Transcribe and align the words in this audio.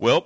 Well, 0.00 0.24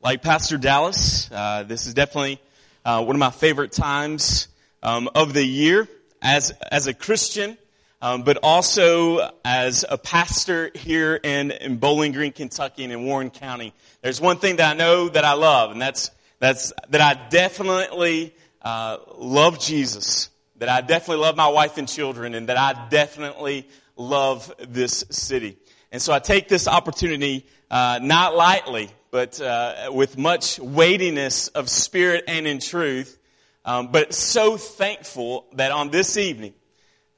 like 0.00 0.22
Pastor 0.22 0.56
Dallas, 0.56 1.28
uh, 1.32 1.64
this 1.64 1.88
is 1.88 1.94
definitely 1.94 2.40
uh, 2.84 3.02
one 3.02 3.16
of 3.16 3.18
my 3.18 3.32
favorite 3.32 3.72
times 3.72 4.46
um, 4.84 5.10
of 5.16 5.32
the 5.32 5.42
year 5.42 5.88
as 6.22 6.52
as 6.70 6.86
a 6.86 6.94
Christian, 6.94 7.58
um, 8.00 8.22
but 8.22 8.38
also 8.40 9.32
as 9.44 9.84
a 9.88 9.98
pastor 9.98 10.70
here 10.76 11.16
in, 11.16 11.50
in 11.50 11.78
Bowling 11.78 12.12
Green, 12.12 12.30
Kentucky, 12.30 12.84
and 12.84 12.92
in 12.92 13.04
Warren 13.04 13.30
County. 13.30 13.74
There's 14.00 14.20
one 14.20 14.36
thing 14.36 14.58
that 14.58 14.76
I 14.76 14.78
know 14.78 15.08
that 15.08 15.24
I 15.24 15.32
love, 15.32 15.72
and 15.72 15.82
that's 15.82 16.12
that's 16.38 16.72
that 16.90 17.00
I 17.00 17.28
definitely 17.30 18.32
uh, 18.62 18.98
love 19.16 19.58
Jesus. 19.58 20.30
That 20.58 20.68
I 20.68 20.82
definitely 20.82 21.24
love 21.24 21.36
my 21.36 21.48
wife 21.48 21.78
and 21.78 21.88
children, 21.88 22.32
and 22.36 22.48
that 22.48 22.56
I 22.56 22.86
definitely 22.90 23.66
love 23.96 24.54
this 24.68 25.04
city. 25.10 25.56
And 25.90 26.02
so 26.02 26.12
I 26.12 26.18
take 26.18 26.48
this 26.48 26.68
opportunity, 26.68 27.46
uh, 27.70 27.98
not 28.02 28.36
lightly, 28.36 28.90
but 29.10 29.40
uh, 29.40 29.90
with 29.92 30.18
much 30.18 30.58
weightiness 30.58 31.48
of 31.48 31.70
spirit 31.70 32.24
and 32.28 32.46
in 32.46 32.58
truth, 32.58 33.18
um, 33.64 33.88
but 33.88 34.12
so 34.12 34.56
thankful 34.56 35.46
that 35.54 35.72
on 35.72 35.90
this 35.90 36.16
evening, 36.16 36.54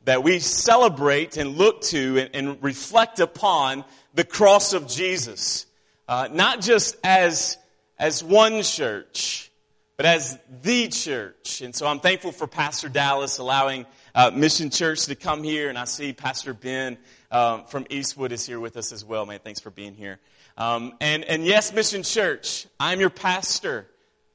that 0.05 0.23
we 0.23 0.39
celebrate 0.39 1.37
and 1.37 1.57
look 1.57 1.83
to 1.83 2.19
and, 2.19 2.31
and 2.35 2.63
reflect 2.63 3.21
upon 3.21 3.85
the 4.15 4.25
cross 4.25 4.73
of 4.73 4.87
Jesus, 4.87 5.67
uh, 6.09 6.29
not 6.31 6.61
just 6.61 6.97
as 7.05 7.57
as 7.99 8.25
one 8.25 8.63
church, 8.63 9.51
but 9.99 10.07
as 10.07 10.39
the 10.63 10.89
church. 10.89 11.61
And 11.61 11.75
so 11.75 11.87
I'm 11.87 12.01
thankful 12.01 12.33
for 12.33 12.47
Pastor 12.47 12.89
Dallas 12.89 13.37
allowing 13.37 13.85
uh, 14.15 14.31
Mission 14.35 14.71
Church 14.71 15.05
to 15.07 15.15
come 15.15 15.43
here, 15.43 15.69
and 15.69 15.77
I 15.77 15.85
see 15.85 16.15
Pastor 16.15 16.55
Ben 16.55 16.97
um, 17.31 17.65
from 17.67 17.87
Eastwood 17.91 18.33
is 18.33 18.47
here 18.47 18.61
with 18.61 18.77
us 18.77 18.93
as 18.93 19.05
well. 19.05 19.27
Man, 19.27 19.41
thanks 19.43 19.61
for 19.61 19.71
being 19.71 19.95
here. 19.95 20.19
Um, 20.57 20.95
and 21.01 21.25
and 21.25 21.45
yes, 21.45 21.73
Mission 21.73 22.03
Church, 22.03 22.67
I'm 22.79 23.01
your 23.01 23.11
pastor. 23.11 23.87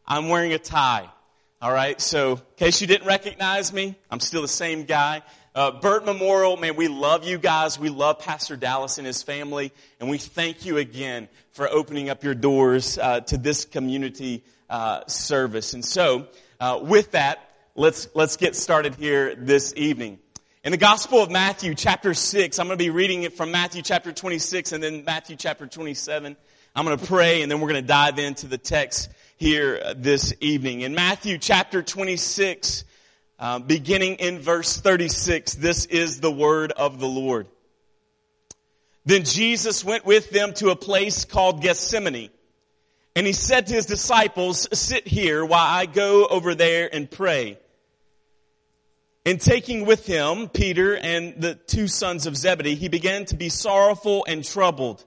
I'm 0.08 0.30
wearing 0.30 0.54
a 0.54 0.60
tie. 0.60 1.10
All 1.62 1.72
right. 1.72 2.00
So, 2.00 2.34
in 2.34 2.42
case 2.58 2.82
you 2.82 2.88
didn't 2.88 3.08
recognize 3.08 3.74
me, 3.74 3.96
I'm 4.12 4.20
still 4.20 4.42
the 4.42 4.48
same 4.48 4.84
guy. 4.84 5.24
Uh, 5.56 5.72
Burt 5.72 6.06
Memorial, 6.06 6.58
man, 6.58 6.76
we 6.76 6.90
love 6.90 7.26
you 7.26 7.38
guys. 7.38 7.80
We 7.80 7.88
love 7.88 8.20
Pastor 8.20 8.58
Dallas 8.58 8.98
and 8.98 9.08
his 9.08 9.24
family, 9.24 9.72
and 10.02 10.10
we 10.10 10.18
thank 10.18 10.66
you 10.66 10.78
again 10.78 11.30
for 11.54 11.70
opening 11.70 12.10
up 12.10 12.26
your 12.26 12.36
doors 12.36 12.98
uh, 12.98 13.22
to 13.22 13.38
this 13.38 13.64
community 13.64 14.44
uh, 14.70 15.08
service. 15.08 15.74
And 15.74 15.84
so, 15.84 16.28
uh, 16.60 16.80
with 16.84 17.12
that, 17.12 17.40
let's 17.74 18.10
let's 18.14 18.36
get 18.38 18.56
started 18.56 18.96
here 18.96 19.34
this 19.34 19.74
evening. 19.78 20.20
In 20.66 20.72
the 20.72 20.78
Gospel 20.78 21.22
of 21.22 21.30
Matthew, 21.30 21.76
chapter 21.76 22.16
6, 22.16 22.58
I'm 22.58 22.66
going 22.66 22.76
to 22.76 22.84
be 22.84 22.90
reading 22.90 23.22
it 23.22 23.34
from 23.34 23.52
Matthew 23.52 23.84
chapter 23.84 24.12
26 24.12 24.72
and 24.72 24.82
then 24.82 25.04
Matthew 25.06 25.36
chapter 25.36 25.68
27. 25.68 26.36
I'm 26.76 26.86
going 26.86 26.98
to 26.98 27.06
pray 27.06 27.44
and 27.44 27.52
then 27.52 27.62
we're 27.62 27.70
going 27.70 27.84
to 27.84 27.88
dive 27.88 28.18
into 28.18 28.48
the 28.48 28.58
text 28.58 29.12
here 29.38 29.94
this 29.96 30.34
evening. 30.42 30.82
In 30.82 30.96
Matthew 30.96 31.38
chapter 31.38 31.84
26, 31.84 32.84
uh, 33.38 33.60
beginning 33.60 34.16
in 34.16 34.40
verse 34.40 34.82
36, 34.82 35.54
this 35.54 35.86
is 35.86 36.20
the 36.20 36.32
word 36.32 36.72
of 36.72 37.00
the 37.00 37.06
Lord. 37.06 37.46
Then 39.06 39.24
Jesus 39.24 39.86
went 39.86 40.04
with 40.04 40.32
them 40.32 40.56
to 40.56 40.72
a 40.72 40.76
place 40.76 41.26
called 41.26 41.62
Gethsemane. 41.62 42.32
And 43.16 43.28
he 43.28 43.34
said 43.34 43.68
to 43.68 43.76
his 43.76 43.86
disciples, 43.86 44.68
sit 44.76 45.08
here 45.08 45.46
while 45.46 45.68
I 45.68 45.86
go 45.86 46.26
over 46.26 46.56
there 46.56 46.90
and 46.92 47.10
pray. 47.10 47.60
And 49.26 49.42
taking 49.42 49.86
with 49.86 50.06
him 50.06 50.50
Peter 50.50 50.96
and 50.96 51.42
the 51.42 51.56
two 51.56 51.88
sons 51.88 52.28
of 52.28 52.38
Zebedee, 52.38 52.76
he 52.76 52.90
began 52.90 53.26
to 53.26 53.36
be 53.36 53.50
sorrowful 53.50 54.24
and 54.28 54.44
troubled. 54.44 55.04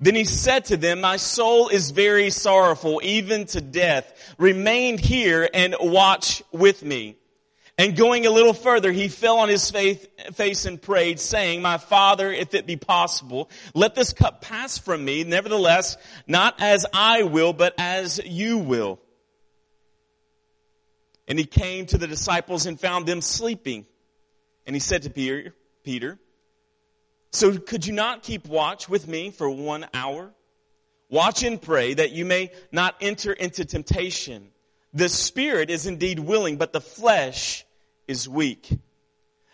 Then 0.00 0.14
he 0.14 0.24
said 0.24 0.66
to 0.66 0.76
them, 0.76 1.00
my 1.00 1.16
soul 1.16 1.68
is 1.68 1.90
very 1.90 2.30
sorrowful, 2.30 3.00
even 3.02 3.46
to 3.46 3.60
death. 3.60 4.34
Remain 4.38 4.98
here 4.98 5.48
and 5.52 5.74
watch 5.80 6.42
with 6.52 6.82
me. 6.82 7.16
And 7.78 7.94
going 7.94 8.24
a 8.24 8.30
little 8.30 8.54
further, 8.54 8.90
he 8.90 9.08
fell 9.08 9.38
on 9.38 9.50
his 9.50 9.70
face, 9.70 10.06
face 10.32 10.64
and 10.64 10.80
prayed, 10.80 11.20
saying, 11.20 11.60
My 11.60 11.76
father, 11.76 12.32
if 12.32 12.54
it 12.54 12.66
be 12.66 12.76
possible, 12.76 13.50
let 13.74 13.94
this 13.94 14.14
cup 14.14 14.40
pass 14.40 14.78
from 14.78 15.04
me. 15.04 15.24
Nevertheless, 15.24 15.98
not 16.26 16.54
as 16.58 16.86
I 16.94 17.24
will, 17.24 17.52
but 17.52 17.74
as 17.76 18.18
you 18.24 18.58
will. 18.58 18.98
And 21.28 21.38
he 21.38 21.44
came 21.44 21.86
to 21.86 21.98
the 21.98 22.06
disciples 22.06 22.66
and 22.66 22.78
found 22.78 23.06
them 23.06 23.20
sleeping. 23.20 23.86
And 24.66 24.74
he 24.74 24.80
said 24.80 25.02
to 25.02 25.10
Peter, 25.10 25.54
Peter, 25.84 26.18
so 27.32 27.56
could 27.58 27.86
you 27.86 27.92
not 27.92 28.22
keep 28.22 28.46
watch 28.46 28.88
with 28.88 29.06
me 29.06 29.30
for 29.30 29.48
one 29.50 29.86
hour? 29.92 30.32
Watch 31.08 31.42
and 31.42 31.60
pray 31.60 31.94
that 31.94 32.12
you 32.12 32.24
may 32.24 32.50
not 32.72 32.96
enter 33.00 33.32
into 33.32 33.64
temptation. 33.64 34.48
The 34.92 35.08
spirit 35.08 35.70
is 35.70 35.86
indeed 35.86 36.18
willing, 36.18 36.56
but 36.56 36.72
the 36.72 36.80
flesh 36.80 37.64
is 38.08 38.28
weak. 38.28 38.68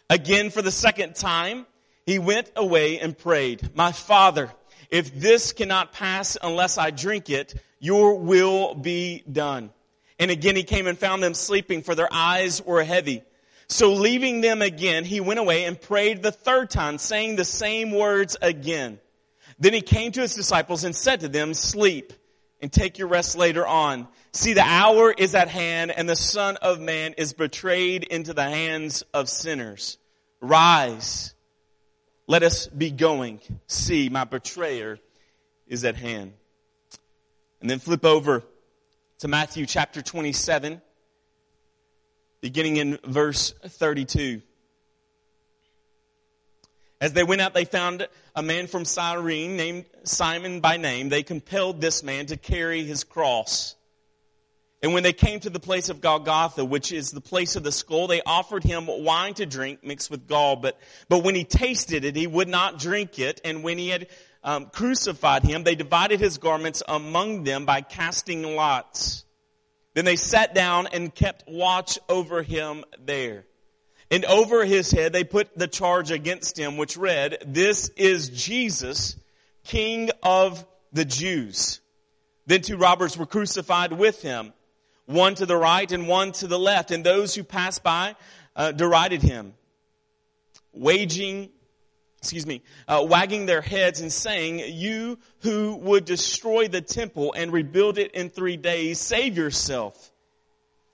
Again, 0.09 0.51
for 0.51 0.63
the 0.63 0.71
second 0.71 1.17
time, 1.17 1.67
he 2.07 2.19
went 2.19 2.51
away 2.57 2.99
and 2.99 3.17
prayed, 3.17 3.75
my 3.75 3.93
father, 3.93 4.51
if 4.91 5.15
this 5.19 5.53
cannot 5.53 5.93
pass 5.93 6.37
unless 6.43 6.79
I 6.79 6.91
drink 6.91 7.31
it, 7.31 7.55
your 7.79 8.19
will 8.19 8.75
be 8.75 9.25
done. 9.31 9.71
And 10.23 10.31
again 10.31 10.55
he 10.55 10.63
came 10.63 10.87
and 10.87 10.97
found 10.97 11.21
them 11.21 11.35
sleeping 11.35 11.83
for 11.83 11.97
their 11.97 12.09
eyes 12.13 12.65
were 12.65 12.85
heavy. 12.85 13.25
So 13.67 13.95
leaving 13.95 14.41
them 14.41 14.63
again, 14.63 15.05
he 15.05 15.19
went 15.19 15.41
away 15.41 15.65
and 15.65 15.81
prayed 15.81 16.23
the 16.23 16.31
third 16.31 16.71
time, 16.71 16.99
saying 16.99 17.35
the 17.35 17.45
same 17.45 17.91
words 17.91 18.37
again. 18.41 19.01
Then 19.59 19.73
he 19.73 19.81
came 19.81 20.13
to 20.13 20.21
his 20.21 20.37
disciples 20.37 20.85
and 20.85 20.95
said 20.95 21.21
to 21.21 21.29
them, 21.29 21.55
sleep 21.55 22.13
and 22.61 22.73
take 22.73 22.99
your 22.99 23.09
rest 23.09 23.37
later 23.37 23.67
on. 23.67 24.07
See, 24.33 24.53
the 24.53 24.63
hour 24.63 25.11
is 25.11 25.35
at 25.35 25.49
hand 25.49 25.91
and 25.91 26.09
the 26.09 26.15
son 26.15 26.57
of 26.59 26.79
man 26.79 27.15
is 27.19 27.33
betrayed 27.33 28.05
into 28.05 28.33
the 28.33 28.45
hands 28.45 29.03
of 29.13 29.29
sinners. 29.29 29.99
Rise. 30.41 31.35
Let 32.29 32.45
us 32.45 32.69
be 32.69 32.93
going. 32.93 33.41
See, 33.67 34.09
my 34.09 34.23
betrayer 34.23 35.01
is 35.67 35.85
at 35.85 35.97
hand. 35.97 36.35
And 37.61 37.69
then 37.69 37.81
flip 37.81 38.05
over 38.05 38.45
to 39.23 39.29
Matthew 39.29 39.67
chapter 39.67 40.03
27, 40.03 40.83
beginning 42.41 42.79
in 42.79 42.99
verse 43.05 43.55
32. 43.65 44.43
As 47.01 47.13
they 47.13 47.23
went 47.23 47.41
out, 47.41 47.55
they 47.55 47.65
found 47.65 48.09
a 48.35 48.43
man 48.43 48.67
from 48.67 48.85
Cyrene 48.85 49.57
named 49.57 49.85
Simon 50.03 50.59
by 50.59 50.77
name. 50.77 51.09
They 51.09 51.23
compelled 51.23 51.81
this 51.81 52.03
man 52.03 52.27
to 52.27 52.37
carry 52.37 52.83
his 52.83 53.05
cross. 53.05 53.77
And 54.83 54.93
when 54.93 55.05
they 55.05 55.13
came 55.13 55.39
to 55.39 55.51
the 55.51 55.61
place 55.61 55.89
of 55.89 56.01
Golgotha, 56.01 56.65
which 56.65 56.91
is 56.91 57.13
the 57.13 57.21
place 57.21 57.55
of 57.55 57.63
the 57.63 57.71
skull, 57.71 58.09
they 58.09 58.23
offered 58.23 58.65
him 58.65 58.87
wine 58.89 59.35
to 59.35 59.47
drink 59.47 59.85
mixed 59.85 60.11
with 60.11 60.27
gall. 60.27 60.57
But, 60.57 60.81
but 61.09 61.23
when 61.23 61.37
he 61.37 61.45
tasted 61.45 62.05
it, 62.05 62.17
he 62.17 62.27
would 62.27 62.49
not 62.49 62.81
drink 62.81 63.21
it. 63.21 63.41
And 63.45 63.63
when 63.63 63.79
he 63.79 63.91
had 63.91 64.09
um, 64.45 64.67
crucified 64.67 65.45
him, 65.45 65.65
they 65.65 65.75
divided 65.75 66.21
his 66.21 66.39
garments 66.39 66.83
among 66.87 67.45
them 67.45 67.65
by 67.65 67.81
casting 67.81 68.57
lots. 68.57 69.25
Then 69.95 70.05
they 70.05 70.17
sat 70.17 70.55
down 70.55 70.89
and 70.93 71.15
kept 71.15 71.45
watch 71.47 71.99
over 72.09 72.43
him 72.43 72.85
there. 73.05 73.45
And 74.11 74.25
over 74.25 74.65
his 74.65 74.91
head 74.91 75.13
they 75.13 75.25
put 75.25 75.57
the 75.57 75.69
charge 75.69 76.11
against 76.11 76.59
him, 76.59 76.77
which 76.77 76.97
read, 76.97 77.39
This 77.47 77.89
is 77.91 78.29
Jesus, 78.31 79.17
King 79.65 80.11
of 80.23 80.67
the 80.93 81.05
Jews. 81.05 81.81
Then 82.47 82.63
two 82.63 82.77
robbers 82.77 83.17
were 83.17 83.27
crucified 83.27 83.93
with 83.93 84.23
him, 84.23 84.53
one 85.07 85.35
to 85.37 85.47
the 85.47 85.57
right 85.57 85.91
and 85.91 86.09
one 86.09 86.33
to 86.33 86.47
the 86.47 86.59
left. 86.59 86.91
And 86.91 87.05
those 87.05 87.35
who 87.35 87.45
passed 87.45 87.83
by 87.83 88.17
uh, 88.57 88.73
derided 88.73 89.23
him, 89.23 89.55
waging 90.73 91.51
excuse 92.23 92.47
me, 92.47 92.63
uh, 92.87 93.05
wagging 93.07 93.47
their 93.47 93.61
heads 93.61 94.01
and 94.01 94.13
saying, 94.13 94.61
you 94.65 95.19
who 95.41 95.75
would 95.79 96.05
destroy 96.05 96.69
the 96.69 96.81
temple 96.81 97.35
and 97.37 97.53
rebuild 97.53 97.99
it 97.99 98.13
in 98.13 98.31
three 98.31 98.57
days, 98.57 99.01
save 99.01 99.37
yourself. 99.37 100.13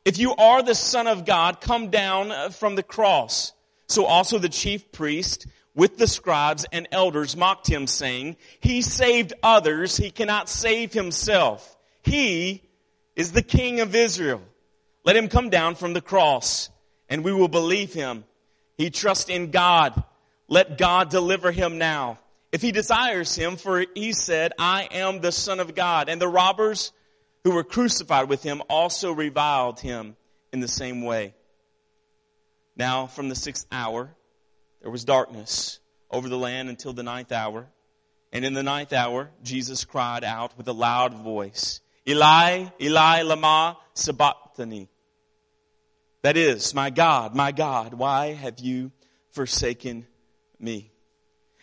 If 0.07 0.17
you 0.17 0.35
are 0.35 0.63
the 0.63 0.75
son 0.75 1.07
of 1.07 1.27
God, 1.27 1.61
come 1.61 1.91
down 1.91 2.33
uh, 2.33 2.49
from 2.49 2.77
the 2.77 2.83
cross. 2.83 3.53
So 3.89 4.07
also 4.07 4.39
the 4.39 4.49
chief 4.49 4.91
priest 4.91 5.47
with 5.75 5.99
the 5.99 6.07
scribes 6.07 6.65
and 6.73 6.89
elders 6.93 7.37
mocked 7.37 7.69
him 7.69 7.87
saying, 7.87 8.39
he 8.61 8.81
saved 8.81 9.35
others, 9.43 9.99
he 9.99 10.11
cannot 10.11 10.49
save 10.49 10.95
himself. 10.95 11.77
He 12.03 12.63
is 13.17 13.33
the 13.33 13.43
king 13.43 13.81
of 13.81 13.95
Israel. 13.95 14.41
Let 15.05 15.15
him 15.17 15.29
come 15.29 15.51
down 15.51 15.75
from 15.75 15.93
the 15.93 16.01
cross 16.01 16.71
and 17.11 17.23
we 17.23 17.35
will 17.35 17.49
believe 17.49 17.93
him. 17.93 18.25
He 18.79 18.89
trusts 18.89 19.29
in 19.29 19.51
God 19.51 20.05
let 20.49 20.79
God 20.79 21.11
deliver 21.11 21.53
him 21.53 21.79
now. 21.79 22.19
If 22.51 22.63
he 22.63 22.73
desires 22.73 23.35
him, 23.35 23.57
for 23.57 23.85
he 23.95 24.13
said, 24.13 24.53
I 24.59 24.89
am 24.91 25.21
the 25.21 25.33
son 25.33 25.61
of 25.61 25.75
God. 25.75 26.09
And 26.09 26.21
the 26.21 26.29
robbers 26.29 26.93
who 27.45 27.51
were 27.53 27.65
crucified 27.65 28.29
with 28.29 28.43
him 28.43 28.63
also 28.69 29.13
reviled 29.13 29.81
him 29.81 30.17
in 30.53 30.61
the 30.61 30.69
same 30.69 31.03
way. 31.03 31.35
Now 32.77 33.07
from 33.07 33.29
the 33.29 33.35
sixth 33.35 33.67
hour, 33.71 34.15
there 34.81 34.91
was 34.91 35.05
darkness 35.05 35.79
over 36.11 36.29
the 36.29 36.39
land 36.39 36.71
until 36.71 36.95
the 36.95 37.03
ninth 37.03 37.33
hour. 37.33 37.67
And 38.33 38.45
in 38.45 38.55
the 38.55 38.63
ninth 38.63 38.93
hour, 38.93 39.31
Jesus 39.43 39.85
cried 39.85 40.25
out 40.25 40.57
with 40.57 40.69
a 40.69 40.73
loud 40.73 41.15
voice, 41.15 41.81
Eli, 42.07 42.67
Eli, 42.81 43.23
lama 43.23 43.77
sabachthani. 43.95 44.89
That 46.23 46.37
is, 46.37 46.75
my 46.75 46.91
God, 46.91 47.35
my 47.35 47.53
God, 47.53 47.95
why 47.95 48.33
have 48.33 48.59
you 48.59 48.91
forsaken 49.31 50.07
me? 50.61 50.91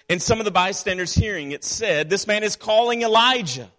And 0.09 0.21
some 0.21 0.39
of 0.39 0.45
the 0.45 0.51
bystanders 0.51 1.13
hearing 1.13 1.51
it 1.51 1.63
said, 1.63 2.09
this 2.09 2.27
man 2.27 2.43
is 2.43 2.55
calling 2.55 3.01
Elijah. 3.01 3.71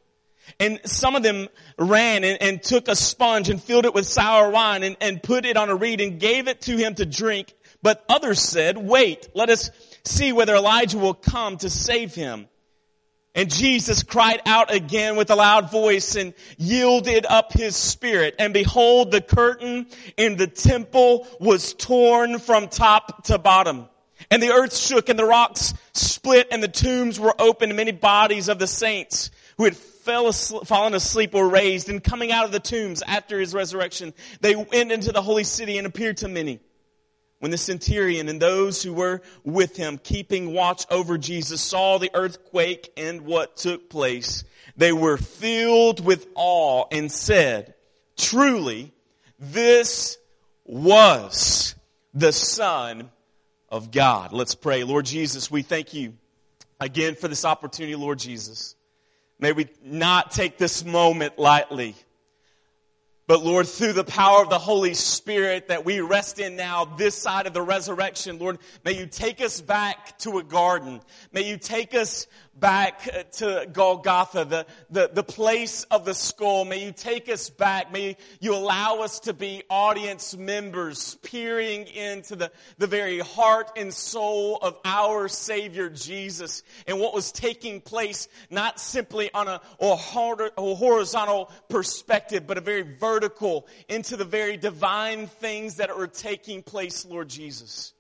And 0.61 0.81
some 0.85 1.17
of 1.17 1.23
them 1.23 1.49
ran 1.79 2.25
and, 2.25 2.41
and, 2.41 2.63
took 2.63 2.89
a 2.89 2.95
sponge 2.95 3.49
and 3.49 3.61
filled 3.61 3.85
it 3.85 3.95
with 3.95 4.07
sour 4.07 4.49
wine 4.51 4.85
and, 4.85 4.97
and 5.01 5.23
put 5.23 5.45
it 5.45 5.57
on 5.57 5.71
a 5.71 5.75
reed 5.75 6.01
and 6.01 6.21
gave 6.21 6.47
it 6.47 6.61
to 6.63 6.77
him 6.77 6.95
to 6.95 7.05
drink. 7.05 7.53
But 7.83 8.05
others 8.09 8.41
said, 8.41 8.79
wait, 8.79 9.29
let 9.35 9.51
us 9.51 9.71
see 10.05 10.33
whether 10.33 10.55
Elijah 10.55 10.99
will 10.99 11.15
come 11.15 11.57
to 11.59 11.71
save 11.71 12.15
him. 12.15 12.49
And 13.35 13.53
Jesus 13.53 14.03
cried 14.03 14.41
out 14.47 14.73
again 14.73 15.17
with 15.17 15.31
a 15.31 15.37
loud 15.37 15.71
voice 15.71 16.17
and 16.17 16.33
yielded 16.57 17.27
up 17.29 17.53
his 17.53 17.77
spirit. 17.77 18.37
And 18.39 18.55
behold, 18.55 19.11
the 19.11 19.21
curtain 19.21 19.89
in 20.17 20.37
the 20.37 20.47
temple 20.47 21.27
was 21.39 21.75
torn 21.75 22.39
from 22.39 22.69
top 22.69 23.25
to 23.25 23.37
bottom. 23.37 23.89
And 24.31 24.43
the 24.43 24.51
earth 24.51 24.77
shook 24.77 25.09
and 25.09 25.19
the 25.19 25.25
rocks 25.25 25.75
split 25.93 26.49
and 26.51 26.63
the 26.63 26.69
tombs 26.69 27.21
were 27.21 27.35
opened 27.39 27.71
and 27.71 27.77
many 27.77 27.93
bodies 27.93 28.49
of 28.49 28.59
the 28.59 28.67
saints 28.67 29.31
who 29.57 29.65
had 29.65 29.77
fell 29.77 30.29
asleep, 30.29 30.67
fallen 30.67 30.95
asleep 30.95 31.35
were 31.35 31.49
raised 31.49 31.89
and 31.89 32.03
coming 32.03 32.33
out 32.33 32.45
of 32.45 32.53
the 32.53 32.61
tombs 32.61 33.03
after 33.07 33.41
his 33.41 33.53
resurrection, 33.53 34.15
they 34.41 34.55
went 34.55 34.93
into 34.93 35.13
the 35.13 35.23
holy 35.23 35.45
city 35.45 35.79
and 35.79 35.87
appeared 35.87 36.19
to 36.19 36.29
many. 36.29 36.61
When 37.39 37.51
the 37.51 37.59
centurion 37.59 38.29
and 38.29 38.41
those 38.41 38.83
who 38.83 38.95
were 38.95 39.21
with 39.45 39.77
him 39.77 39.99
keeping 39.99 40.55
watch 40.55 40.87
over 40.91 41.19
Jesus 41.19 41.61
saw 41.61 41.99
the 41.99 42.11
earthquake 42.15 42.91
and 42.97 43.23
what 43.23 43.57
took 43.57 43.91
place, 43.91 44.45
they 44.77 44.93
were 44.93 45.19
filled 45.19 46.05
with 46.05 46.27
awe 46.35 46.87
and 46.91 47.13
said, 47.13 47.75
truly, 48.17 48.93
this 49.39 50.17
was 50.65 51.75
the 52.15 52.33
son 52.33 53.11
of 53.77 53.91
God. 53.91 54.33
Let's 54.33 54.55
pray. 54.55 54.85
Lord 54.85 55.05
Jesus, 55.05 55.51
we 55.51 55.63
thank 55.63 55.93
you 55.93 56.15
again 56.81 57.15
for 57.15 57.29
this 57.29 57.45
opportunity, 57.45 57.95
Lord 57.95 58.19
Jesus. 58.19 58.75
May 59.39 59.53
we 59.53 59.69
not 59.85 60.31
take 60.31 60.57
this 60.57 60.85
moment 60.85 61.39
lightly. 61.39 61.95
But 63.29 63.45
Lord, 63.45 63.67
through 63.67 63.93
the 63.93 64.05
power 64.05 64.43
of 64.43 64.51
the 64.51 64.59
Holy 64.59 64.95
Spirit 64.95 65.69
that 65.69 65.85
we 65.85 66.01
rest 66.01 66.39
in 66.39 66.57
now, 66.57 66.85
this 66.85 67.17
side 67.17 67.47
of 67.47 67.53
the 67.53 67.63
resurrection, 67.63 68.39
Lord, 68.39 68.59
may 68.85 68.93
you 68.93 69.07
take 69.07 69.41
us 69.41 69.61
back 69.61 70.17
to 70.19 70.39
a 70.39 70.45
garden. 70.45 71.01
May 71.33 71.49
you 71.49 71.59
take 71.59 71.95
us 71.95 72.29
back 72.59 73.09
uh, 73.13 73.23
to 73.25 73.69
Golgotha, 73.73 74.45
the, 74.45 74.67
the, 74.91 75.11
the 75.13 75.23
place 75.23 75.85
of 75.85 76.05
the 76.05 76.15
skull. 76.15 76.65
May 76.65 76.85
you 76.85 76.93
take 76.93 77.29
us 77.29 77.51
back. 77.51 77.93
May 77.93 78.17
you 78.41 78.55
allow 78.55 79.01
us 79.01 79.21
to 79.21 79.33
be 79.33 79.63
audience 79.69 80.37
members, 80.37 81.17
peering 81.23 81.87
into 81.87 82.37
the, 82.37 82.51
the 82.79 82.87
very 82.87 83.19
heart 83.19 83.73
and 83.77 83.93
soul 83.93 84.59
of 84.63 84.79
our 84.85 85.29
Savior 85.29 85.91
Jesus 85.91 86.63
and 86.87 86.99
what 86.99 87.15
was 87.15 87.33
taking 87.33 87.81
place, 87.81 88.29
not 88.51 88.81
simply 88.81 89.31
on 89.33 89.49
a, 89.49 89.61
a 89.81 90.75
horizontal 90.75 91.51
perspective, 91.69 92.47
but 92.47 92.59
a 92.59 92.63
very 92.63 92.83
vertical 92.83 93.67
into 93.89 94.17
the 94.17 94.25
very 94.25 94.57
divine 94.57 95.27
things 95.27 95.77
that 95.77 95.91
are 95.91 96.07
taking 96.07 96.63
place, 96.63 97.05
Lord 97.05 97.29
Jesus. 97.29 97.93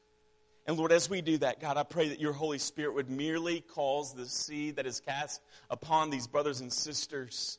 And 0.66 0.76
Lord, 0.76 0.90
as 0.90 1.08
we 1.08 1.20
do 1.20 1.38
that, 1.38 1.60
God, 1.60 1.76
I 1.76 1.84
pray 1.84 2.08
that 2.08 2.20
your 2.20 2.32
Holy 2.32 2.58
Spirit 2.58 2.94
would 2.94 3.08
merely 3.08 3.60
cause 3.60 4.12
the 4.12 4.26
seed 4.26 4.76
that 4.76 4.86
is 4.86 5.00
cast 5.00 5.40
upon 5.70 6.10
these 6.10 6.26
brothers 6.26 6.60
and 6.60 6.72
sisters 6.72 7.58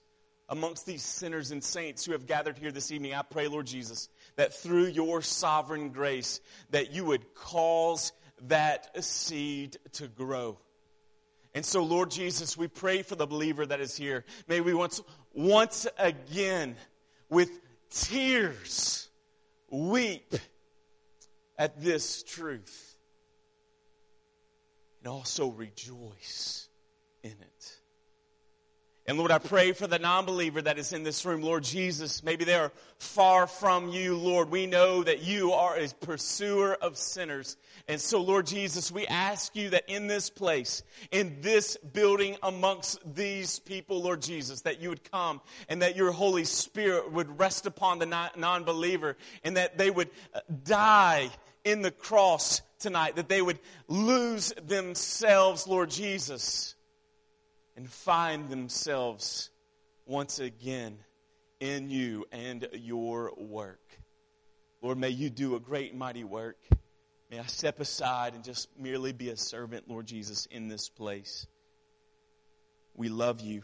amongst 0.49 0.85
these 0.85 1.03
sinners 1.03 1.51
and 1.51 1.63
saints 1.63 2.05
who 2.05 2.11
have 2.11 2.27
gathered 2.27 2.57
here 2.57 2.71
this 2.71 2.91
evening. 2.91 3.13
I 3.13 3.21
pray, 3.21 3.47
Lord 3.47 3.65
Jesus, 3.65 4.09
that 4.35 4.53
through 4.53 4.87
your 4.87 5.21
sovereign 5.21 5.89
grace, 5.89 6.41
that 6.71 6.91
you 6.91 7.05
would 7.05 7.33
cause 7.33 8.11
that 8.47 9.03
seed 9.03 9.77
to 9.93 10.07
grow. 10.09 10.57
And 11.53 11.65
so, 11.65 11.83
Lord 11.83 12.11
Jesus, 12.11 12.57
we 12.57 12.67
pray 12.67 13.03
for 13.03 13.15
the 13.15 13.25
believer 13.25 13.65
that 13.65 13.79
is 13.79 13.95
here. 13.95 14.25
May 14.47 14.61
we 14.61 14.73
once, 14.73 15.01
once 15.33 15.87
again, 15.97 16.75
with 17.29 17.49
tears, 17.89 19.09
weep 19.69 20.33
at 21.57 21.81
this 21.81 22.23
truth 22.23 22.86
and 25.07 25.15
also 25.15 25.47
rejoice 25.47 26.67
in 27.23 27.31
it. 27.31 27.77
And 29.05 29.17
Lord, 29.17 29.31
I 29.31 29.37
pray 29.37 29.71
for 29.71 29.87
the 29.87 29.99
non 29.99 30.25
believer 30.25 30.61
that 30.61 30.77
is 30.77 30.91
in 30.91 31.03
this 31.03 31.23
room. 31.23 31.41
Lord 31.41 31.63
Jesus, 31.63 32.23
maybe 32.23 32.43
they 32.43 32.55
are 32.55 32.73
far 32.99 33.47
from 33.47 33.87
you, 33.87 34.17
Lord. 34.17 34.51
We 34.51 34.65
know 34.65 35.01
that 35.01 35.23
you 35.23 35.53
are 35.53 35.77
a 35.77 35.87
pursuer 36.01 36.73
of 36.73 36.97
sinners. 36.97 37.55
And 37.87 38.01
so, 38.01 38.21
Lord 38.21 38.47
Jesus, 38.47 38.91
we 38.91 39.07
ask 39.07 39.55
you 39.55 39.69
that 39.69 39.85
in 39.87 40.07
this 40.07 40.29
place, 40.29 40.83
in 41.09 41.37
this 41.39 41.77
building 41.77 42.35
amongst 42.43 42.99
these 43.15 43.59
people, 43.59 44.01
Lord 44.01 44.21
Jesus, 44.21 44.59
that 44.63 44.81
you 44.81 44.89
would 44.89 45.09
come 45.09 45.39
and 45.69 45.83
that 45.83 45.95
your 45.95 46.11
Holy 46.11 46.43
Spirit 46.43 47.13
would 47.13 47.39
rest 47.39 47.65
upon 47.65 47.99
the 47.99 48.29
non 48.35 48.65
believer 48.65 49.15
and 49.45 49.55
that 49.55 49.77
they 49.77 49.89
would 49.89 50.09
uh, 50.33 50.41
die 50.65 51.29
in 51.63 51.81
the 51.81 51.91
cross 51.91 52.61
tonight, 52.79 53.15
that 53.15 53.29
they 53.29 53.41
would 53.41 53.59
lose 53.87 54.53
themselves, 54.65 55.67
Lord 55.67 55.89
Jesus, 55.89 56.75
and 57.75 57.89
find 57.89 58.49
themselves 58.49 59.49
once 60.05 60.39
again 60.39 60.97
in 61.59 61.89
you 61.89 62.25
and 62.31 62.67
your 62.73 63.33
work. 63.37 63.81
Lord, 64.81 64.97
may 64.97 65.09
you 65.09 65.29
do 65.29 65.55
a 65.55 65.59
great 65.59 65.95
mighty 65.95 66.23
work. 66.23 66.57
May 67.29 67.39
I 67.39 67.45
step 67.45 67.79
aside 67.79 68.35
and 68.35 68.43
just 68.43 68.69
merely 68.79 69.11
be 69.11 69.29
a 69.29 69.35
servant, 69.35 69.89
Lord 69.89 70.05
Jesus, 70.05 70.45
in 70.45 70.67
this 70.67 70.87
place. 70.87 71.45
We 72.95 73.09
love 73.09 73.41
you. 73.41 73.63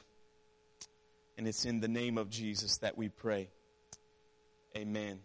And 1.38 1.48
it's 1.48 1.65
in 1.65 1.80
the 1.80 1.88
name 1.88 2.18
of 2.18 2.30
Jesus 2.30 2.77
that 2.77 2.98
we 2.98 3.10
pray. 3.10 3.50
Amen 4.75 5.19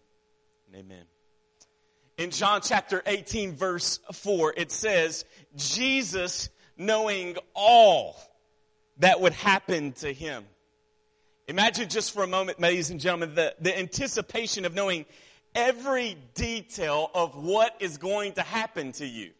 and 0.66 0.76
amen. 0.76 1.17
In 2.18 2.32
John 2.32 2.62
chapter 2.62 3.00
18 3.06 3.54
verse 3.54 4.00
4, 4.12 4.54
it 4.56 4.72
says, 4.72 5.24
Jesus 5.56 6.50
knowing 6.76 7.36
all 7.54 8.16
that 8.98 9.20
would 9.20 9.32
happen 9.32 9.92
to 9.92 10.12
him. 10.12 10.44
Imagine 11.46 11.88
just 11.88 12.12
for 12.12 12.24
a 12.24 12.26
moment, 12.26 12.58
ladies 12.58 12.90
and 12.90 12.98
gentlemen, 12.98 13.36
the, 13.36 13.54
the 13.60 13.78
anticipation 13.78 14.64
of 14.64 14.74
knowing 14.74 15.06
every 15.54 16.16
detail 16.34 17.08
of 17.14 17.36
what 17.36 17.76
is 17.78 17.98
going 17.98 18.32
to 18.32 18.42
happen 18.42 18.90
to 18.92 19.06
you. 19.06 19.30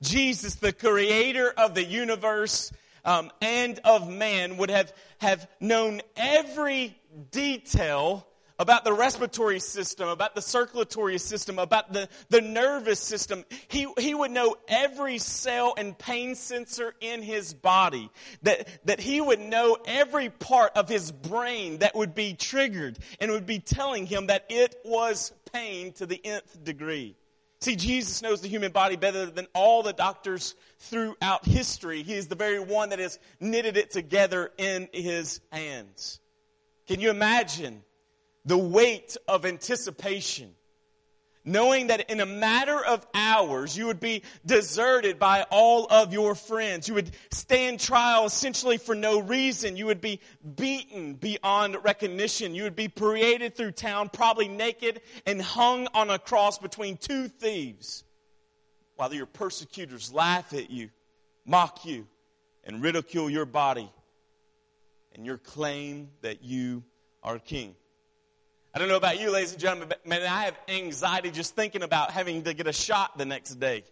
Jesus, 0.00 0.54
the 0.54 0.72
creator 0.72 1.52
of 1.58 1.74
the 1.74 1.84
universe 1.84 2.72
um, 3.04 3.28
and 3.42 3.80
of 3.84 4.08
man, 4.08 4.56
would 4.58 4.70
have, 4.70 4.92
have 5.18 5.48
known 5.58 6.00
every 6.16 6.96
detail 7.32 8.24
about 8.58 8.84
the 8.84 8.92
respiratory 8.92 9.60
system, 9.60 10.08
about 10.08 10.34
the 10.34 10.42
circulatory 10.42 11.18
system, 11.18 11.58
about 11.58 11.92
the, 11.92 12.08
the 12.30 12.40
nervous 12.40 13.00
system. 13.00 13.44
He, 13.68 13.86
he 13.98 14.14
would 14.14 14.30
know 14.30 14.56
every 14.66 15.18
cell 15.18 15.74
and 15.76 15.96
pain 15.96 16.34
sensor 16.34 16.94
in 17.00 17.22
his 17.22 17.52
body. 17.52 18.10
That, 18.42 18.68
that 18.86 19.00
he 19.00 19.20
would 19.20 19.40
know 19.40 19.76
every 19.84 20.30
part 20.30 20.72
of 20.76 20.88
his 20.88 21.12
brain 21.12 21.78
that 21.78 21.94
would 21.94 22.14
be 22.14 22.34
triggered 22.34 22.98
and 23.20 23.30
would 23.30 23.46
be 23.46 23.58
telling 23.58 24.06
him 24.06 24.28
that 24.28 24.46
it 24.48 24.74
was 24.84 25.32
pain 25.52 25.92
to 25.94 26.06
the 26.06 26.24
nth 26.24 26.64
degree. 26.64 27.16
See, 27.60 27.76
Jesus 27.76 28.22
knows 28.22 28.42
the 28.42 28.48
human 28.48 28.70
body 28.70 28.96
better 28.96 29.26
than 29.26 29.46
all 29.54 29.82
the 29.82 29.92
doctors 29.92 30.54
throughout 30.78 31.46
history. 31.46 32.02
He 32.02 32.14
is 32.14 32.28
the 32.28 32.34
very 32.34 32.60
one 32.60 32.90
that 32.90 32.98
has 32.98 33.18
knitted 33.40 33.76
it 33.76 33.90
together 33.90 34.52
in 34.58 34.88
his 34.92 35.40
hands. 35.50 36.20
Can 36.86 37.00
you 37.00 37.10
imagine 37.10 37.82
the 38.46 38.56
weight 38.56 39.16
of 39.28 39.44
anticipation. 39.44 40.54
Knowing 41.48 41.88
that 41.88 42.10
in 42.10 42.18
a 42.18 42.26
matter 42.26 42.84
of 42.84 43.06
hours, 43.14 43.78
you 43.78 43.86
would 43.86 44.00
be 44.00 44.22
deserted 44.44 45.16
by 45.16 45.46
all 45.50 45.86
of 45.88 46.12
your 46.12 46.34
friends. 46.34 46.88
You 46.88 46.94
would 46.94 47.10
stand 47.30 47.78
trial 47.78 48.26
essentially 48.26 48.78
for 48.78 48.96
no 48.96 49.20
reason. 49.20 49.76
You 49.76 49.86
would 49.86 50.00
be 50.00 50.18
beaten 50.56 51.14
beyond 51.14 51.76
recognition. 51.84 52.56
You 52.56 52.64
would 52.64 52.74
be 52.74 52.88
paraded 52.88 53.54
through 53.54 53.72
town, 53.72 54.10
probably 54.12 54.48
naked 54.48 55.00
and 55.24 55.40
hung 55.40 55.86
on 55.94 56.10
a 56.10 56.18
cross 56.18 56.58
between 56.58 56.96
two 56.96 57.28
thieves 57.28 58.02
while 58.96 59.14
your 59.14 59.26
persecutors 59.26 60.12
laugh 60.12 60.52
at 60.52 60.68
you, 60.68 60.90
mock 61.44 61.84
you, 61.84 62.08
and 62.64 62.82
ridicule 62.82 63.30
your 63.30 63.46
body 63.46 63.88
and 65.14 65.24
your 65.24 65.38
claim 65.38 66.08
that 66.22 66.42
you 66.42 66.82
are 67.22 67.38
king. 67.38 67.76
I 68.76 68.78
don't 68.78 68.88
know 68.88 68.96
about 68.96 69.18
you, 69.18 69.30
ladies 69.30 69.52
and 69.52 69.60
gentlemen, 69.60 69.88
but 69.88 70.06
man, 70.06 70.20
I 70.20 70.44
have 70.44 70.58
anxiety 70.68 71.30
just 71.30 71.56
thinking 71.56 71.82
about 71.82 72.10
having 72.10 72.42
to 72.42 72.52
get 72.52 72.66
a 72.66 72.74
shot 72.74 73.16
the 73.16 73.24
next 73.24 73.54
day. 73.54 73.84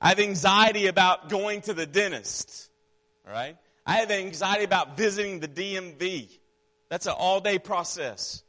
I 0.00 0.10
have 0.10 0.20
anxiety 0.20 0.86
about 0.86 1.28
going 1.28 1.60
to 1.62 1.74
the 1.74 1.84
dentist. 1.84 2.70
Right? 3.26 3.56
I 3.84 3.96
have 3.96 4.12
anxiety 4.12 4.62
about 4.62 4.96
visiting 4.96 5.40
the 5.40 5.48
DMV. 5.48 6.28
That's 6.88 7.06
an 7.06 7.14
all 7.18 7.40
day 7.40 7.58
process. 7.58 8.43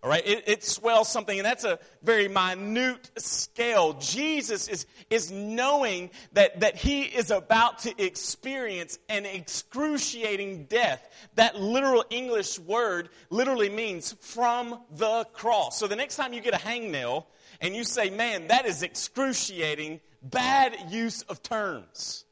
All 0.00 0.08
right, 0.08 0.24
it, 0.24 0.44
it, 0.46 0.62
swells 0.62 1.08
something, 1.08 1.36
and 1.36 1.44
that's 1.44 1.64
a 1.64 1.80
very 2.04 2.28
minute 2.28 3.10
scale. 3.18 3.94
Jesus 3.94 4.68
is, 4.68 4.86
is 5.10 5.32
knowing 5.32 6.10
that, 6.34 6.60
that 6.60 6.76
he 6.76 7.02
is 7.02 7.32
about 7.32 7.80
to 7.80 8.02
experience 8.04 9.00
an 9.08 9.26
excruciating 9.26 10.66
death. 10.66 11.04
That 11.34 11.60
literal 11.60 12.04
English 12.10 12.60
word 12.60 13.08
literally 13.28 13.70
means 13.70 14.14
from 14.20 14.80
the 14.92 15.24
cross. 15.32 15.80
So 15.80 15.88
the 15.88 15.96
next 15.96 16.14
time 16.14 16.32
you 16.32 16.42
get 16.42 16.54
a 16.54 16.58
hangnail 16.58 17.24
and 17.60 17.74
you 17.74 17.82
say, 17.82 18.08
man, 18.08 18.46
that 18.48 18.66
is 18.66 18.84
excruciating, 18.84 19.98
bad 20.22 20.76
use 20.90 21.22
of 21.22 21.42
terms. 21.42 22.24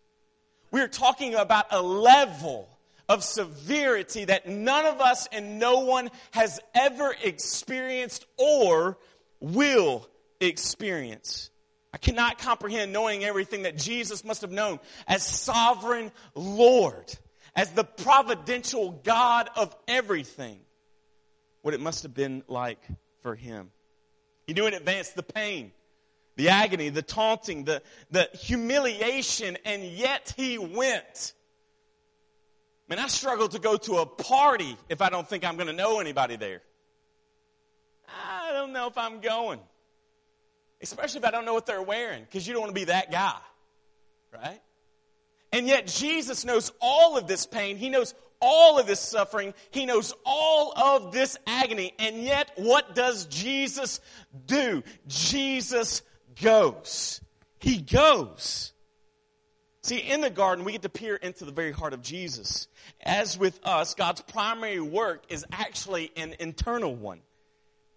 We're 0.70 0.86
talking 0.86 1.34
about 1.34 1.66
a 1.72 1.82
level 1.82 2.68
of 3.08 3.22
severity 3.22 4.24
that 4.24 4.48
none 4.48 4.84
of 4.84 5.00
us 5.00 5.28
and 5.32 5.58
no 5.58 5.80
one 5.80 6.10
has 6.32 6.60
ever 6.74 7.14
experienced 7.22 8.26
or 8.36 8.98
will 9.40 10.08
experience. 10.40 11.50
I 11.92 11.98
cannot 11.98 12.38
comprehend 12.38 12.92
knowing 12.92 13.24
everything 13.24 13.62
that 13.62 13.76
Jesus 13.76 14.24
must 14.24 14.42
have 14.42 14.50
known 14.50 14.80
as 15.06 15.24
sovereign 15.24 16.12
Lord, 16.34 17.14
as 17.54 17.70
the 17.70 17.84
providential 17.84 19.00
God 19.02 19.48
of 19.56 19.74
everything, 19.88 20.58
what 21.62 21.74
it 21.74 21.80
must 21.80 22.02
have 22.02 22.12
been 22.12 22.42
like 22.48 22.82
for 23.22 23.34
him. 23.34 23.70
He 24.46 24.52
knew 24.52 24.66
in 24.66 24.74
advance 24.74 25.10
the 25.10 25.22
pain, 25.22 25.72
the 26.36 26.50
agony, 26.50 26.90
the 26.90 27.02
taunting, 27.02 27.64
the, 27.64 27.82
the 28.10 28.28
humiliation, 28.34 29.56
and 29.64 29.82
yet 29.82 30.34
he 30.36 30.58
went. 30.58 31.32
Man, 32.88 32.98
I 32.98 33.08
struggle 33.08 33.48
to 33.48 33.58
go 33.58 33.76
to 33.76 33.96
a 33.96 34.06
party 34.06 34.76
if 34.88 35.02
I 35.02 35.10
don't 35.10 35.28
think 35.28 35.44
I'm 35.44 35.56
going 35.56 35.66
to 35.66 35.72
know 35.72 35.98
anybody 35.98 36.36
there. 36.36 36.62
I 38.08 38.52
don't 38.52 38.72
know 38.72 38.86
if 38.86 38.96
I'm 38.96 39.20
going. 39.20 39.58
Especially 40.80 41.18
if 41.18 41.24
I 41.24 41.30
don't 41.30 41.44
know 41.44 41.54
what 41.54 41.66
they're 41.66 41.82
wearing, 41.82 42.22
because 42.22 42.46
you 42.46 42.52
don't 42.52 42.62
want 42.62 42.74
to 42.74 42.80
be 42.80 42.84
that 42.84 43.10
guy. 43.10 43.38
Right? 44.32 44.60
And 45.52 45.66
yet 45.66 45.86
Jesus 45.86 46.44
knows 46.44 46.70
all 46.80 47.16
of 47.16 47.26
this 47.26 47.46
pain. 47.46 47.76
He 47.76 47.88
knows 47.88 48.14
all 48.40 48.78
of 48.78 48.86
this 48.86 49.00
suffering. 49.00 49.54
He 49.70 49.86
knows 49.86 50.12
all 50.24 50.76
of 50.76 51.12
this 51.12 51.38
agony. 51.46 51.92
And 51.98 52.22
yet, 52.22 52.52
what 52.56 52.94
does 52.94 53.26
Jesus 53.26 54.00
do? 54.46 54.82
Jesus 55.08 56.02
goes. 56.40 57.20
He 57.58 57.78
goes. 57.78 58.72
See, 59.86 59.98
in 59.98 60.20
the 60.20 60.30
garden, 60.30 60.64
we 60.64 60.72
get 60.72 60.82
to 60.82 60.88
peer 60.88 61.14
into 61.14 61.44
the 61.44 61.52
very 61.52 61.70
heart 61.70 61.92
of 61.92 62.02
Jesus. 62.02 62.66
As 63.00 63.38
with 63.38 63.64
us, 63.64 63.94
God's 63.94 64.20
primary 64.20 64.80
work 64.80 65.22
is 65.28 65.46
actually 65.52 66.10
an 66.16 66.34
internal 66.40 66.92
one. 66.92 67.20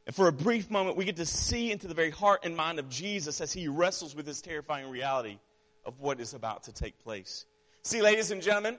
And 0.05 0.15
for 0.15 0.27
a 0.27 0.31
brief 0.31 0.69
moment, 0.69 0.97
we 0.97 1.05
get 1.05 1.15
to 1.15 1.25
see 1.25 1.71
into 1.71 1.87
the 1.87 1.95
very 1.95 2.11
heart 2.11 2.41
and 2.43 2.55
mind 2.55 2.77
of 2.77 2.89
Jesus 2.89 3.41
as 3.41 3.51
he 3.51 3.67
wrestles 3.67 4.15
with 4.15 4.27
this 4.27 4.39
terrifying 4.39 4.91
reality 4.91 5.39
of 5.83 5.99
what 5.99 6.19
is 6.19 6.35
about 6.35 6.65
to 6.65 6.73
take 6.73 6.99
place. 6.99 7.47
See, 7.81 8.03
ladies 8.03 8.29
and 8.29 8.43
gentlemen, 8.43 8.77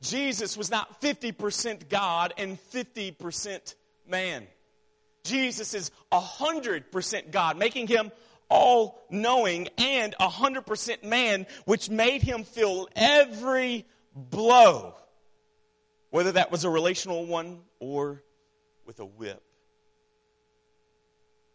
Jesus 0.00 0.56
was 0.56 0.70
not 0.70 1.00
50% 1.00 1.88
God 1.88 2.34
and 2.38 2.56
50% 2.70 3.74
man. 4.06 4.46
Jesus 5.24 5.74
is 5.74 5.90
100% 6.12 7.32
God, 7.32 7.58
making 7.58 7.88
him 7.88 8.12
all 8.52 9.02
knowing 9.10 9.68
and 9.78 10.14
100% 10.20 11.04
man, 11.04 11.46
which 11.64 11.88
made 11.88 12.22
him 12.22 12.44
feel 12.44 12.88
every 12.94 13.86
blow, 14.14 14.94
whether 16.10 16.32
that 16.32 16.52
was 16.52 16.64
a 16.64 16.70
relational 16.70 17.24
one 17.24 17.60
or 17.80 18.22
with 18.84 19.00
a 19.00 19.04
whip. 19.04 19.42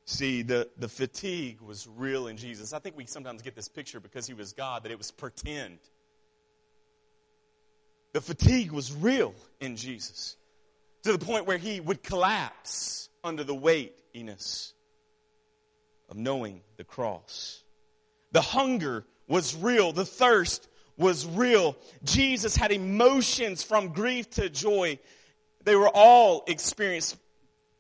See, 0.05 0.41
the, 0.41 0.69
the 0.77 0.89
fatigue 0.89 1.61
was 1.61 1.87
real 1.87 2.27
in 2.27 2.37
Jesus. 2.37 2.73
I 2.73 2.79
think 2.79 2.97
we 2.97 3.05
sometimes 3.05 3.41
get 3.41 3.55
this 3.55 3.67
picture 3.67 3.99
because 3.99 4.25
he 4.25 4.33
was 4.33 4.53
God 4.53 4.83
that 4.83 4.91
it 4.91 4.97
was 4.97 5.11
pretend. 5.11 5.77
The 8.13 8.21
fatigue 8.21 8.71
was 8.71 8.91
real 8.93 9.35
in 9.59 9.75
Jesus 9.75 10.37
to 11.03 11.11
the 11.11 11.23
point 11.23 11.45
where 11.45 11.57
he 11.57 11.79
would 11.79 12.01
collapse 12.01 13.09
under 13.23 13.43
the 13.43 13.53
weightiness 13.53 14.73
of 16.09 16.17
knowing 16.17 16.61
the 16.77 16.83
cross. 16.83 17.63
The 18.31 18.41
hunger 18.41 19.05
was 19.27 19.55
real. 19.55 19.91
The 19.91 20.05
thirst 20.05 20.67
was 20.97 21.25
real. 21.25 21.77
Jesus 22.03 22.55
had 22.55 22.71
emotions 22.71 23.63
from 23.63 23.89
grief 23.89 24.29
to 24.31 24.49
joy. 24.49 24.99
They 25.63 25.75
were 25.75 25.89
all 25.93 26.43
experienced 26.47 27.17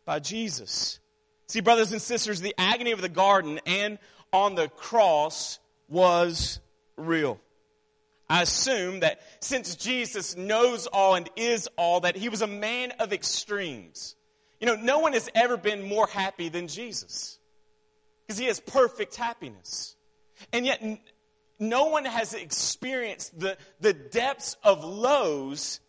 by 0.05 0.19
Jesus. 0.19 0.99
See, 1.47 1.61
brothers 1.61 1.91
and 1.91 2.01
sisters, 2.01 2.41
the 2.41 2.55
agony 2.57 2.91
of 2.91 3.01
the 3.01 3.09
garden 3.09 3.59
and 3.65 3.97
on 4.33 4.55
the 4.55 4.67
cross 4.67 5.59
was 5.87 6.59
real. 6.97 7.39
I 8.29 8.41
assume 8.41 8.99
that 8.99 9.21
since 9.39 9.75
Jesus 9.75 10.35
knows 10.35 10.85
all 10.87 11.15
and 11.15 11.29
is 11.37 11.69
all, 11.77 12.01
that 12.01 12.17
he 12.17 12.27
was 12.27 12.41
a 12.41 12.47
man 12.47 12.91
of 12.99 13.13
extremes. 13.13 14.15
You 14.59 14.67
know, 14.67 14.75
no 14.75 14.99
one 14.99 15.13
has 15.13 15.29
ever 15.33 15.55
been 15.55 15.87
more 15.87 16.07
happy 16.07 16.49
than 16.49 16.67
Jesus 16.67 17.39
because 18.27 18.37
he 18.37 18.47
has 18.47 18.59
perfect 18.59 19.15
happiness. 19.15 19.95
And 20.51 20.65
yet, 20.65 20.83
no 21.59 21.85
one 21.85 22.05
has 22.05 22.33
experienced 22.33 23.39
the, 23.39 23.57
the 23.79 23.93
depths 23.93 24.57
of 24.63 24.83
lows 24.83 25.79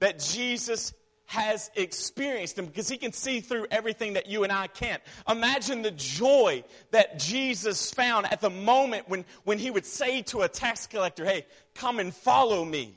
that 0.00 0.18
Jesus 0.18 0.92
has 1.28 1.70
experienced 1.74 2.56
because 2.56 2.88
he 2.88 2.96
can 2.96 3.12
see 3.12 3.40
through 3.40 3.66
everything 3.70 4.14
that 4.14 4.28
you 4.28 4.44
and 4.44 4.52
I 4.52 4.66
can't. 4.66 5.02
Imagine 5.28 5.82
the 5.82 5.90
joy 5.90 6.64
that 6.90 7.18
Jesus 7.18 7.92
found 7.92 8.32
at 8.32 8.40
the 8.40 8.48
moment 8.48 9.10
when, 9.10 9.26
when 9.44 9.58
he 9.58 9.70
would 9.70 9.84
say 9.84 10.22
to 10.22 10.40
a 10.40 10.48
tax 10.48 10.86
collector, 10.86 11.26
Hey, 11.26 11.44
come 11.74 11.98
and 11.98 12.14
follow 12.14 12.64
me. 12.64 12.96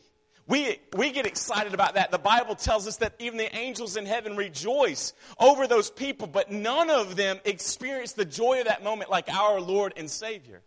We, 0.51 0.81
we 0.98 1.12
get 1.13 1.25
excited 1.25 1.74
about 1.74 1.93
that. 1.93 2.12
The 2.12 2.17
Bible 2.17 2.55
tells 2.55 2.86
us 2.86 2.98
that 2.98 3.13
even 3.20 3.38
the 3.38 3.55
angels 3.55 3.96
in 3.96 4.05
heaven 4.05 4.36
rejoice 4.36 5.13
over 5.39 5.65
those 5.65 5.89
people, 5.89 6.27
but 6.27 6.51
none 6.51 6.89
of 6.89 7.15
them 7.15 7.39
experience 7.46 8.12
the 8.12 8.25
joy 8.25 8.60
of 8.60 8.65
that 8.65 8.84
moment 8.84 9.10
like 9.10 9.29
our 9.29 9.62
Lord 9.62 9.93
and 9.96 10.12
Savior. 10.12 10.62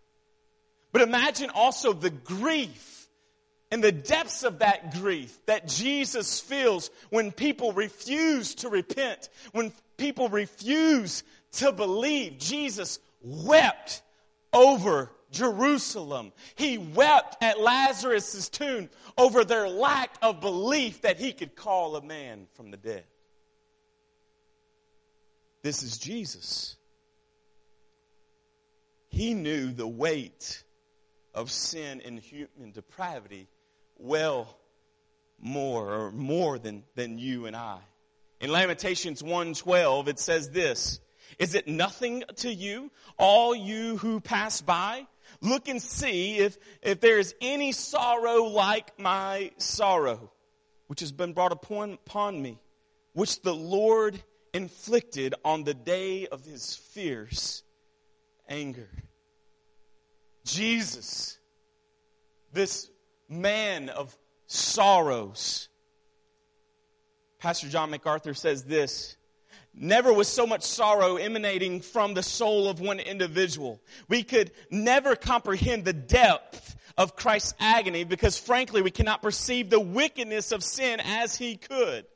But 0.93 1.03
imagine 1.03 1.51
also 1.51 1.93
the 1.93 2.09
grief 2.09 3.11
and 3.71 3.85
the 3.85 3.93
depths 3.93 4.43
of 4.43 4.61
that 4.61 4.95
grief 4.95 5.39
that 5.45 5.69
Jesus 5.69 6.41
feels 6.41 6.89
when 7.11 7.31
people 7.31 7.75
refuse 7.75 8.55
to 8.55 8.71
repent, 8.71 9.29
when 9.53 9.71
people 9.99 10.31
refuse 10.31 11.25
to 11.57 11.73
believe. 11.73 12.39
Jesus 12.39 13.01
wept 13.21 14.01
over 14.51 15.11
Jerusalem. 15.35 16.33
He 16.55 16.79
wept 16.79 17.37
at 17.43 17.61
Lazarus' 17.61 18.49
tomb 18.49 18.89
over 19.19 19.45
their 19.45 19.69
lack 19.69 20.17
of 20.23 20.41
belief 20.41 21.03
that 21.03 21.19
he 21.19 21.33
could 21.33 21.55
call 21.55 21.97
a 21.97 22.03
man 22.03 22.47
from 22.55 22.71
the 22.71 22.77
dead. 22.77 23.05
This 25.63 25.83
is 25.83 25.99
Jesus. 25.99 26.77
He 29.09 29.35
knew 29.35 29.73
the 29.73 29.87
weight 29.87 30.63
of 31.35 31.51
sin 31.51 32.01
and 32.05 32.19
human 32.19 32.73
depravity 32.73 33.49
well 33.97 34.59
more 35.41 35.93
or 35.93 36.13
more 36.13 36.59
than, 36.59 36.85
than 36.95 37.19
you 37.19 37.47
and 37.47 37.57
I. 37.57 37.79
In 38.41 38.51
Lamentations 38.51 39.23
1:12 39.23 40.09
it 40.09 40.19
says 40.19 40.51
this, 40.51 41.01
is 41.39 41.55
it 41.55 41.67
nothing 41.67 42.25
to 42.37 42.53
you 42.53 42.91
all 43.19 43.55
you 43.55 43.97
who 43.97 44.21
pass 44.21 44.61
by? 44.61 45.07
Look 45.41 45.69
and 45.69 45.81
see 45.81 46.39
if, 46.39 46.59
if 46.83 47.01
there 47.01 47.19
is 47.19 47.35
any 47.41 47.73
sorrow 47.73 48.45
like 48.45 48.99
my 48.99 49.51
sorrow, 49.59 50.33
which 50.87 51.01
has 51.01 51.13
been 51.13 51.33
brought 51.33 51.53
upon, 51.53 51.95
upon 51.95 52.41
me, 52.41 52.59
which 53.13 53.43
the 53.43 53.55
Lord 53.55 54.23
inflicted 54.53 55.35
on 55.45 55.65
the 55.65 55.75
day 55.75 56.27
of 56.27 56.45
his 56.45 56.77
fierce 56.77 57.63
anger. 58.49 58.89
Jesus, 60.45 61.39
this 62.53 62.91
man 63.29 63.89
of 63.89 64.17
sorrows. 64.47 65.69
Pastor 67.39 67.69
John 67.69 67.91
MacArthur 67.91 68.35
says 68.35 68.65
this 68.65 69.17
Never 69.77 70.13
was 70.13 70.29
so 70.29 70.47
much 70.47 70.63
sorrow 70.63 71.17
emanating 71.17 71.81
from 71.81 72.15
the 72.15 72.23
soul 72.23 72.69
of 72.69 72.81
one 72.81 73.01
individual. 73.01 73.81
We 74.09 74.23
could 74.23 74.53
never 74.71 75.17
comprehend 75.17 75.85
the 75.85 75.93
depth 75.93 76.77
of 76.97 77.17
Christ's 77.17 77.55
agony 77.59 78.05
because 78.05 78.39
frankly 78.39 78.83
we 78.83 78.93
cannot 78.93 79.21
perceive 79.21 79.71
the 79.71 79.81
wickedness 79.81 80.53
of 80.53 80.63
sin 80.63 81.01
as 81.01 81.37
he 81.37 81.57
could. 81.57 82.07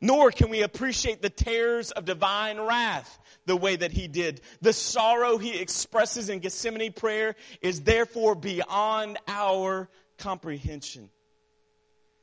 Nor 0.00 0.30
can 0.30 0.50
we 0.50 0.62
appreciate 0.62 1.22
the 1.22 1.30
terrors 1.30 1.90
of 1.90 2.04
divine 2.04 2.60
wrath 2.60 3.18
the 3.46 3.56
way 3.56 3.76
that 3.76 3.92
he 3.92 4.08
did. 4.08 4.40
The 4.60 4.72
sorrow 4.72 5.38
he 5.38 5.58
expresses 5.58 6.28
in 6.28 6.40
Gethsemane 6.40 6.92
prayer 6.92 7.34
is 7.60 7.82
therefore 7.82 8.34
beyond 8.34 9.18
our 9.28 9.88
comprehension. 10.18 11.10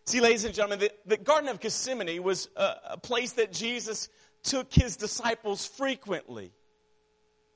See, 0.05 0.19
ladies 0.19 0.43
and 0.43 0.53
gentlemen, 0.53 0.79
the, 0.79 0.91
the 1.05 1.17
Garden 1.17 1.49
of 1.49 1.59
Gethsemane 1.59 2.21
was 2.21 2.49
a, 2.55 2.75
a 2.91 2.97
place 2.97 3.33
that 3.33 3.53
Jesus 3.53 4.09
took 4.43 4.73
his 4.73 4.95
disciples 4.97 5.65
frequently. 5.65 6.51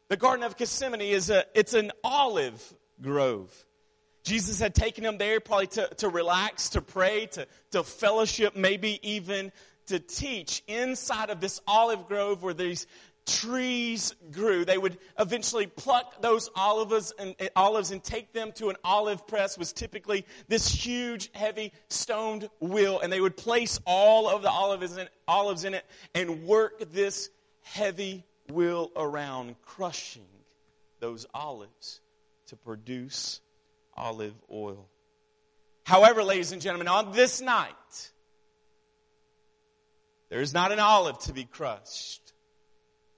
The 0.09 0.17
Garden 0.17 0.43
of 0.43 0.57
Gethsemane 0.57 1.01
is 1.01 1.29
a, 1.29 1.45
it's 1.53 1.73
an 1.73 1.91
olive 2.03 2.61
grove. 3.01 3.53
Jesus 4.23 4.59
had 4.59 4.75
taken 4.75 5.03
them 5.03 5.17
there 5.17 5.39
probably 5.39 5.67
to, 5.67 5.87
to 5.97 6.09
relax, 6.09 6.69
to 6.69 6.81
pray, 6.81 7.27
to, 7.27 7.47
to 7.71 7.83
fellowship, 7.83 8.55
maybe 8.55 8.99
even 9.03 9.51
to 9.87 9.99
teach 9.99 10.63
inside 10.67 11.29
of 11.29 11.39
this 11.39 11.61
olive 11.67 12.07
grove 12.07 12.43
where 12.43 12.53
these 12.53 12.87
trees 13.27 14.15
grew. 14.31 14.65
They 14.65 14.77
would 14.77 14.97
eventually 15.19 15.67
pluck 15.67 16.21
those 16.21 16.49
olives 16.55 17.13
and, 17.19 17.35
eh, 17.39 17.49
olives 17.55 17.91
and 17.91 18.03
take 18.03 18.33
them 18.33 18.53
to 18.53 18.69
an 18.69 18.77
olive 18.83 19.27
press 19.27 19.57
was 19.57 19.73
typically 19.73 20.25
this 20.47 20.67
huge, 20.67 21.29
heavy 21.33 21.73
stoned 21.89 22.49
wheel, 22.59 22.99
and 22.99 23.11
they 23.11 23.21
would 23.21 23.37
place 23.37 23.79
all 23.85 24.29
of 24.29 24.41
the 24.41 24.49
olives 24.49 24.97
in, 24.97 25.07
olives 25.27 25.65
in 25.65 25.73
it 25.73 25.85
and 26.15 26.45
work 26.45 26.91
this 26.91 27.29
heavy 27.61 28.23
wheel 28.49 28.91
around, 28.95 29.55
crushing 29.61 30.25
those 30.99 31.27
olives 31.33 31.99
to 32.47 32.55
produce 32.55 33.41
olive 33.95 34.33
oil. 34.51 34.87
However, 35.83 36.23
ladies 36.23 36.51
and 36.51 36.61
gentlemen, 36.61 36.87
on 36.87 37.11
this 37.11 37.41
night, 37.41 38.11
there 40.29 40.41
is 40.41 40.53
not 40.53 40.71
an 40.71 40.79
olive 40.79 41.19
to 41.19 41.33
be 41.33 41.45
crushed 41.45 42.26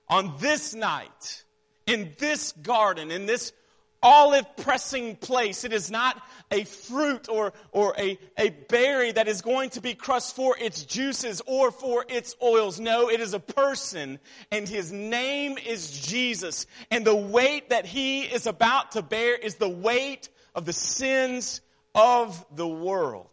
on 0.09 0.33
this 0.39 0.73
night, 0.73 1.43
in 1.85 2.13
this 2.17 2.51
garden, 2.53 3.11
in 3.11 3.25
this 3.25 3.53
olive 4.01 4.45
pressing 4.57 5.15
place. 5.15 5.63
It 5.63 5.73
is 5.73 5.91
not 5.91 6.21
a 6.51 6.63
fruit 6.63 7.27
or, 7.29 7.53
or 7.71 7.93
a, 7.97 8.17
a 8.37 8.49
berry 8.49 9.11
that 9.11 9.27
is 9.27 9.41
going 9.41 9.71
to 9.71 9.81
be 9.81 9.93
crushed 9.93 10.35
for 10.35 10.57
its 10.57 10.83
juices 10.83 11.41
or 11.45 11.71
for 11.71 12.05
its 12.07 12.35
oils. 12.41 12.79
No, 12.79 13.09
it 13.09 13.19
is 13.19 13.33
a 13.33 13.39
person 13.39 14.19
and 14.51 14.67
his 14.67 14.91
name 14.91 15.57
is 15.57 16.07
Jesus. 16.07 16.65
And 16.89 17.05
the 17.05 17.15
weight 17.15 17.69
that 17.69 17.85
he 17.85 18.21
is 18.21 18.47
about 18.47 18.93
to 18.93 19.01
bear 19.01 19.35
is 19.35 19.55
the 19.55 19.69
weight 19.69 20.29
of 20.55 20.65
the 20.65 20.73
sins 20.73 21.61
of 21.93 22.45
the 22.55 22.67
world. 22.67 23.29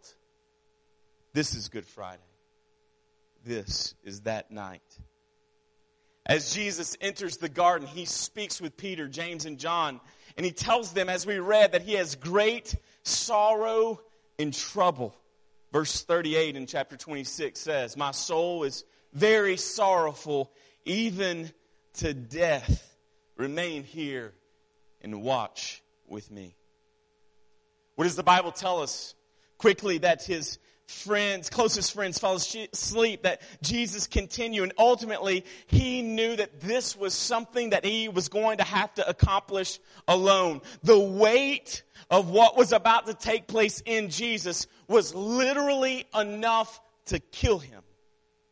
This 1.33 1.54
is 1.54 1.68
Good 1.68 1.87
Friday. 1.87 2.23
This 3.45 3.95
is 4.02 4.23
that 4.23 4.50
night. 4.50 4.83
As 6.26 6.52
Jesus 6.52 6.97
enters 7.00 7.37
the 7.37 7.49
garden, 7.49 7.87
he 7.87 8.04
speaks 8.04 8.61
with 8.61 8.76
Peter, 8.76 9.06
James, 9.06 9.47
and 9.47 9.59
John, 9.59 10.00
and 10.37 10.45
he 10.45 10.50
tells 10.50 10.92
them, 10.92 11.09
as 11.09 11.25
we 11.25 11.38
read, 11.38 11.73
that 11.73 11.83
he 11.83 11.95
has 11.95 12.16
great 12.16 12.75
sorrow 13.04 14.00
and 14.38 14.52
trouble. 14.52 15.16
Verse 15.73 16.02
38 16.02 16.56
in 16.56 16.66
chapter 16.66 16.97
26 16.97 17.59
says, 17.59 17.97
My 17.97 18.11
soul 18.11 18.64
is 18.64 18.85
very 19.12 19.56
sorrowful, 19.56 20.52
even 20.85 21.50
to 21.95 22.12
death. 22.12 22.83
Remain 23.37 23.85
here 23.85 24.33
and 25.00 25.23
watch 25.23 25.83
with 26.09 26.30
me. 26.30 26.56
What 27.95 28.04
does 28.04 28.16
the 28.16 28.23
Bible 28.23 28.52
tell 28.52 28.83
us? 28.83 29.14
Quickly, 29.59 29.99
that 29.99 30.23
his 30.25 30.59
friends, 30.87 31.50
closest 31.50 31.93
friends 31.93 32.19
fall 32.19 32.37
asleep, 32.37 33.23
that 33.23 33.43
Jesus 33.62 34.07
continued. 34.07 34.64
And 34.64 34.73
ultimately, 34.78 35.45
he 35.66 36.02
knew 36.02 36.37
that 36.37 36.61
this 36.61 36.97
was 36.97 37.12
something 37.14 37.71
that 37.71 37.85
he 37.85 38.09
was 38.09 38.28
going 38.28 38.59
to 38.59 38.64
have 38.64 38.95
to 38.95 39.09
accomplish 39.09 39.78
alone. 40.07 40.62
The 40.83 40.99
weight 40.99 41.83
of 42.11 42.31
what 42.31 42.57
was 42.57 42.73
about 42.73 43.07
to 43.07 43.14
take 43.14 43.47
place 43.49 43.83
in 43.85 44.11
Jesus 44.11 44.66
was 44.88 45.14
literally 45.14 46.07
enough 46.19 46.81
to 47.07 47.19
kill 47.19 47.59
him. 47.59 47.83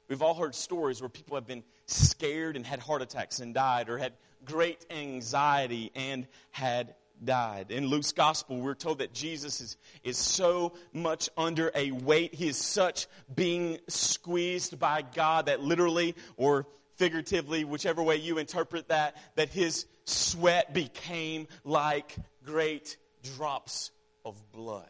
We've 0.09 0.23
all 0.23 0.35
heard 0.35 0.55
stories 0.55 1.01
where 1.01 1.09
people 1.09 1.37
have 1.37 1.47
been 1.47 1.65
scared 1.87 2.57
and 2.57 2.67
had 2.67 2.81
heart 2.81 3.03
attacks 3.03 3.41
and 3.41 3.55
died, 3.55 3.89
or 3.89 3.97
had 3.99 4.13
great 4.45 4.85
anxiety 4.91 5.91
and 5.95 6.27
had 6.51 6.95
died. 7.23 7.71
In 7.71 7.87
Luke's 7.87 8.13
gospel, 8.13 8.61
we're 8.61 8.75
told 8.75 8.99
that 8.99 9.13
Jesus 9.13 9.61
is, 9.61 9.77
is 10.03 10.17
so 10.17 10.75
much 10.93 11.31
under 11.37 11.71
a 11.75 11.91
weight. 11.91 12.35
He 12.35 12.49
is 12.49 12.57
such 12.57 13.07
being 13.35 13.79
squeezed 13.89 14.79
by 14.79 15.03
God 15.03 15.47
that 15.47 15.61
literally 15.61 16.15
or 16.37 16.67
figuratively, 16.97 17.65
whichever 17.65 18.03
way 18.03 18.17
you 18.17 18.39
interpret 18.39 18.89
that, 18.89 19.17
that 19.37 19.49
his 19.49 19.87
sweat 20.05 20.73
became 20.73 21.49
like 21.65 22.15
great 22.45 22.97
drops 23.23 23.91
of 24.25 24.37
blood. 24.53 24.89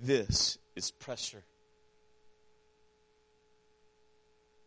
This 0.00 0.58
is 0.76 0.90
pressure. 0.90 1.44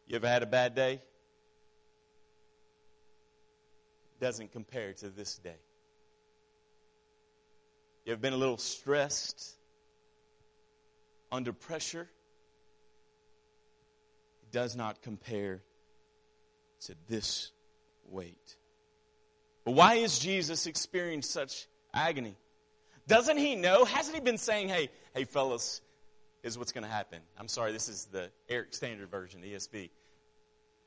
You 0.08 0.18
ever 0.18 0.28
had 0.28 0.44
a 0.44 0.48
bad 0.48 0.76
day? 0.76 1.02
Doesn't 4.24 4.54
compare 4.54 4.94
to 4.94 5.10
this 5.10 5.38
day. 5.38 5.60
You 8.06 8.12
have 8.12 8.22
been 8.22 8.32
a 8.32 8.38
little 8.38 8.58
stressed, 8.58 9.52
under 11.30 11.52
pressure? 11.52 12.08
It 14.44 14.52
does 14.54 14.78
not 14.78 15.02
compare 15.02 15.62
to 16.86 16.96
this 17.10 17.52
weight. 18.10 18.56
But 19.66 19.74
why 19.74 19.96
is 19.96 20.20
Jesus 20.20 20.68
experiencing 20.68 21.30
such 21.30 21.68
agony? 21.94 22.38
Doesn't 23.08 23.38
he 23.38 23.58
know? 23.58 23.84
Hasn't 23.84 24.16
he 24.16 24.22
been 24.22 24.38
saying, 24.38 24.70
hey, 24.70 24.90
hey, 25.14 25.26
fellas, 25.26 25.82
is 26.44 26.58
what's 26.58 26.72
going 26.72 26.86
to 26.86 26.90
happen? 26.90 27.20
I'm 27.38 27.50
sorry, 27.50 27.74
this 27.74 27.90
is 27.90 28.06
the 28.06 28.32
Eric 28.48 28.74
Standard 28.74 29.12
version, 29.12 29.42
ESV. 29.42 29.90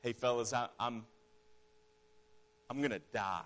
Hey, 0.01 0.13
fellas, 0.13 0.53
I, 0.53 0.69
I'm, 0.79 1.05
I'm 2.69 2.79
going 2.79 2.91
to 2.91 3.01
die. 3.13 3.41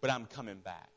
But 0.00 0.10
I'm 0.10 0.26
coming 0.26 0.58
back. 0.58 0.88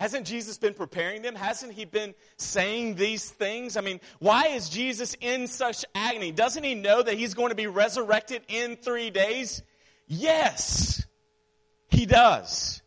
Hasn't 0.00 0.26
Jesus 0.26 0.58
been 0.58 0.74
preparing 0.74 1.22
them? 1.22 1.34
Hasn't 1.34 1.72
he 1.72 1.84
been 1.84 2.14
saying 2.36 2.94
these 2.94 3.28
things? 3.28 3.76
I 3.76 3.80
mean, 3.80 4.00
why 4.20 4.48
is 4.48 4.68
Jesus 4.68 5.16
in 5.20 5.48
such 5.48 5.84
agony? 5.92 6.30
Doesn't 6.30 6.62
he 6.62 6.76
know 6.76 7.02
that 7.02 7.14
he's 7.14 7.34
going 7.34 7.48
to 7.50 7.56
be 7.56 7.66
resurrected 7.66 8.42
in 8.46 8.76
three 8.76 9.10
days? 9.10 9.60
Yes, 10.06 11.04
he 11.88 12.06
does. 12.06 12.80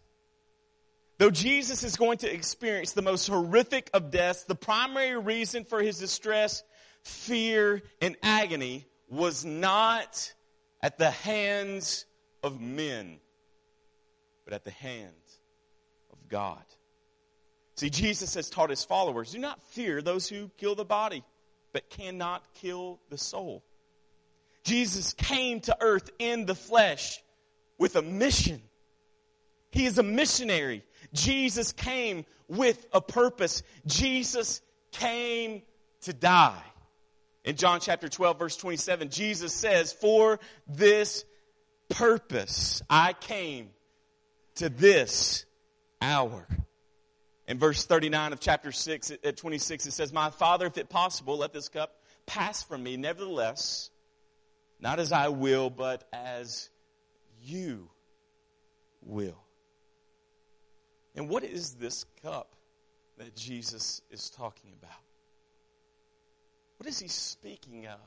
Though 1.17 1.29
Jesus 1.29 1.83
is 1.83 1.97
going 1.97 2.19
to 2.19 2.33
experience 2.33 2.93
the 2.93 3.01
most 3.01 3.27
horrific 3.27 3.89
of 3.93 4.09
deaths, 4.09 4.45
the 4.45 4.55
primary 4.55 5.19
reason 5.19 5.65
for 5.65 5.81
his 5.81 5.99
distress, 5.99 6.63
fear, 7.03 7.83
and 8.01 8.15
agony 8.23 8.87
was 9.09 9.43
not 9.43 10.33
at 10.83 10.97
the 10.97 11.11
hands 11.11 12.05
of 12.43 12.59
men, 12.59 13.19
but 14.45 14.53
at 14.53 14.63
the 14.63 14.71
hands 14.71 15.39
of 16.11 16.17
God. 16.29 16.63
See, 17.75 17.89
Jesus 17.89 18.35
has 18.35 18.49
taught 18.49 18.69
his 18.69 18.83
followers 18.83 19.31
do 19.31 19.39
not 19.39 19.61
fear 19.71 20.01
those 20.01 20.27
who 20.27 20.49
kill 20.57 20.75
the 20.75 20.85
body, 20.85 21.23
but 21.73 21.89
cannot 21.89 22.43
kill 22.55 22.99
the 23.09 23.17
soul. 23.17 23.63
Jesus 24.63 25.13
came 25.13 25.61
to 25.61 25.77
earth 25.81 26.09
in 26.19 26.45
the 26.45 26.55
flesh 26.55 27.19
with 27.77 27.95
a 27.95 28.01
mission. 28.01 28.61
He 29.71 29.85
is 29.85 29.97
a 29.97 30.03
missionary. 30.03 30.83
Jesus 31.13 31.71
came 31.71 32.25
with 32.47 32.85
a 32.93 33.01
purpose. 33.01 33.63
Jesus 33.85 34.61
came 34.91 35.61
to 36.01 36.13
die. 36.13 36.61
In 37.43 37.55
John 37.55 37.79
chapter 37.79 38.07
12 38.07 38.39
verse 38.39 38.55
27, 38.55 39.09
Jesus 39.09 39.53
says, 39.53 39.93
for 39.93 40.39
this 40.67 41.25
purpose 41.89 42.81
I 42.89 43.13
came 43.13 43.69
to 44.55 44.69
this 44.69 45.45
hour. 46.01 46.47
In 47.47 47.59
verse 47.59 47.85
39 47.85 48.33
of 48.33 48.39
chapter 48.39 48.71
6 48.71 49.11
at 49.23 49.37
26, 49.37 49.87
it 49.87 49.91
says, 49.91 50.13
My 50.13 50.29
Father, 50.29 50.67
if 50.67 50.77
it 50.77 50.89
possible, 50.89 51.37
let 51.37 51.51
this 51.51 51.67
cup 51.67 51.91
pass 52.25 52.63
from 52.63 52.83
me. 52.83 52.95
Nevertheless, 52.95 53.89
not 54.79 54.99
as 54.99 55.11
I 55.11 55.29
will, 55.29 55.69
but 55.69 56.07
as 56.13 56.69
you 57.43 57.89
will. 59.01 59.43
And 61.15 61.27
what 61.27 61.43
is 61.43 61.73
this 61.73 62.05
cup 62.21 62.55
that 63.17 63.35
Jesus 63.35 64.01
is 64.11 64.29
talking 64.29 64.71
about? 64.81 65.10
What 66.81 66.89
is 66.89 66.97
he 66.97 67.09
speaking 67.09 67.85
of 67.85 67.99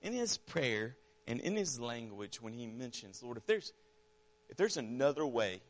in 0.00 0.14
his 0.14 0.38
prayer 0.38 0.96
and 1.26 1.40
in 1.40 1.54
his 1.54 1.78
language 1.78 2.40
when 2.40 2.54
he 2.54 2.66
mentions, 2.66 3.22
Lord, 3.22 3.36
if 3.36 3.44
there's, 3.44 3.74
if 4.48 4.56
there's 4.56 4.78
another 4.78 5.26
way 5.26 5.60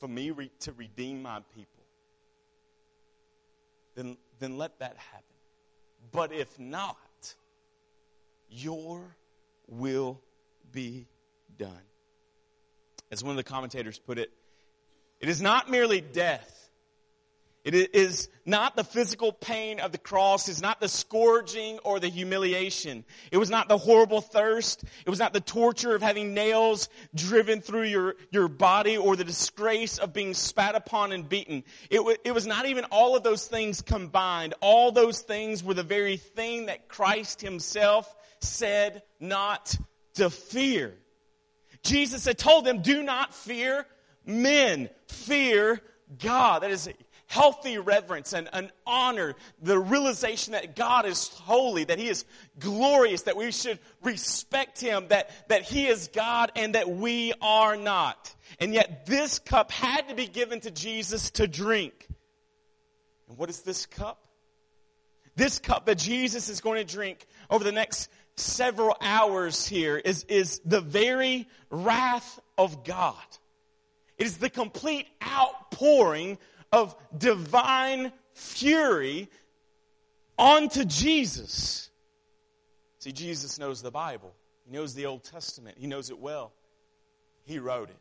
for 0.00 0.08
me 0.08 0.32
re- 0.32 0.50
to 0.62 0.72
redeem 0.72 1.22
my 1.22 1.38
people, 1.54 1.84
then, 3.94 4.16
then 4.40 4.58
let 4.58 4.80
that 4.80 4.96
happen. 4.96 5.36
But 6.10 6.32
if 6.32 6.58
not, 6.58 6.96
your 8.50 9.16
will 9.68 10.20
be 10.72 11.06
done. 11.56 11.86
As 13.12 13.22
one 13.22 13.30
of 13.30 13.36
the 13.36 13.44
commentators 13.44 14.00
put 14.00 14.18
it, 14.18 14.32
it 15.20 15.28
is 15.28 15.40
not 15.40 15.70
merely 15.70 16.00
death 16.00 16.67
It 17.74 17.94
is 17.94 18.30
not 18.46 18.76
the 18.76 18.84
physical 18.84 19.30
pain 19.30 19.78
of 19.78 19.92
the 19.92 19.98
cross. 19.98 20.48
It's 20.48 20.62
not 20.62 20.80
the 20.80 20.88
scourging 20.88 21.78
or 21.80 22.00
the 22.00 22.08
humiliation. 22.08 23.04
It 23.30 23.36
was 23.36 23.50
not 23.50 23.68
the 23.68 23.76
horrible 23.76 24.22
thirst. 24.22 24.84
It 25.04 25.10
was 25.10 25.18
not 25.18 25.34
the 25.34 25.40
torture 25.40 25.94
of 25.94 26.00
having 26.00 26.32
nails 26.32 26.88
driven 27.14 27.60
through 27.60 27.82
your, 27.82 28.14
your 28.30 28.48
body 28.48 28.96
or 28.96 29.16
the 29.16 29.24
disgrace 29.24 29.98
of 29.98 30.14
being 30.14 30.32
spat 30.32 30.76
upon 30.76 31.12
and 31.12 31.28
beaten. 31.28 31.62
It, 31.90 31.98
w- 31.98 32.16
it 32.24 32.32
was 32.32 32.46
not 32.46 32.64
even 32.64 32.84
all 32.84 33.16
of 33.16 33.22
those 33.22 33.46
things 33.46 33.82
combined. 33.82 34.54
All 34.60 34.90
those 34.90 35.20
things 35.20 35.62
were 35.62 35.74
the 35.74 35.82
very 35.82 36.16
thing 36.16 36.66
that 36.66 36.88
Christ 36.88 37.42
himself 37.42 38.16
said 38.40 39.02
not 39.20 39.76
to 40.14 40.30
fear. 40.30 40.94
Jesus 41.82 42.24
had 42.24 42.38
told 42.38 42.64
them, 42.64 42.80
do 42.80 43.02
not 43.02 43.34
fear 43.34 43.86
men. 44.24 44.88
Fear 45.08 45.82
God. 46.18 46.62
That 46.62 46.70
is 46.70 46.88
healthy 47.28 47.78
reverence 47.78 48.32
and 48.32 48.48
an 48.52 48.72
honor, 48.86 49.34
the 49.62 49.78
realization 49.78 50.54
that 50.54 50.74
God 50.74 51.06
is 51.06 51.28
holy, 51.28 51.84
that 51.84 51.98
He 51.98 52.08
is 52.08 52.24
glorious, 52.58 53.22
that 53.22 53.36
we 53.36 53.52
should 53.52 53.78
respect 54.02 54.80
Him, 54.80 55.06
that, 55.08 55.30
that 55.48 55.62
He 55.62 55.86
is 55.86 56.08
God 56.08 56.50
and 56.56 56.74
that 56.74 56.88
we 56.88 57.32
are 57.40 57.76
not. 57.76 58.34
And 58.58 58.74
yet 58.74 59.06
this 59.06 59.38
cup 59.38 59.70
had 59.70 60.08
to 60.08 60.14
be 60.14 60.26
given 60.26 60.60
to 60.60 60.70
Jesus 60.70 61.30
to 61.32 61.46
drink. 61.46 62.08
And 63.28 63.36
what 63.36 63.50
is 63.50 63.60
this 63.60 63.86
cup? 63.86 64.26
This 65.36 65.58
cup 65.58 65.86
that 65.86 65.98
Jesus 65.98 66.48
is 66.48 66.60
going 66.60 66.84
to 66.84 66.92
drink 66.92 67.26
over 67.50 67.62
the 67.62 67.72
next 67.72 68.08
several 68.36 68.96
hours 69.00 69.66
here 69.68 69.96
is, 69.98 70.24
is 70.24 70.60
the 70.64 70.80
very 70.80 71.46
wrath 71.70 72.40
of 72.56 72.84
God. 72.84 73.14
It 74.16 74.26
is 74.26 74.38
the 74.38 74.50
complete 74.50 75.06
outpouring 75.22 76.38
of 76.72 76.96
divine 77.16 78.12
fury 78.32 79.28
onto 80.36 80.84
Jesus. 80.84 81.90
See, 83.00 83.12
Jesus 83.12 83.58
knows 83.58 83.82
the 83.82 83.90
Bible. 83.90 84.34
He 84.64 84.72
knows 84.72 84.94
the 84.94 85.06
Old 85.06 85.24
Testament. 85.24 85.78
He 85.78 85.86
knows 85.86 86.10
it 86.10 86.18
well. 86.18 86.52
He 87.44 87.58
wrote 87.58 87.90
it. 87.90 87.96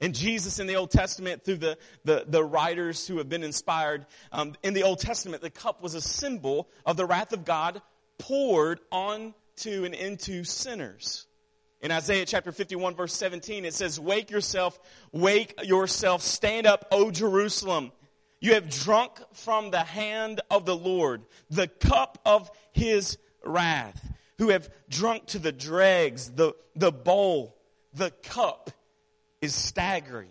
And 0.00 0.14
Jesus 0.14 0.58
in 0.58 0.66
the 0.66 0.76
Old 0.76 0.90
Testament, 0.90 1.44
through 1.44 1.58
the, 1.58 1.78
the, 2.04 2.24
the 2.26 2.42
writers 2.42 3.06
who 3.06 3.18
have 3.18 3.28
been 3.28 3.42
inspired, 3.42 4.06
um, 4.32 4.54
in 4.62 4.72
the 4.72 4.84
Old 4.84 4.98
Testament, 4.98 5.42
the 5.42 5.50
cup 5.50 5.82
was 5.82 5.94
a 5.94 6.00
symbol 6.00 6.70
of 6.86 6.96
the 6.96 7.04
wrath 7.04 7.34
of 7.34 7.44
God 7.44 7.82
poured 8.18 8.80
onto 8.90 9.84
and 9.84 9.94
into 9.94 10.44
sinners. 10.44 11.26
In 11.80 11.90
Isaiah 11.90 12.26
chapter 12.26 12.52
51 12.52 12.94
verse 12.94 13.14
17, 13.14 13.64
it 13.64 13.74
says, 13.74 13.98
Wake 13.98 14.30
yourself, 14.30 14.78
wake 15.12 15.54
yourself, 15.64 16.22
stand 16.22 16.66
up, 16.66 16.86
O 16.92 17.10
Jerusalem. 17.10 17.92
You 18.40 18.54
have 18.54 18.70
drunk 18.70 19.20
from 19.32 19.70
the 19.70 19.80
hand 19.80 20.40
of 20.50 20.64
the 20.64 20.76
Lord 20.76 21.22
the 21.50 21.68
cup 21.68 22.18
of 22.24 22.50
his 22.72 23.18
wrath, 23.44 24.02
who 24.38 24.50
have 24.50 24.68
drunk 24.88 25.26
to 25.26 25.38
the 25.38 25.52
dregs, 25.52 26.30
the, 26.30 26.54
the 26.74 26.92
bowl, 26.92 27.56
the 27.94 28.10
cup 28.22 28.70
is 29.40 29.54
staggering. 29.54 30.30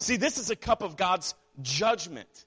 See, 0.00 0.16
this 0.16 0.38
is 0.38 0.50
a 0.50 0.56
cup 0.56 0.82
of 0.82 0.96
God's 0.96 1.34
judgment. 1.62 2.44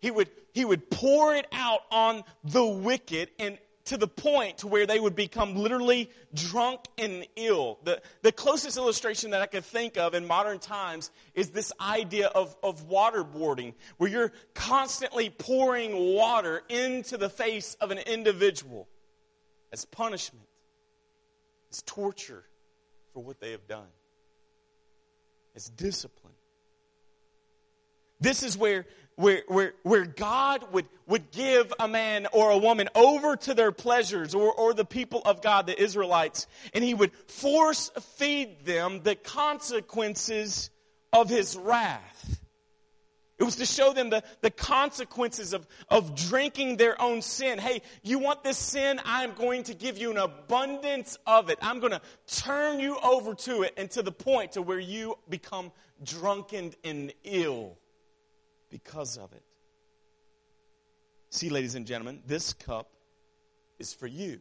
He 0.00 0.10
would, 0.10 0.30
he 0.52 0.64
would 0.64 0.90
pour 0.90 1.34
it 1.34 1.46
out 1.52 1.80
on 1.90 2.22
the 2.42 2.64
wicked 2.64 3.30
and 3.38 3.58
to 3.86 3.96
the 3.96 4.06
point 4.06 4.58
to 4.58 4.66
where 4.66 4.86
they 4.86 5.00
would 5.00 5.16
become 5.16 5.56
literally 5.56 6.10
drunk 6.34 6.80
and 6.98 7.26
ill. 7.36 7.78
The, 7.84 8.00
the 8.22 8.32
closest 8.32 8.76
illustration 8.76 9.30
that 9.30 9.40
I 9.40 9.46
could 9.46 9.64
think 9.64 9.96
of 9.96 10.14
in 10.14 10.26
modern 10.26 10.58
times 10.58 11.10
is 11.34 11.50
this 11.50 11.72
idea 11.80 12.28
of, 12.28 12.54
of 12.62 12.88
waterboarding, 12.88 13.74
where 13.96 14.10
you're 14.10 14.32
constantly 14.54 15.30
pouring 15.30 16.14
water 16.14 16.62
into 16.68 17.16
the 17.16 17.30
face 17.30 17.74
of 17.80 17.90
an 17.90 17.98
individual 17.98 18.86
as 19.72 19.84
punishment, 19.84 20.46
as 21.70 21.82
torture 21.82 22.44
for 23.14 23.22
what 23.22 23.40
they 23.40 23.52
have 23.52 23.66
done, 23.66 23.88
as 25.56 25.68
discipline. 25.68 26.34
This 28.20 28.42
is 28.42 28.58
where 28.58 28.86
where, 29.20 29.42
where, 29.48 29.74
where 29.82 30.06
God 30.06 30.72
would, 30.72 30.86
would 31.06 31.30
give 31.30 31.72
a 31.78 31.86
man 31.86 32.26
or 32.32 32.50
a 32.50 32.58
woman 32.58 32.88
over 32.94 33.36
to 33.36 33.54
their 33.54 33.70
pleasures 33.70 34.34
or, 34.34 34.52
or 34.52 34.72
the 34.72 34.84
people 34.84 35.20
of 35.24 35.42
God, 35.42 35.66
the 35.66 35.80
Israelites, 35.80 36.46
and 36.72 36.82
he 36.82 36.94
would 36.94 37.12
force 37.28 37.90
feed 38.16 38.64
them 38.64 39.02
the 39.02 39.14
consequences 39.14 40.70
of 41.12 41.28
his 41.28 41.56
wrath. 41.56 42.40
It 43.38 43.44
was 43.44 43.56
to 43.56 43.66
show 43.66 43.92
them 43.92 44.10
the, 44.10 44.22
the 44.42 44.50
consequences 44.50 45.52
of, 45.52 45.66
of 45.88 46.14
drinking 46.14 46.76
their 46.76 47.00
own 47.00 47.22
sin. 47.22 47.58
Hey, 47.58 47.82
you 48.02 48.18
want 48.18 48.42
this 48.42 48.58
sin? 48.58 49.00
I'm 49.04 49.32
going 49.32 49.64
to 49.64 49.74
give 49.74 49.96
you 49.96 50.10
an 50.10 50.18
abundance 50.18 51.18
of 51.26 51.48
it. 51.48 51.58
I'm 51.62 51.80
going 51.80 51.92
to 51.92 52.02
turn 52.26 52.80
you 52.80 52.98
over 53.02 53.34
to 53.34 53.62
it 53.62 53.74
and 53.76 53.90
to 53.92 54.02
the 54.02 54.12
point 54.12 54.52
to 54.52 54.62
where 54.62 54.78
you 54.78 55.16
become 55.28 55.72
drunken 56.04 56.74
and 56.84 57.12
ill 57.24 57.76
because 58.70 59.18
of 59.18 59.32
it. 59.32 59.42
See, 61.30 61.50
ladies 61.50 61.74
and 61.74 61.86
gentlemen, 61.86 62.22
this 62.26 62.52
cup 62.52 62.90
is 63.78 63.92
for 63.92 64.06
you. 64.06 64.40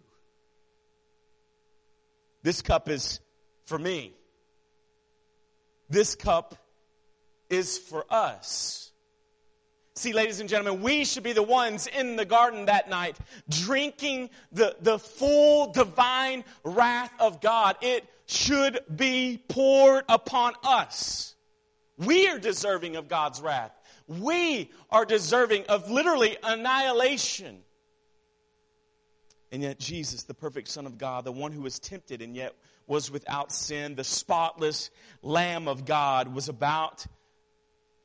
This 2.42 2.62
cup 2.62 2.90
is 2.90 3.20
for 3.66 3.78
me. 3.78 4.14
This 5.90 6.16
cup 6.16 6.56
is 7.50 7.78
for 7.78 8.06
us. 8.10 8.92
See, 9.96 10.14
ladies 10.14 10.40
and 10.40 10.48
gentlemen, 10.48 10.82
we 10.82 11.04
should 11.04 11.24
be 11.24 11.34
the 11.34 11.44
ones 11.44 11.88
in 11.88 12.16
the 12.16 12.24
garden 12.24 12.68
that 12.68 12.90
night 12.90 13.18
drinking 13.50 14.30
the, 14.52 14.76
the 14.80 14.98
full 14.98 15.74
divine 15.74 16.46
wrath 16.64 17.12
of 17.20 17.42
God. 17.42 17.76
It 17.82 18.06
should 18.26 18.80
be 18.96 19.44
poured 19.50 20.06
upon 20.08 20.54
us. 20.64 21.36
We 21.98 22.30
are 22.30 22.40
deserving 22.40 22.96
of 22.96 23.10
God's 23.10 23.42
wrath. 23.42 23.74
We 24.10 24.72
are 24.90 25.06
deserving 25.06 25.68
of 25.68 25.92
literally 25.92 26.36
annihilation. 26.44 27.60
And 29.52 29.62
yet, 29.62 29.80
Jesus, 29.80 30.24
the 30.24 30.34
perfect 30.34 30.68
Son 30.68 30.88
of 30.88 30.98
God, 30.98 31.26
the 31.26 31.32
one 31.32 31.52
who 31.52 31.62
was 31.62 31.80
tempted 31.80 32.22
and 32.24 32.36
yet 32.36 32.56
was 32.88 33.12
without 33.12 33.52
sin, 33.52 33.94
the 33.94 34.04
spotless 34.04 34.90
Lamb 35.22 35.68
of 35.68 35.86
God, 35.86 36.34
was 36.34 36.50
about 36.50 37.06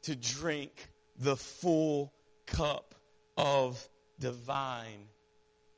to 0.03 0.15
drink 0.15 0.71
the 1.19 1.37
full 1.37 2.13
cup 2.45 2.95
of 3.39 3.89
divine 4.19 5.09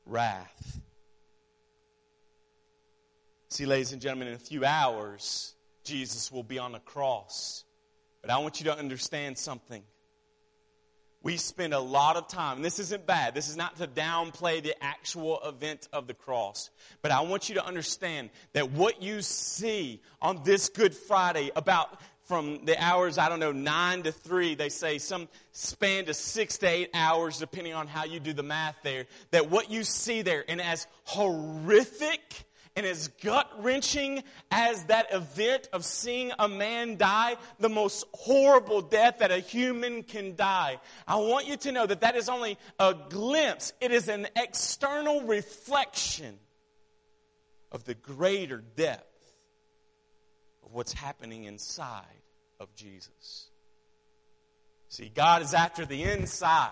wrath. 0.05 0.81
See, 3.49 3.65
ladies 3.65 3.93
and 3.93 4.01
gentlemen, 4.01 4.27
in 4.27 4.33
a 4.33 4.39
few 4.39 4.65
hours, 4.65 5.53
Jesus 5.85 6.29
will 6.33 6.43
be 6.43 6.59
on 6.59 6.73
the 6.73 6.79
cross. 6.79 7.63
But 8.21 8.29
I 8.29 8.39
want 8.39 8.59
you 8.59 8.65
to 8.65 8.77
understand 8.77 9.37
something 9.37 9.83
we 11.27 11.35
spend 11.35 11.73
a 11.73 11.79
lot 11.79 12.15
of 12.15 12.29
time, 12.29 12.55
and 12.55 12.63
this 12.63 12.79
isn't 12.79 13.05
bad, 13.05 13.35
this 13.35 13.49
is 13.49 13.57
not 13.57 13.75
to 13.75 13.85
downplay 13.85 14.63
the 14.63 14.81
actual 14.81 15.41
event 15.43 15.89
of 15.91 16.07
the 16.07 16.13
cross, 16.13 16.69
but 17.01 17.11
I 17.11 17.19
want 17.19 17.49
you 17.49 17.55
to 17.55 17.65
understand 17.65 18.29
that 18.53 18.71
what 18.71 19.03
you 19.03 19.21
see 19.21 20.01
on 20.21 20.43
this 20.45 20.69
Good 20.69 20.95
Friday 20.95 21.51
about 21.53 21.99
from 22.27 22.63
the 22.63 22.81
hours, 22.81 23.17
I 23.17 23.27
don't 23.27 23.41
know, 23.41 23.51
nine 23.51 24.03
to 24.03 24.13
three, 24.13 24.55
they 24.55 24.69
say 24.69 24.99
some 24.99 25.27
span 25.51 26.05
to 26.05 26.13
six 26.13 26.59
to 26.59 26.67
eight 26.67 26.91
hours, 26.93 27.39
depending 27.39 27.73
on 27.73 27.87
how 27.87 28.05
you 28.05 28.21
do 28.21 28.31
the 28.31 28.41
math 28.41 28.77
there, 28.83 29.05
that 29.31 29.49
what 29.49 29.69
you 29.69 29.83
see 29.83 30.21
there, 30.21 30.45
and 30.47 30.61
as 30.61 30.87
horrific 31.03 32.46
and 32.77 32.85
as 32.85 33.07
gut 33.23 33.51
wrenching 33.57 34.23
as 34.51 34.83
that 34.83 35.11
event 35.11 35.67
of 35.73 35.83
seeing 35.83 36.31
a 36.37 36.47
man 36.47 36.95
die, 36.95 37.35
the 37.59 37.69
most 37.69 38.05
horrible 38.13 38.83
death 38.83 39.17
that 39.17 39.31
a 39.31 39.39
human 39.39 40.03
can 40.03 40.35
die, 40.35 40.79
I 41.07 41.15
want 41.15 41.47
you 41.47 41.57
to 41.57 41.71
know 41.71 41.87
that 41.87 42.01
that 42.01 42.15
is 42.15 42.29
only 42.29 42.55
a 42.77 42.95
glimpse. 43.09 43.73
It 43.81 43.91
is 43.91 44.07
an 44.07 44.27
external 44.35 45.23
reflection 45.23 46.37
of 47.71 47.83
the 47.83 47.95
greater 47.95 48.63
depth 48.75 49.33
of 50.63 50.71
what's 50.71 50.93
happening 50.93 51.45
inside 51.45 52.05
of 52.59 52.73
Jesus. 52.75 53.49
See, 54.89 55.09
God 55.13 55.41
is 55.41 55.55
after 55.55 55.83
the 55.83 56.03
inside. 56.03 56.69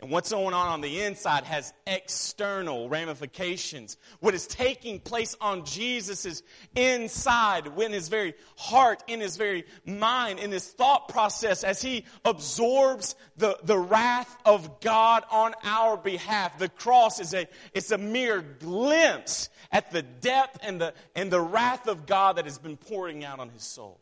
And 0.00 0.12
what's 0.12 0.30
going 0.30 0.54
on 0.54 0.68
on 0.68 0.80
the 0.80 1.00
inside 1.00 1.42
has 1.42 1.72
external 1.84 2.88
ramifications. 2.88 3.96
What 4.20 4.32
is 4.32 4.46
taking 4.46 5.00
place 5.00 5.36
on 5.40 5.64
Jesus' 5.64 6.42
inside, 6.76 7.66
in 7.66 7.92
his 7.92 8.08
very 8.08 8.34
heart, 8.56 9.02
in 9.08 9.18
his 9.18 9.36
very 9.36 9.64
mind, 9.84 10.38
in 10.38 10.52
his 10.52 10.68
thought 10.68 11.08
process, 11.08 11.64
as 11.64 11.82
he 11.82 12.04
absorbs 12.24 13.16
the, 13.38 13.58
the 13.64 13.76
wrath 13.76 14.36
of 14.44 14.80
God 14.80 15.24
on 15.32 15.54
our 15.64 15.96
behalf. 15.96 16.58
The 16.58 16.68
cross 16.68 17.18
is 17.18 17.34
a, 17.34 17.48
it's 17.74 17.90
a 17.90 17.98
mere 17.98 18.40
glimpse 18.40 19.48
at 19.72 19.90
the 19.90 20.02
depth 20.02 20.60
and 20.62 20.80
the, 20.80 20.94
and 21.16 21.28
the 21.28 21.40
wrath 21.40 21.88
of 21.88 22.06
God 22.06 22.36
that 22.36 22.44
has 22.44 22.58
been 22.58 22.76
pouring 22.76 23.24
out 23.24 23.40
on 23.40 23.48
his 23.50 23.64
soul. 23.64 23.98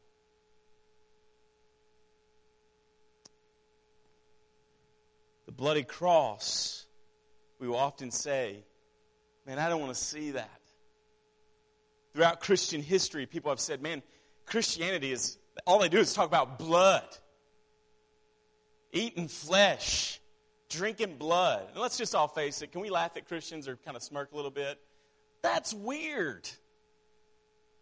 Bloody 5.56 5.82
cross, 5.82 6.86
we 7.58 7.68
will 7.68 7.76
often 7.76 8.10
say, 8.10 8.64
Man, 9.46 9.58
I 9.58 9.68
don't 9.68 9.80
want 9.80 9.94
to 9.94 10.00
see 10.00 10.32
that. 10.32 10.60
Throughout 12.12 12.40
Christian 12.40 12.82
history, 12.82 13.26
people 13.26 13.50
have 13.50 13.60
said, 13.60 13.82
Man, 13.82 14.02
Christianity 14.44 15.12
is, 15.12 15.38
all 15.66 15.78
they 15.78 15.88
do 15.88 15.98
is 15.98 16.12
talk 16.12 16.26
about 16.26 16.58
blood, 16.58 17.04
eating 18.92 19.28
flesh, 19.28 20.20
drinking 20.68 21.16
blood. 21.16 21.66
And 21.72 21.80
let's 21.80 21.96
just 21.96 22.14
all 22.14 22.28
face 22.28 22.62
it. 22.62 22.72
Can 22.72 22.80
we 22.80 22.90
laugh 22.90 23.16
at 23.16 23.28
Christians 23.28 23.68
or 23.68 23.76
kind 23.76 23.96
of 23.96 24.02
smirk 24.02 24.32
a 24.32 24.36
little 24.36 24.50
bit? 24.50 24.80
That's 25.42 25.72
weird 25.72 26.48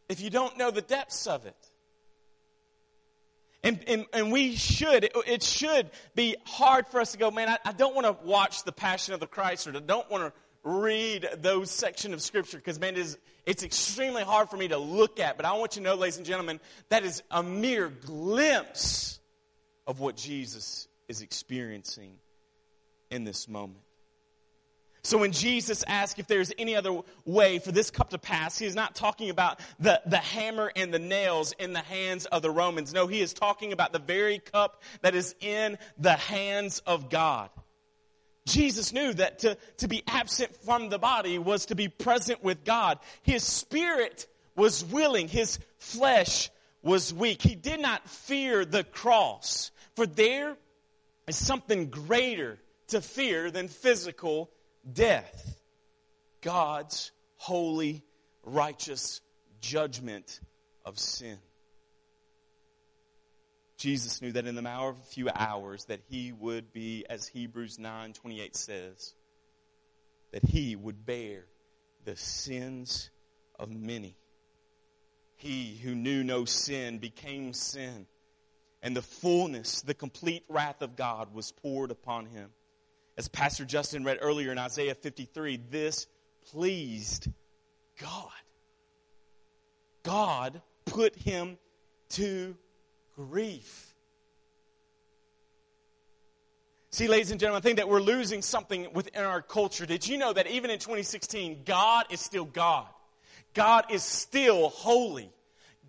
if 0.09 0.21
you 0.21 0.31
don't 0.31 0.59
know 0.59 0.71
the 0.71 0.83
depths 0.83 1.27
of 1.27 1.47
it. 1.47 1.57
And, 3.65 3.83
and, 3.89 4.07
and 4.13 4.31
we 4.31 4.57
should, 4.57 5.05
it, 5.05 5.13
it, 5.27 5.43
should 5.43 5.91
be 6.15 6.37
hard 6.45 6.87
for 6.87 7.01
us 7.01 7.13
to 7.13 7.19
go, 7.19 7.31
man, 7.31 7.49
I, 7.49 7.57
I 7.65 7.73
don't 7.73 7.95
want 7.95 8.07
to 8.07 8.27
watch 8.27 8.63
the 8.65 8.73
Passion 8.73 9.15
of 9.15 9.21
the 9.21 9.27
Christ 9.27 9.67
or 9.67 9.75
I 9.75 9.81
don't 9.81 10.09
want 10.11 10.23
to 10.23 10.33
read 10.65 11.27
those 11.39 11.71
section 11.71 12.13
of 12.13 12.21
scripture 12.21 12.59
because 12.59 12.79
man, 12.79 12.95
it 12.95 13.01
is, 13.01 13.19
it's 13.47 13.63
extremely 13.63 14.23
hard 14.23 14.51
for 14.51 14.59
me 14.59 14.69
to 14.69 14.77
look 14.77 15.19
at. 15.19 15.39
But 15.39 15.47
I 15.47 15.55
want 15.55 15.77
you 15.77 15.83
to 15.83 15.89
know, 15.89 15.95
ladies 15.95 16.19
and 16.19 16.27
gentlemen, 16.27 16.61
that 16.91 17.05
is 17.05 17.23
a 17.31 17.43
mere 17.43 17.89
glimpse 17.89 19.19
of 19.87 19.99
what 19.99 20.17
Jesus 20.17 20.87
is 21.09 21.23
experiencing 21.23 22.19
in 23.11 23.25
this 23.25 23.49
moment. 23.49 23.84
So 25.05 25.19
when 25.19 25.33
Jesus 25.33 25.85
asks 25.87 26.19
if 26.19 26.27
there's 26.27 26.51
any 26.59 26.75
other 26.75 27.01
way 27.27 27.59
for 27.59 27.73
this 27.73 27.91
cup 27.91 28.11
to 28.11 28.19
pass, 28.19 28.59
he 28.59 28.65
is 28.65 28.75
not 28.75 28.95
talking 28.95 29.29
about 29.29 29.61
the, 29.79 30.01
the 30.07 30.17
hammer 30.17 30.73
and 30.75 30.93
the 30.93 30.99
nails 30.99 31.53
in 31.59 31.75
the 31.75 31.81
hands 31.81 32.25
of 32.25 32.41
the 32.41 32.51
Romans. 32.51 32.95
No, 32.95 33.07
he 33.07 33.21
is 33.21 33.35
talking 33.35 33.75
about 33.75 33.93
the 33.93 33.99
very 33.99 34.39
cup 34.39 34.83
that 35.03 35.15
is 35.15 35.35
in 35.41 35.77
the 35.99 36.15
hands 36.15 36.81
of 36.87 37.11
God. 37.11 37.51
Jesus 38.47 38.95
knew 38.95 39.13
that 39.13 39.41
to, 39.41 39.59
to 39.79 39.89
be 39.89 40.03
absent 40.07 40.57
from 40.65 40.89
the 40.89 40.99
body 40.99 41.39
was 41.39 41.67
to 41.67 41.75
be 41.75 41.89
present 41.89 42.43
with 42.43 42.65
God. 42.65 42.99
His 43.23 43.43
spirit 43.43 44.27
was 44.57 44.87
willing. 44.87 45.29
His 45.29 45.59
flesh 45.77 46.51
was 46.83 47.13
weak. 47.13 47.43
He 47.43 47.55
did 47.55 47.81
not 47.81 48.09
fear 48.09 48.65
the 48.65 48.85
cross, 48.85 49.71
for 49.97 50.07
there 50.07 50.57
is 51.27 51.37
something 51.37 51.91
greater 51.91 52.59
to 52.89 53.03
fear 53.03 53.51
than 53.51 53.69
physical 53.69 54.51
death. 54.93 55.61
God's 56.41 57.13
holy, 57.37 58.03
righteous 58.43 59.21
judgment 59.61 60.41
of 60.85 60.99
sin. 60.99 61.39
Jesus 63.77 64.23
knew 64.23 64.33
that 64.33 64.47
in 64.47 64.55
the 64.55 64.67
hour 64.67 64.91
of 64.91 64.99
a 64.99 65.03
few 65.03 65.29
hours 65.35 65.85
that 65.87 66.01
he 66.09 66.33
would 66.33 66.73
be, 66.73 67.05
as 67.09 67.27
Hebrews 67.27 67.79
9 67.79 68.13
28 68.13 68.57
says, 68.57 69.15
that 70.33 70.45
he 70.45 70.77
would 70.77 71.05
bear 71.05 71.45
the 72.05 72.17
sins 72.17 73.11
of 73.59 73.71
many. 73.71 74.17
He 75.37 75.79
who 75.83 75.95
knew 75.95 76.25
no 76.25 76.45
sin 76.45 76.99
became 76.99 77.53
sin, 77.53 78.07
and 78.83 78.97
the 78.97 79.03
fullness, 79.03 79.83
the 79.83 79.95
complete 79.95 80.45
wrath 80.49 80.81
of 80.81 80.97
God 80.97 81.35
was 81.35 81.53
poured 81.53 81.91
upon 81.91 82.27
him. 82.27 82.51
As 83.17 83.29
Pastor 83.29 83.65
Justin 83.65 84.05
read 84.05 84.19
earlier 84.21 84.51
in 84.51 84.59
Isaiah 84.59 84.95
53, 84.95 85.61
this 85.71 86.07
pleased 86.51 87.29
God. 88.01 88.31
God 90.03 90.61
put 90.85 91.15
him 91.17 91.57
to 92.11 92.57
grief. 93.17 93.95
See, 96.91 97.09
ladies 97.09 97.31
and 97.31 97.41
gentlemen, 97.41 97.61
I 97.61 97.63
think 97.63 97.79
that 97.79 97.89
we're 97.89 98.01
losing 98.01 98.43
something 98.43 98.93
within 98.93 99.25
our 99.25 99.43
culture. 99.43 99.87
Did 99.87 100.07
you 100.07 100.17
know 100.17 100.33
that 100.33 100.47
even 100.47 100.71
in 100.71 100.79
2016, 100.79 101.63
God 101.65 102.07
is 102.11 102.21
still 102.21 102.45
God? 102.45 102.87
God 103.53 103.87
is 103.91 104.03
still 104.03 104.69
holy. 104.69 105.31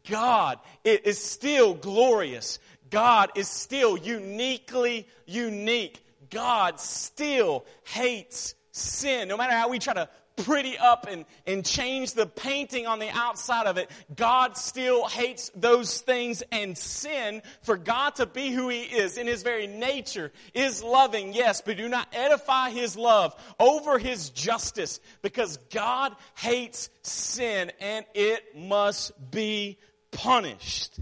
God 0.10 0.60
is 0.84 1.24
still 1.24 1.74
glorious. 1.74 2.60
God 2.90 3.32
is 3.36 3.48
still 3.48 3.98
uniquely 3.98 5.08
unique. 5.26 6.05
God 6.30 6.80
still 6.80 7.66
hates 7.84 8.56
sin. 8.72 9.28
No 9.28 9.38
matter 9.38 9.54
how 9.54 9.70
we 9.70 9.80
try 9.80 9.94
to 9.94 10.10
pretty 10.38 10.78
up 10.78 11.08
and, 11.10 11.26
and 11.46 11.66
change 11.66 12.14
the 12.14 12.26
painting 12.26 12.88
on 12.88 13.00
the 13.00 13.10
outside 13.10 13.68
of 13.68 13.78
it, 13.78 13.90
God 14.16 14.58
still 14.58 15.08
hates 15.08 15.50
those 15.56 16.02
things 16.02 16.44
and 16.52 16.78
sin 16.78 17.42
for 17.62 17.78
God 17.78 18.16
to 18.16 18.26
be 18.26 18.52
who 18.52 18.70
He 18.70 18.82
is 18.82 19.18
in 19.18 19.28
His 19.28 19.44
very 19.44 19.68
nature 19.68 20.32
is 20.54 20.84
loving, 20.84 21.34
yes, 21.34 21.62
but 21.62 21.78
do 21.78 21.88
not 21.88 22.08
edify 22.14 22.70
His 22.70 22.96
love 22.96 23.36
over 23.60 23.98
His 23.98 24.30
justice 24.30 25.00
because 25.22 25.58
God 25.72 26.16
hates 26.36 26.90
sin 27.02 27.72
and 27.80 28.06
it 28.14 28.58
must 28.58 29.14
be 29.32 29.78
punished. 30.12 31.00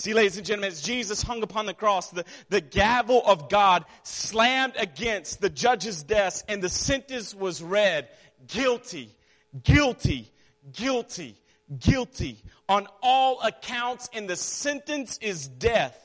See, 0.00 0.14
ladies 0.14 0.38
and 0.38 0.46
gentlemen, 0.46 0.68
as 0.68 0.80
Jesus 0.80 1.20
hung 1.20 1.42
upon 1.42 1.66
the 1.66 1.74
cross, 1.74 2.08
the, 2.08 2.24
the 2.48 2.62
gavel 2.62 3.20
of 3.22 3.50
God 3.50 3.84
slammed 4.02 4.72
against 4.78 5.42
the 5.42 5.50
judge's 5.50 6.02
desk 6.02 6.42
and 6.48 6.62
the 6.62 6.70
sentence 6.70 7.34
was 7.34 7.62
read, 7.62 8.08
guilty, 8.46 9.14
guilty, 9.62 10.32
guilty, 10.72 11.36
guilty 11.78 12.42
on 12.66 12.88
all 13.02 13.42
accounts 13.42 14.08
and 14.14 14.26
the 14.26 14.36
sentence 14.36 15.18
is 15.20 15.46
death. 15.46 15.98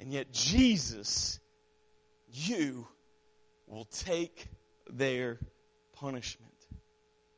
And 0.00 0.12
yet 0.12 0.32
Jesus, 0.32 1.38
you 2.26 2.88
will 3.68 3.84
take 3.84 4.48
their 4.90 5.38
punishment. 5.92 6.50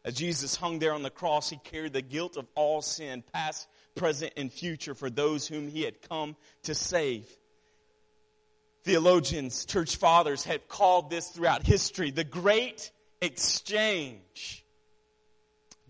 As 0.02 0.14
Jesus 0.14 0.56
hung 0.56 0.78
there 0.78 0.94
on 0.94 1.02
the 1.02 1.10
cross, 1.10 1.50
he 1.50 1.58
carried 1.58 1.92
the 1.92 2.00
guilt 2.00 2.38
of 2.38 2.46
all 2.54 2.80
sin, 2.80 3.22
past, 3.34 3.68
present, 3.98 4.32
and 4.36 4.50
future 4.50 4.94
for 4.94 5.10
those 5.10 5.46
whom 5.46 5.68
he 5.68 5.82
had 5.82 6.00
come 6.08 6.36
to 6.62 6.74
save. 6.74 7.28
Theologians, 8.84 9.66
church 9.66 9.96
fathers 9.96 10.44
have 10.44 10.68
called 10.68 11.10
this 11.10 11.28
throughout 11.28 11.66
history 11.66 12.10
the 12.10 12.24
great 12.24 12.90
exchange. 13.20 14.64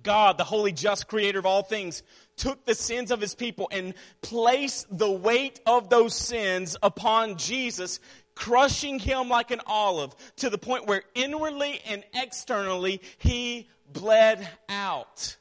God, 0.02 0.38
the 0.38 0.44
holy, 0.44 0.72
just 0.72 1.06
creator 1.06 1.38
of 1.38 1.46
all 1.46 1.62
things, 1.62 2.02
took 2.36 2.64
the 2.64 2.74
sins 2.74 3.10
of 3.10 3.20
his 3.20 3.34
people 3.34 3.68
and 3.70 3.94
placed 4.22 4.86
the 4.96 5.10
weight 5.10 5.60
of 5.66 5.90
those 5.90 6.14
sins 6.14 6.76
upon 6.82 7.36
Jesus, 7.36 8.00
crushing 8.34 8.98
him 8.98 9.28
like 9.28 9.50
an 9.50 9.60
olive 9.66 10.14
to 10.36 10.48
the 10.48 10.58
point 10.58 10.86
where 10.86 11.02
inwardly 11.14 11.80
and 11.86 12.04
externally 12.14 13.02
he 13.18 13.68
bled 13.92 14.48
out. 14.68 15.36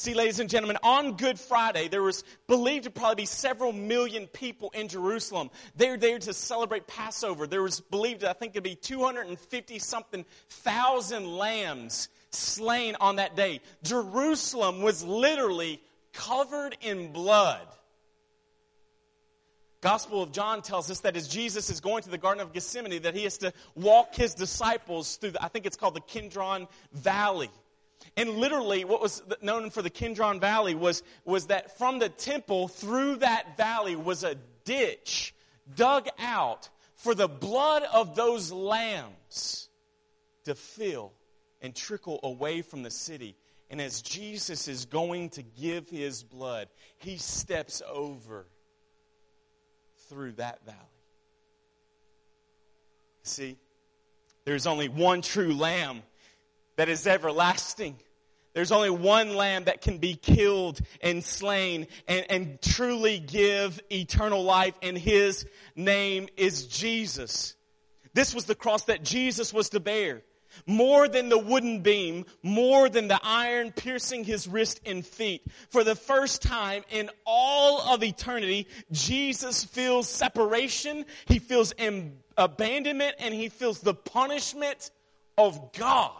See, 0.00 0.14
ladies 0.14 0.38
and 0.38 0.48
gentlemen, 0.48 0.78
on 0.84 1.16
Good 1.16 1.40
Friday, 1.40 1.88
there 1.88 2.04
was 2.04 2.22
believed 2.46 2.84
to 2.84 2.90
probably 2.90 3.16
be 3.16 3.26
several 3.26 3.72
million 3.72 4.28
people 4.28 4.70
in 4.72 4.86
Jerusalem. 4.86 5.50
They 5.74 5.90
were 5.90 5.96
there 5.96 6.20
to 6.20 6.32
celebrate 6.32 6.86
Passover. 6.86 7.48
There 7.48 7.62
was 7.62 7.80
believed, 7.80 8.22
I 8.22 8.32
think, 8.32 8.52
to 8.52 8.60
be 8.60 8.76
250 8.76 9.80
something 9.80 10.24
thousand 10.50 11.26
lambs 11.26 12.10
slain 12.30 12.94
on 13.00 13.16
that 13.16 13.34
day. 13.34 13.60
Jerusalem 13.82 14.82
was 14.82 15.02
literally 15.02 15.82
covered 16.12 16.76
in 16.80 17.12
blood. 17.12 17.66
Gospel 19.80 20.22
of 20.22 20.30
John 20.30 20.62
tells 20.62 20.92
us 20.92 21.00
that 21.00 21.16
as 21.16 21.26
Jesus 21.26 21.70
is 21.70 21.80
going 21.80 22.04
to 22.04 22.10
the 22.10 22.18
Garden 22.18 22.40
of 22.40 22.52
Gethsemane, 22.52 23.02
that 23.02 23.16
he 23.16 23.24
has 23.24 23.38
to 23.38 23.52
walk 23.74 24.14
his 24.14 24.34
disciples 24.34 25.16
through, 25.16 25.32
the, 25.32 25.44
I 25.44 25.48
think 25.48 25.66
it's 25.66 25.76
called 25.76 25.94
the 25.94 26.00
Kidron 26.02 26.68
Valley. 26.92 27.50
And 28.16 28.30
literally, 28.36 28.84
what 28.84 29.00
was 29.00 29.22
known 29.42 29.70
for 29.70 29.82
the 29.82 29.90
Kidron 29.90 30.40
Valley 30.40 30.74
was, 30.74 31.02
was 31.24 31.46
that 31.46 31.78
from 31.78 31.98
the 31.98 32.08
temple 32.08 32.68
through 32.68 33.16
that 33.16 33.56
valley 33.56 33.96
was 33.96 34.24
a 34.24 34.36
ditch 34.64 35.34
dug 35.74 36.08
out 36.18 36.68
for 36.96 37.14
the 37.14 37.28
blood 37.28 37.84
of 37.92 38.16
those 38.16 38.50
lambs 38.50 39.68
to 40.44 40.54
fill 40.54 41.12
and 41.60 41.74
trickle 41.74 42.20
away 42.22 42.62
from 42.62 42.82
the 42.82 42.90
city. 42.90 43.36
And 43.70 43.80
as 43.80 44.00
Jesus 44.02 44.66
is 44.66 44.86
going 44.86 45.30
to 45.30 45.42
give 45.42 45.88
his 45.88 46.22
blood, 46.22 46.68
he 46.98 47.18
steps 47.18 47.82
over 47.88 48.46
through 50.08 50.32
that 50.32 50.64
valley. 50.64 50.78
See, 53.22 53.56
there's 54.44 54.66
only 54.66 54.88
one 54.88 55.20
true 55.20 55.52
lamb 55.52 56.02
that 56.78 56.88
is 56.88 57.08
everlasting. 57.08 57.98
There's 58.54 58.72
only 58.72 58.88
one 58.90 59.34
lamb 59.34 59.64
that 59.64 59.82
can 59.82 59.98
be 59.98 60.14
killed 60.14 60.80
and 61.02 61.24
slain 61.24 61.88
and, 62.06 62.24
and 62.30 62.62
truly 62.62 63.18
give 63.18 63.80
eternal 63.90 64.44
life, 64.44 64.74
and 64.80 64.96
his 64.96 65.44
name 65.74 66.28
is 66.36 66.66
Jesus. 66.66 67.56
This 68.14 68.32
was 68.32 68.44
the 68.44 68.54
cross 68.54 68.84
that 68.84 69.02
Jesus 69.04 69.52
was 69.52 69.70
to 69.70 69.80
bear. 69.80 70.22
more 70.66 71.08
than 71.08 71.28
the 71.28 71.38
wooden 71.38 71.80
beam, 71.82 72.24
more 72.42 72.88
than 72.88 73.08
the 73.08 73.20
iron 73.22 73.72
piercing 73.72 74.24
his 74.24 74.48
wrist 74.48 74.80
and 74.86 75.04
feet. 75.04 75.42
For 75.70 75.84
the 75.84 75.94
first 75.94 76.42
time 76.42 76.84
in 76.90 77.10
all 77.26 77.80
of 77.94 78.02
eternity, 78.02 78.66
Jesus 78.92 79.64
feels 79.64 80.08
separation, 80.08 81.04
he 81.26 81.38
feels 81.38 81.72
abandonment, 82.36 83.16
and 83.18 83.34
he 83.34 83.48
feels 83.48 83.80
the 83.80 83.94
punishment 83.94 84.90
of 85.36 85.72
God. 85.72 86.12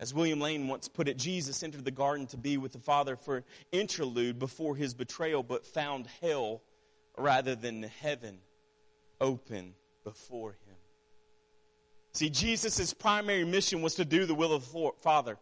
As 0.00 0.14
William 0.14 0.40
Lane 0.40 0.68
once 0.68 0.86
put 0.86 1.08
it, 1.08 1.16
Jesus 1.16 1.62
entered 1.62 1.84
the 1.84 1.90
garden 1.90 2.26
to 2.28 2.36
be 2.36 2.56
with 2.56 2.72
the 2.72 2.78
Father 2.78 3.16
for 3.16 3.42
interlude 3.72 4.38
before 4.38 4.76
his 4.76 4.94
betrayal, 4.94 5.42
but 5.42 5.66
found 5.66 6.06
hell 6.20 6.62
rather 7.16 7.56
than 7.56 7.82
heaven 7.82 8.38
open 9.20 9.74
before 10.04 10.52
him. 10.52 10.76
See, 12.12 12.30
Jesus' 12.30 12.94
primary 12.94 13.44
mission 13.44 13.82
was 13.82 13.96
to 13.96 14.04
do 14.04 14.24
the 14.24 14.34
will 14.34 14.52
of 14.52 14.72
the 14.72 14.90
Father. 14.98 15.36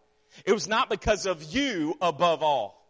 It 0.45 0.53
was 0.53 0.69
not 0.69 0.89
because 0.89 1.27
of 1.27 1.43
you 1.43 1.97
above 2.01 2.43
all. 2.43 2.87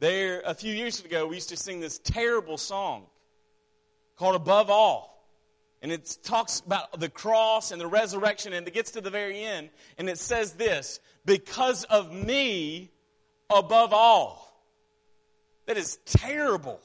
There, 0.00 0.42
a 0.44 0.54
few 0.54 0.72
years 0.74 1.02
ago, 1.02 1.26
we 1.26 1.36
used 1.36 1.48
to 1.48 1.56
sing 1.56 1.80
this 1.80 1.98
terrible 1.98 2.58
song 2.58 3.06
called 4.16 4.36
Above 4.36 4.68
All. 4.68 5.13
And 5.84 5.92
it 5.92 6.16
talks 6.22 6.60
about 6.60 6.98
the 6.98 7.10
cross 7.10 7.70
and 7.70 7.78
the 7.78 7.86
resurrection, 7.86 8.54
and 8.54 8.66
it 8.66 8.72
gets 8.72 8.92
to 8.92 9.02
the 9.02 9.10
very 9.10 9.44
end, 9.44 9.68
and 9.98 10.08
it 10.08 10.16
says 10.16 10.52
this 10.54 10.98
because 11.26 11.84
of 11.84 12.10
me 12.10 12.90
above 13.54 13.92
all. 13.92 14.64
That 15.66 15.76
is 15.76 15.98
terrible. 16.06 16.80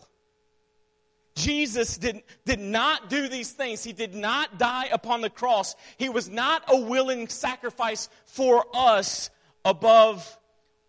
Jesus 1.34 1.98
did, 1.98 2.24
did 2.44 2.60
not 2.60 3.10
do 3.10 3.30
these 3.30 3.54
things. 3.54 3.86
He 3.86 3.94
did 3.94 4.16
not 4.16 4.60
die 4.60 4.90
upon 4.92 5.22
the 5.22 5.30
cross. 5.30 5.78
He 5.96 6.10
was 6.10 6.28
not 6.30 6.66
a 6.68 6.82
willing 6.82 7.30
sacrifice 7.30 8.10
for 8.26 8.66
us 8.74 9.30
above 9.64 10.38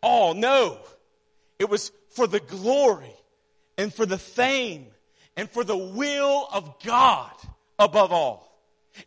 all. 0.03 0.35
No. 0.35 0.81
It 1.61 1.71
was 1.71 1.93
for 2.09 2.27
the 2.27 2.41
glory 2.41 3.15
and 3.79 3.95
for 3.95 4.05
the 4.05 4.19
fame 4.19 4.89
and 5.37 5.49
for 5.49 5.63
the 5.63 5.77
will 5.77 6.49
of 6.53 6.75
God 6.83 7.31
above 7.81 8.13
all. 8.13 8.47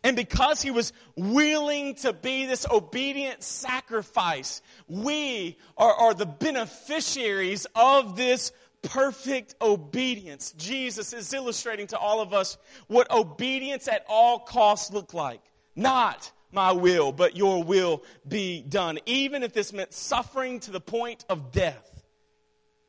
And 0.02 0.16
because 0.16 0.60
he 0.60 0.70
was 0.70 0.92
willing 1.16 1.94
to 1.96 2.12
be 2.12 2.46
this 2.46 2.66
obedient 2.70 3.42
sacrifice, 3.42 4.62
we 4.88 5.58
are, 5.76 5.92
are 5.94 6.14
the 6.14 6.26
beneficiaries 6.26 7.66
of 7.74 8.16
this 8.16 8.52
perfect 8.82 9.54
obedience. 9.62 10.52
Jesus 10.56 11.12
is 11.12 11.32
illustrating 11.32 11.86
to 11.88 11.98
all 11.98 12.20
of 12.20 12.32
us 12.32 12.58
what 12.86 13.10
obedience 13.10 13.88
at 13.88 14.04
all 14.08 14.40
costs 14.40 14.92
look 14.92 15.14
like. 15.14 15.40
Not 15.76 16.30
my 16.50 16.72
will, 16.72 17.12
but 17.12 17.36
your 17.36 17.62
will 17.62 18.02
be 18.26 18.62
done. 18.62 18.98
Even 19.06 19.42
if 19.42 19.52
this 19.52 19.72
meant 19.72 19.92
suffering 19.92 20.60
to 20.60 20.70
the 20.70 20.80
point 20.80 21.24
of 21.28 21.52
death. 21.52 21.90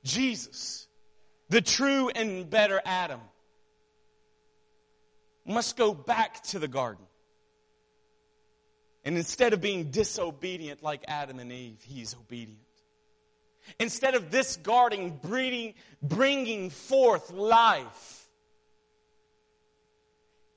Jesus, 0.04 0.88
the 1.50 1.62
true 1.62 2.10
and 2.10 2.50
better 2.50 2.80
Adam, 2.86 3.20
must 5.46 5.78
go 5.78 5.94
back 5.94 6.42
to 6.44 6.60
the 6.60 6.68
garden. 6.68 7.06
And 9.04 9.18
instead 9.18 9.54
of 9.54 9.62
being 9.62 9.92
disobedient 9.92 10.82
like 10.82 11.04
Adam 11.08 11.40
and 11.40 11.52
Eve, 11.52 11.80
he's 11.84 12.16
obedient. 12.16 12.60
Instead 13.80 14.16
of 14.16 14.32
this 14.32 14.58
garden 14.58 15.20
breeding, 15.22 15.76
bringing 16.02 16.70
forth 16.70 17.32
life, 17.32 18.28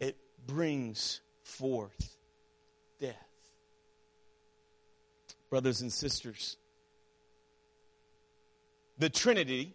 it 0.01 0.16
brings 0.46 1.20
forth 1.42 2.16
death. 3.01 3.16
Brothers 5.51 5.81
and 5.81 5.92
sisters, 5.92 6.57
the 8.98 9.09
Trinity 9.09 9.74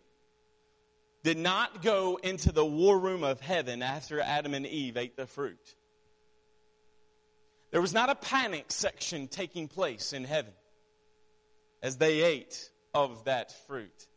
did 1.23 1.37
not 1.37 1.81
go 1.81 2.19
into 2.21 2.51
the 2.51 2.65
war 2.65 2.99
room 2.99 3.23
of 3.23 3.39
heaven 3.39 3.81
after 3.81 4.19
Adam 4.19 4.53
and 4.53 4.65
Eve 4.67 4.97
ate 4.97 5.15
the 5.15 5.25
fruit. 5.25 5.75
There 7.71 7.81
was 7.81 7.93
not 7.93 8.09
a 8.09 8.15
panic 8.15 8.65
section 8.67 9.27
taking 9.27 9.67
place 9.67 10.13
in 10.13 10.25
heaven 10.25 10.53
as 11.81 11.97
they 11.97 12.21
ate 12.21 12.69
of 12.93 13.23
that 13.25 13.51
fruit. 13.67 14.07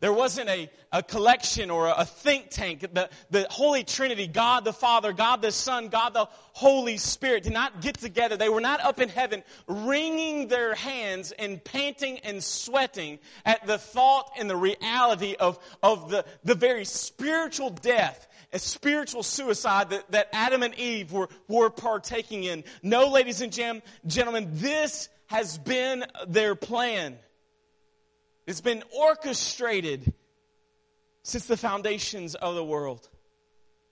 There 0.00 0.12
wasn't 0.12 0.50
a, 0.50 0.70
a 0.92 1.02
collection 1.02 1.70
or 1.70 1.88
a, 1.88 2.04
think 2.04 2.50
tank. 2.50 2.80
The, 2.92 3.08
the 3.30 3.46
Holy 3.48 3.82
Trinity, 3.82 4.26
God 4.26 4.64
the 4.64 4.72
Father, 4.72 5.14
God 5.14 5.40
the 5.40 5.50
Son, 5.50 5.88
God 5.88 6.12
the 6.12 6.28
Holy 6.52 6.98
Spirit 6.98 7.44
did 7.44 7.54
not 7.54 7.80
get 7.80 7.98
together. 7.98 8.36
They 8.36 8.50
were 8.50 8.60
not 8.60 8.80
up 8.80 9.00
in 9.00 9.08
heaven 9.08 9.42
wringing 9.66 10.48
their 10.48 10.74
hands 10.74 11.32
and 11.32 11.62
panting 11.64 12.18
and 12.18 12.44
sweating 12.44 13.18
at 13.46 13.66
the 13.66 13.78
thought 13.78 14.30
and 14.38 14.50
the 14.50 14.56
reality 14.56 15.34
of, 15.40 15.58
of 15.82 16.10
the, 16.10 16.26
the 16.44 16.54
very 16.54 16.84
spiritual 16.84 17.70
death 17.70 18.28
a 18.52 18.58
spiritual 18.58 19.22
suicide 19.22 19.90
that, 19.90 20.10
that 20.12 20.28
Adam 20.32 20.62
and 20.62 20.74
Eve 20.76 21.12
were, 21.12 21.28
were 21.48 21.68
partaking 21.68 22.44
in. 22.44 22.64
No, 22.82 23.08
ladies 23.08 23.40
and 23.40 23.52
gentlemen, 23.52 24.48
this 24.52 25.08
has 25.26 25.58
been 25.58 26.04
their 26.28 26.54
plan. 26.54 27.18
It's 28.46 28.60
been 28.60 28.84
orchestrated 28.96 30.12
since 31.24 31.46
the 31.46 31.56
foundations 31.56 32.36
of 32.36 32.54
the 32.54 32.64
world. 32.64 33.08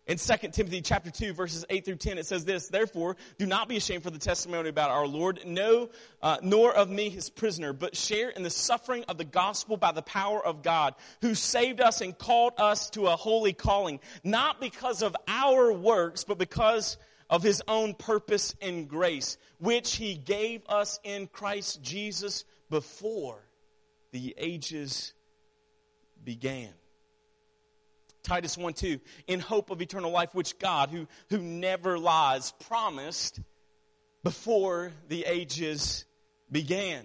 In 0.07 0.19
2 0.19 0.37
Timothy 0.53 0.83
chapter 0.83 1.11
2 1.11 1.33
verses 1.33 1.65
8 1.69 1.85
through 1.85 1.97
10 1.97 2.19
it 2.19 2.27
says 2.27 2.45
this, 2.45 2.69
Therefore, 2.69 3.17
do 3.39 3.47
not 3.47 3.69
be 3.69 3.79
ashamed 3.79 4.05
for 4.05 4.11
the 4.11 4.19
testimony 4.19 4.69
about 4.69 4.91
our 4.91 5.07
Lord, 5.07 5.41
no, 5.45 5.89
uh, 6.23 6.37
nor 6.43 6.73
of 6.73 6.89
me 6.89 7.09
his 7.09 7.31
prisoner, 7.31 7.73
but 7.73 7.97
share 7.97 8.29
in 8.29 8.45
the 8.45 8.51
suffering 8.51 9.05
of 9.09 9.19
the 9.19 9.25
gospel 9.25 9.77
by 9.77 9.91
the 9.93 10.03
power 10.03 10.45
of 10.45 10.63
God, 10.63 10.95
who 11.23 11.35
saved 11.35 11.81
us 11.81 12.01
and 12.01 12.17
called 12.17 12.53
us 12.59 12.91
to 12.91 13.07
a 13.07 13.17
holy 13.17 13.55
calling, 13.55 13.99
not 14.23 14.61
because 14.61 15.03
of 15.03 15.17
our 15.27 15.73
works, 15.73 16.23
but 16.23 16.39
because 16.39 16.97
of 17.29 17.43
his 17.43 17.63
own 17.67 17.95
purpose 17.95 18.55
and 18.61 18.89
grace, 18.89 19.39
which 19.59 19.97
he 19.97 20.15
gave 20.15 20.63
us 20.69 21.01
in 21.03 21.27
Christ 21.27 21.83
Jesus 21.83 22.45
before 22.69 23.44
the 24.15 24.33
ages 24.39 25.13
began. 26.23 26.71
Titus 28.23 28.57
1 28.57 28.73
2, 28.75 29.01
in 29.27 29.41
hope 29.41 29.71
of 29.71 29.83
eternal 29.83 30.13
life, 30.13 30.33
which 30.37 30.57
God, 30.61 30.91
who, 30.91 31.09
who 31.31 31.39
never 31.39 31.99
lies, 31.99 32.53
promised 32.69 33.41
before 34.23 34.93
the 35.09 35.25
ages 35.27 36.05
began. 36.51 37.05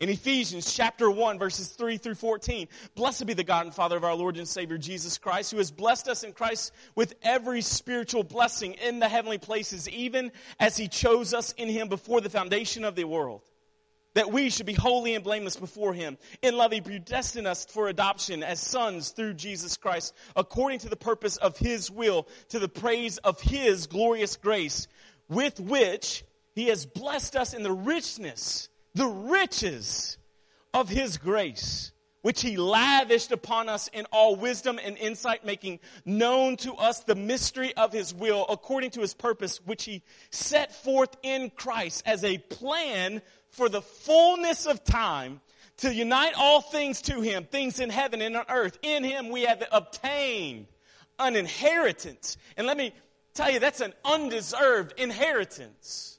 In 0.00 0.08
Ephesians 0.08 0.74
chapter 0.74 1.08
1 1.08 1.38
verses 1.38 1.68
3 1.68 1.96
through 1.96 2.16
14, 2.16 2.66
blessed 2.96 3.26
be 3.26 3.34
the 3.34 3.44
God 3.44 3.66
and 3.66 3.74
Father 3.74 3.96
of 3.96 4.02
our 4.02 4.16
Lord 4.16 4.38
and 4.38 4.48
Savior 4.48 4.78
Jesus 4.78 5.16
Christ, 5.16 5.52
who 5.52 5.58
has 5.58 5.70
blessed 5.70 6.08
us 6.08 6.24
in 6.24 6.32
Christ 6.32 6.72
with 6.96 7.14
every 7.22 7.60
spiritual 7.60 8.24
blessing 8.24 8.72
in 8.84 8.98
the 8.98 9.08
heavenly 9.08 9.38
places, 9.38 9.88
even 9.88 10.32
as 10.58 10.76
he 10.76 10.88
chose 10.88 11.32
us 11.32 11.52
in 11.52 11.68
him 11.68 11.86
before 11.86 12.20
the 12.20 12.30
foundation 12.30 12.82
of 12.82 12.96
the 12.96 13.04
world 13.04 13.42
that 14.14 14.32
we 14.32 14.50
should 14.50 14.66
be 14.66 14.74
holy 14.74 15.14
and 15.14 15.24
blameless 15.24 15.56
before 15.56 15.94
him. 15.94 16.18
In 16.42 16.56
love, 16.56 16.72
he 16.72 16.80
predestined 16.80 17.46
us 17.46 17.64
for 17.64 17.88
adoption 17.88 18.42
as 18.42 18.60
sons 18.60 19.10
through 19.10 19.34
Jesus 19.34 19.76
Christ, 19.76 20.14
according 20.36 20.80
to 20.80 20.88
the 20.88 20.96
purpose 20.96 21.36
of 21.36 21.56
his 21.56 21.90
will, 21.90 22.28
to 22.50 22.58
the 22.58 22.68
praise 22.68 23.18
of 23.18 23.40
his 23.40 23.86
glorious 23.86 24.36
grace, 24.36 24.86
with 25.28 25.58
which 25.60 26.24
he 26.54 26.66
has 26.66 26.84
blessed 26.84 27.36
us 27.36 27.54
in 27.54 27.62
the 27.62 27.72
richness, 27.72 28.68
the 28.94 29.06
riches 29.06 30.18
of 30.74 30.88
his 30.88 31.16
grace, 31.16 31.92
which 32.20 32.42
he 32.42 32.56
lavished 32.56 33.32
upon 33.32 33.68
us 33.68 33.88
in 33.88 34.06
all 34.12 34.36
wisdom 34.36 34.78
and 34.82 34.96
insight, 34.98 35.44
making 35.44 35.80
known 36.04 36.56
to 36.56 36.74
us 36.74 37.00
the 37.00 37.14
mystery 37.14 37.74
of 37.76 37.92
his 37.92 38.14
will, 38.14 38.46
according 38.48 38.90
to 38.90 39.00
his 39.00 39.14
purpose, 39.14 39.58
which 39.64 39.84
he 39.84 40.02
set 40.30 40.72
forth 40.72 41.16
in 41.22 41.50
Christ 41.50 42.02
as 42.06 42.22
a 42.22 42.38
plan 42.38 43.22
for 43.52 43.68
the 43.68 43.82
fullness 43.82 44.66
of 44.66 44.82
time 44.84 45.40
to 45.78 45.94
unite 45.94 46.34
all 46.36 46.60
things 46.60 47.02
to 47.02 47.20
him, 47.20 47.44
things 47.44 47.80
in 47.80 47.90
heaven 47.90 48.20
and 48.20 48.36
on 48.36 48.44
earth. 48.48 48.78
In 48.82 49.04
him 49.04 49.30
we 49.30 49.42
have 49.42 49.62
obtained 49.72 50.66
an 51.18 51.36
inheritance. 51.36 52.36
And 52.56 52.66
let 52.66 52.76
me 52.76 52.92
tell 53.34 53.50
you, 53.50 53.58
that's 53.58 53.80
an 53.80 53.92
undeserved 54.04 54.98
inheritance 54.98 56.11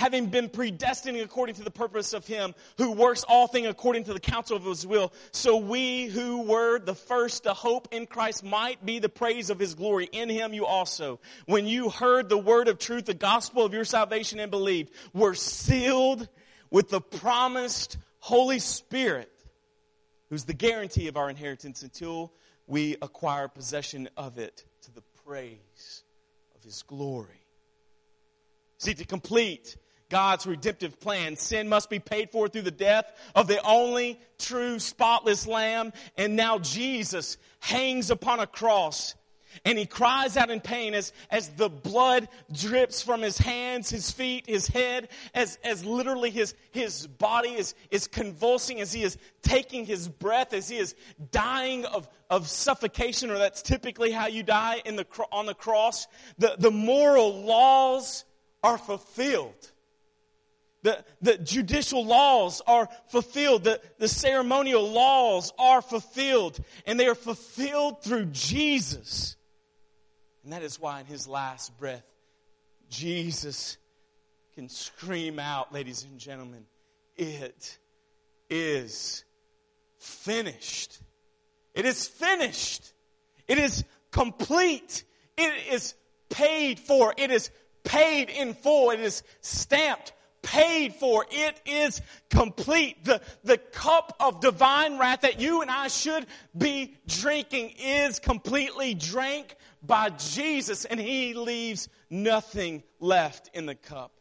having 0.00 0.24
been 0.26 0.48
predestined 0.48 1.18
according 1.18 1.54
to 1.54 1.62
the 1.62 1.70
purpose 1.70 2.14
of 2.14 2.26
him 2.26 2.54
who 2.78 2.90
works 2.92 3.22
all 3.28 3.46
things 3.46 3.66
according 3.66 4.02
to 4.02 4.14
the 4.14 4.18
counsel 4.18 4.56
of 4.56 4.64
his 4.64 4.86
will. 4.86 5.12
So 5.30 5.58
we 5.58 6.06
who 6.06 6.40
were 6.40 6.78
the 6.78 6.94
first 6.94 7.42
to 7.42 7.52
hope 7.52 7.88
in 7.90 8.06
Christ 8.06 8.42
might 8.42 8.84
be 8.84 8.98
the 8.98 9.10
praise 9.10 9.50
of 9.50 9.58
his 9.58 9.74
glory. 9.74 10.08
In 10.10 10.30
him 10.30 10.54
you 10.54 10.64
also, 10.64 11.20
when 11.44 11.66
you 11.66 11.90
heard 11.90 12.30
the 12.30 12.38
word 12.38 12.68
of 12.68 12.78
truth, 12.78 13.04
the 13.04 13.12
gospel 13.12 13.62
of 13.62 13.74
your 13.74 13.84
salvation 13.84 14.40
and 14.40 14.50
believed, 14.50 14.90
were 15.12 15.34
sealed 15.34 16.26
with 16.70 16.88
the 16.88 17.02
promised 17.02 17.98
Holy 18.20 18.58
Spirit, 18.58 19.30
who's 20.30 20.44
the 20.44 20.54
guarantee 20.54 21.08
of 21.08 21.18
our 21.18 21.28
inheritance 21.28 21.82
until 21.82 22.32
we 22.66 22.96
acquire 23.02 23.48
possession 23.48 24.08
of 24.16 24.38
it 24.38 24.64
to 24.80 24.94
the 24.94 25.02
praise 25.26 26.04
of 26.56 26.64
his 26.64 26.82
glory. 26.84 27.44
See, 28.78 28.94
to 28.94 29.04
complete 29.04 29.76
God's 30.10 30.46
redemptive 30.46 31.00
plan, 31.00 31.36
sin 31.36 31.68
must 31.68 31.88
be 31.88 31.98
paid 31.98 32.30
for 32.30 32.48
through 32.48 32.62
the 32.62 32.70
death 32.70 33.10
of 33.34 33.46
the 33.46 33.62
only 33.62 34.20
true 34.38 34.78
spotless 34.78 35.46
lamb. 35.46 35.92
And 36.18 36.36
now 36.36 36.58
Jesus 36.58 37.38
hangs 37.60 38.10
upon 38.10 38.40
a 38.40 38.46
cross 38.46 39.14
and 39.64 39.78
he 39.78 39.86
cries 39.86 40.36
out 40.36 40.50
in 40.50 40.60
pain 40.60 40.94
as, 40.94 41.12
as 41.30 41.48
the 41.50 41.68
blood 41.68 42.28
drips 42.52 43.02
from 43.02 43.20
his 43.20 43.36
hands, 43.36 43.90
his 43.90 44.10
feet, 44.10 44.48
his 44.48 44.66
head, 44.68 45.08
as, 45.34 45.58
as 45.64 45.84
literally 45.84 46.30
his, 46.30 46.54
his 46.70 47.06
body 47.06 47.50
is, 47.50 47.74
is 47.90 48.06
convulsing, 48.06 48.80
as 48.80 48.92
he 48.92 49.02
is 49.02 49.18
taking 49.42 49.84
his 49.84 50.08
breath, 50.08 50.52
as 50.52 50.68
he 50.68 50.76
is 50.76 50.94
dying 51.32 51.84
of, 51.84 52.08
of 52.28 52.48
suffocation, 52.48 53.30
or 53.30 53.38
that's 53.38 53.62
typically 53.62 54.12
how 54.12 54.28
you 54.28 54.42
die 54.42 54.82
in 54.84 54.96
the, 54.96 55.06
on 55.32 55.46
the 55.46 55.54
cross. 55.54 56.06
The, 56.38 56.54
the 56.58 56.70
moral 56.70 57.42
laws 57.42 58.24
are 58.62 58.78
fulfilled. 58.78 59.69
The, 60.82 61.04
the 61.20 61.36
judicial 61.36 62.04
laws 62.04 62.62
are 62.66 62.88
fulfilled. 63.08 63.64
The, 63.64 63.80
the 63.98 64.08
ceremonial 64.08 64.90
laws 64.90 65.52
are 65.58 65.82
fulfilled. 65.82 66.58
And 66.86 66.98
they 66.98 67.06
are 67.06 67.14
fulfilled 67.14 68.02
through 68.02 68.26
Jesus. 68.26 69.36
And 70.42 70.52
that 70.52 70.62
is 70.62 70.80
why 70.80 71.00
in 71.00 71.06
his 71.06 71.28
last 71.28 71.76
breath, 71.78 72.04
Jesus 72.88 73.76
can 74.54 74.68
scream 74.68 75.38
out, 75.38 75.72
ladies 75.72 76.04
and 76.04 76.18
gentlemen, 76.18 76.64
it 77.16 77.78
is 78.48 79.24
finished. 79.98 80.98
It 81.74 81.84
is 81.84 82.08
finished. 82.08 82.92
It 83.46 83.58
is 83.58 83.84
complete. 84.10 85.04
It 85.36 85.52
is 85.70 85.94
paid 86.30 86.80
for. 86.80 87.12
It 87.16 87.30
is 87.30 87.50
paid 87.84 88.30
in 88.30 88.54
full. 88.54 88.90
It 88.90 89.00
is 89.00 89.22
stamped 89.42 90.12
paid 90.42 90.94
for. 90.94 91.26
It 91.30 91.60
is 91.64 92.00
complete. 92.30 93.04
The, 93.04 93.20
the 93.44 93.58
cup 93.58 94.16
of 94.20 94.40
divine 94.40 94.98
wrath 94.98 95.22
that 95.22 95.40
you 95.40 95.62
and 95.62 95.70
I 95.70 95.88
should 95.88 96.26
be 96.56 96.96
drinking 97.06 97.74
is 97.78 98.18
completely 98.18 98.94
drank 98.94 99.56
by 99.82 100.10
Jesus 100.10 100.84
and 100.84 101.00
he 101.00 101.34
leaves 101.34 101.88
nothing 102.10 102.82
left 102.98 103.50
in 103.54 103.66
the 103.66 103.74
cup. 103.74 104.12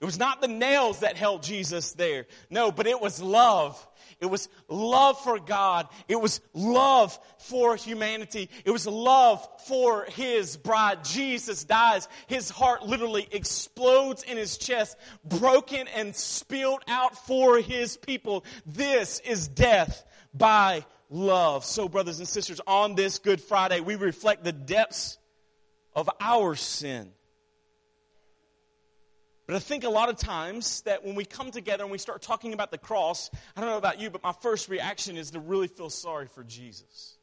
It 0.00 0.04
was 0.04 0.18
not 0.18 0.40
the 0.40 0.48
nails 0.48 1.00
that 1.00 1.16
held 1.16 1.42
Jesus 1.42 1.92
there. 1.92 2.26
No, 2.50 2.70
but 2.70 2.86
it 2.86 3.00
was 3.00 3.22
love. 3.22 3.86
It 4.20 4.26
was 4.26 4.48
love 4.68 5.20
for 5.20 5.38
God. 5.38 5.88
It 6.08 6.20
was 6.20 6.40
love 6.54 7.18
for 7.38 7.76
humanity. 7.76 8.50
It 8.64 8.70
was 8.70 8.86
love 8.86 9.46
for 9.66 10.04
His 10.04 10.56
bride. 10.56 11.04
Jesus 11.04 11.64
dies. 11.64 12.08
His 12.26 12.50
heart 12.50 12.84
literally 12.84 13.26
explodes 13.30 14.22
in 14.22 14.36
His 14.36 14.58
chest, 14.58 14.96
broken 15.24 15.88
and 15.88 16.14
spilled 16.14 16.82
out 16.88 17.26
for 17.26 17.58
His 17.58 17.96
people. 17.96 18.44
This 18.64 19.20
is 19.20 19.48
death 19.48 20.04
by 20.32 20.84
love. 21.10 21.64
So, 21.64 21.88
brothers 21.88 22.18
and 22.18 22.28
sisters, 22.28 22.60
on 22.66 22.94
this 22.94 23.18
Good 23.18 23.40
Friday, 23.40 23.80
we 23.80 23.96
reflect 23.96 24.44
the 24.44 24.52
depths 24.52 25.18
of 25.94 26.10
our 26.20 26.54
sin. 26.54 27.12
But 29.46 29.54
I 29.54 29.58
think 29.60 29.84
a 29.84 29.88
lot 29.88 30.08
of 30.08 30.16
times 30.16 30.80
that 30.82 31.04
when 31.04 31.14
we 31.14 31.24
come 31.24 31.52
together 31.52 31.84
and 31.84 31.92
we 31.92 31.98
start 31.98 32.20
talking 32.20 32.52
about 32.52 32.72
the 32.72 32.78
cross, 32.78 33.30
I 33.54 33.60
don't 33.60 33.70
know 33.70 33.78
about 33.78 34.00
you, 34.00 34.10
but 34.10 34.22
my 34.22 34.32
first 34.32 34.68
reaction 34.68 35.16
is 35.16 35.30
to 35.32 35.40
really 35.40 35.68
feel 35.68 35.88
sorry 35.88 36.26
for 36.26 36.42
Jesus. 36.42 37.16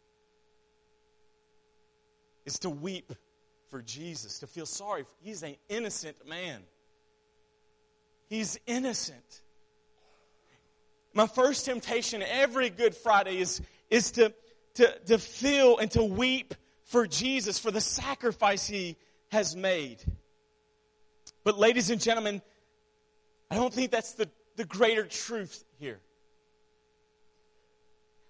Is 2.46 2.60
to 2.60 2.70
weep 2.70 3.12
for 3.70 3.82
Jesus, 3.82 4.40
to 4.40 4.48
feel 4.48 4.66
sorry. 4.66 5.04
He's 5.22 5.44
an 5.44 5.56
innocent 5.68 6.28
man. 6.28 6.62
He's 8.30 8.58
innocent. 8.68 9.42
My 11.14 11.28
first 11.28 11.66
temptation 11.66 12.24
every 12.24 12.70
Good 12.70 12.96
Friday 12.96 13.40
is, 13.40 13.62
is 13.90 14.12
to, 14.12 14.34
to, 14.76 14.98
to 15.08 15.18
feel 15.18 15.78
and 15.78 15.92
to 15.92 16.04
weep 16.04 16.56
for 16.86 17.06
Jesus, 17.06 17.60
for 17.60 17.70
the 17.70 17.82
sacrifice 17.82 18.66
he 18.66 18.96
has 19.30 19.56
made. 19.56 20.04
But, 21.44 21.58
ladies 21.58 21.90
and 21.90 22.02
gentlemen, 22.02 22.42
I 23.52 23.56
don't 23.56 23.74
think 23.74 23.92
that's 23.92 24.14
the, 24.14 24.30
the 24.56 24.66
greater 24.66 25.06
truth 25.06 25.64
here. 25.80 26.00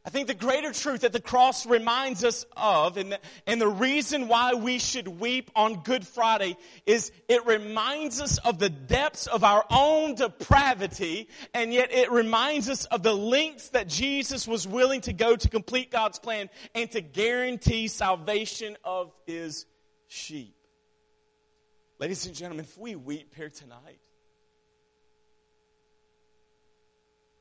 I 0.06 0.10
think 0.10 0.28
the 0.28 0.34
greater 0.34 0.74
truth 0.74 1.02
that 1.02 1.14
the 1.14 1.22
cross 1.22 1.66
reminds 1.66 2.26
us 2.26 2.46
of, 2.58 2.98
and 2.98 3.14
the, 3.14 3.20
and 3.48 3.62
the 3.62 3.70
reason 3.70 4.28
why 4.28 4.54
we 4.54 4.78
should 4.78 5.08
weep 5.08 5.50
on 5.56 5.82
Good 5.84 6.06
Friday, 6.06 6.58
is 6.86 7.14
it 7.30 7.46
reminds 7.46 8.20
us 8.20 8.38
of 8.40 8.60
the 8.60 8.70
depths 8.70 9.28
of 9.28 9.46
our 9.46 9.64
own 9.70 10.16
depravity, 10.16 11.30
and 11.54 11.74
yet 11.74 11.94
it 11.94 12.12
reminds 12.12 12.68
us 12.68 12.84
of 12.86 13.02
the 13.02 13.14
lengths 13.14 13.70
that 13.70 13.88
Jesus 13.88 14.46
was 14.46 14.68
willing 14.68 15.00
to 15.02 15.14
go 15.14 15.38
to 15.38 15.48
complete 15.48 15.90
God's 15.90 16.20
plan 16.20 16.50
and 16.76 16.92
to 16.92 17.00
guarantee 17.00 17.88
salvation 17.88 18.76
of 18.84 19.14
His 19.26 19.66
sheep. 20.08 20.54
Ladies 22.04 22.26
and 22.26 22.36
gentlemen, 22.36 22.66
if 22.66 22.78
we 22.78 22.98
weep 22.98 23.34
here 23.34 23.48
tonight, 23.48 23.98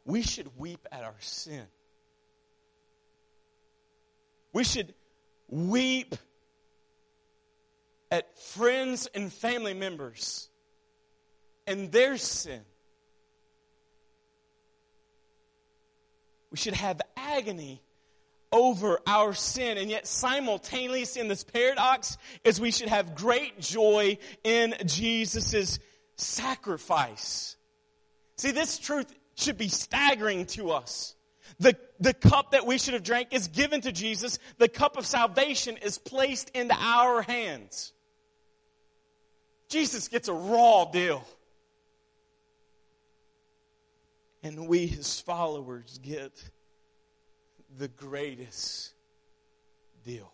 we 0.05 0.23
should 0.23 0.57
weep 0.57 0.87
at 0.93 1.03
our 1.03 1.17
sin. 1.19 1.65
We 4.53 4.63
should 4.63 4.95
weep 5.49 6.15
at 8.13 8.39
friends 8.39 9.09
and 9.13 9.33
family 9.33 9.75
members 9.75 10.49
and 11.67 11.91
their 11.91 12.17
sin. 12.17 12.61
We 16.53 16.57
should 16.57 16.75
have 16.75 17.01
agony 17.17 17.83
over 18.53 19.01
our 19.07 19.33
sin. 19.33 19.79
And 19.79 19.91
yet 19.91 20.07
simultaneously 20.07 21.21
in 21.21 21.29
this 21.29 21.43
paradox 21.43 22.19
is 22.45 22.61
we 22.61 22.71
should 22.71 22.89
have 22.89 23.15
great 23.15 23.59
joy 23.59 24.19
in 24.45 24.75
Jesus' 24.87 25.79
sacrifice. 26.17 27.57
See, 28.37 28.51
this 28.51 28.79
truth 28.79 29.13
should 29.35 29.59
be 29.59 29.69
staggering 29.69 30.47
to 30.47 30.71
us. 30.71 31.15
The, 31.59 31.77
the 32.01 32.15
cup 32.15 32.53
that 32.53 32.67
we 32.67 32.79
should 32.79 32.95
have 32.95 33.03
drank 33.03 33.29
is 33.33 33.49
given 33.49 33.81
to 33.83 33.93
Jesus. 33.93 34.39
The 34.59 34.69
cup 34.69 34.97
of 34.97 35.07
salvation 35.07 35.77
is 35.77 35.99
placed 35.99 36.51
into 36.51 36.75
our 36.75 37.23
hands. 37.23 37.93
Jesus 39.69 40.09
gets 40.09 40.29
a 40.29 40.35
raw 40.35 40.85
deal. 40.87 41.27
And 44.43 44.67
we, 44.67 44.87
his 44.87 45.21
followers, 45.21 45.99
get 46.03 46.33
the 47.79 47.89
greatest 47.89 48.93
deal. 50.05 50.33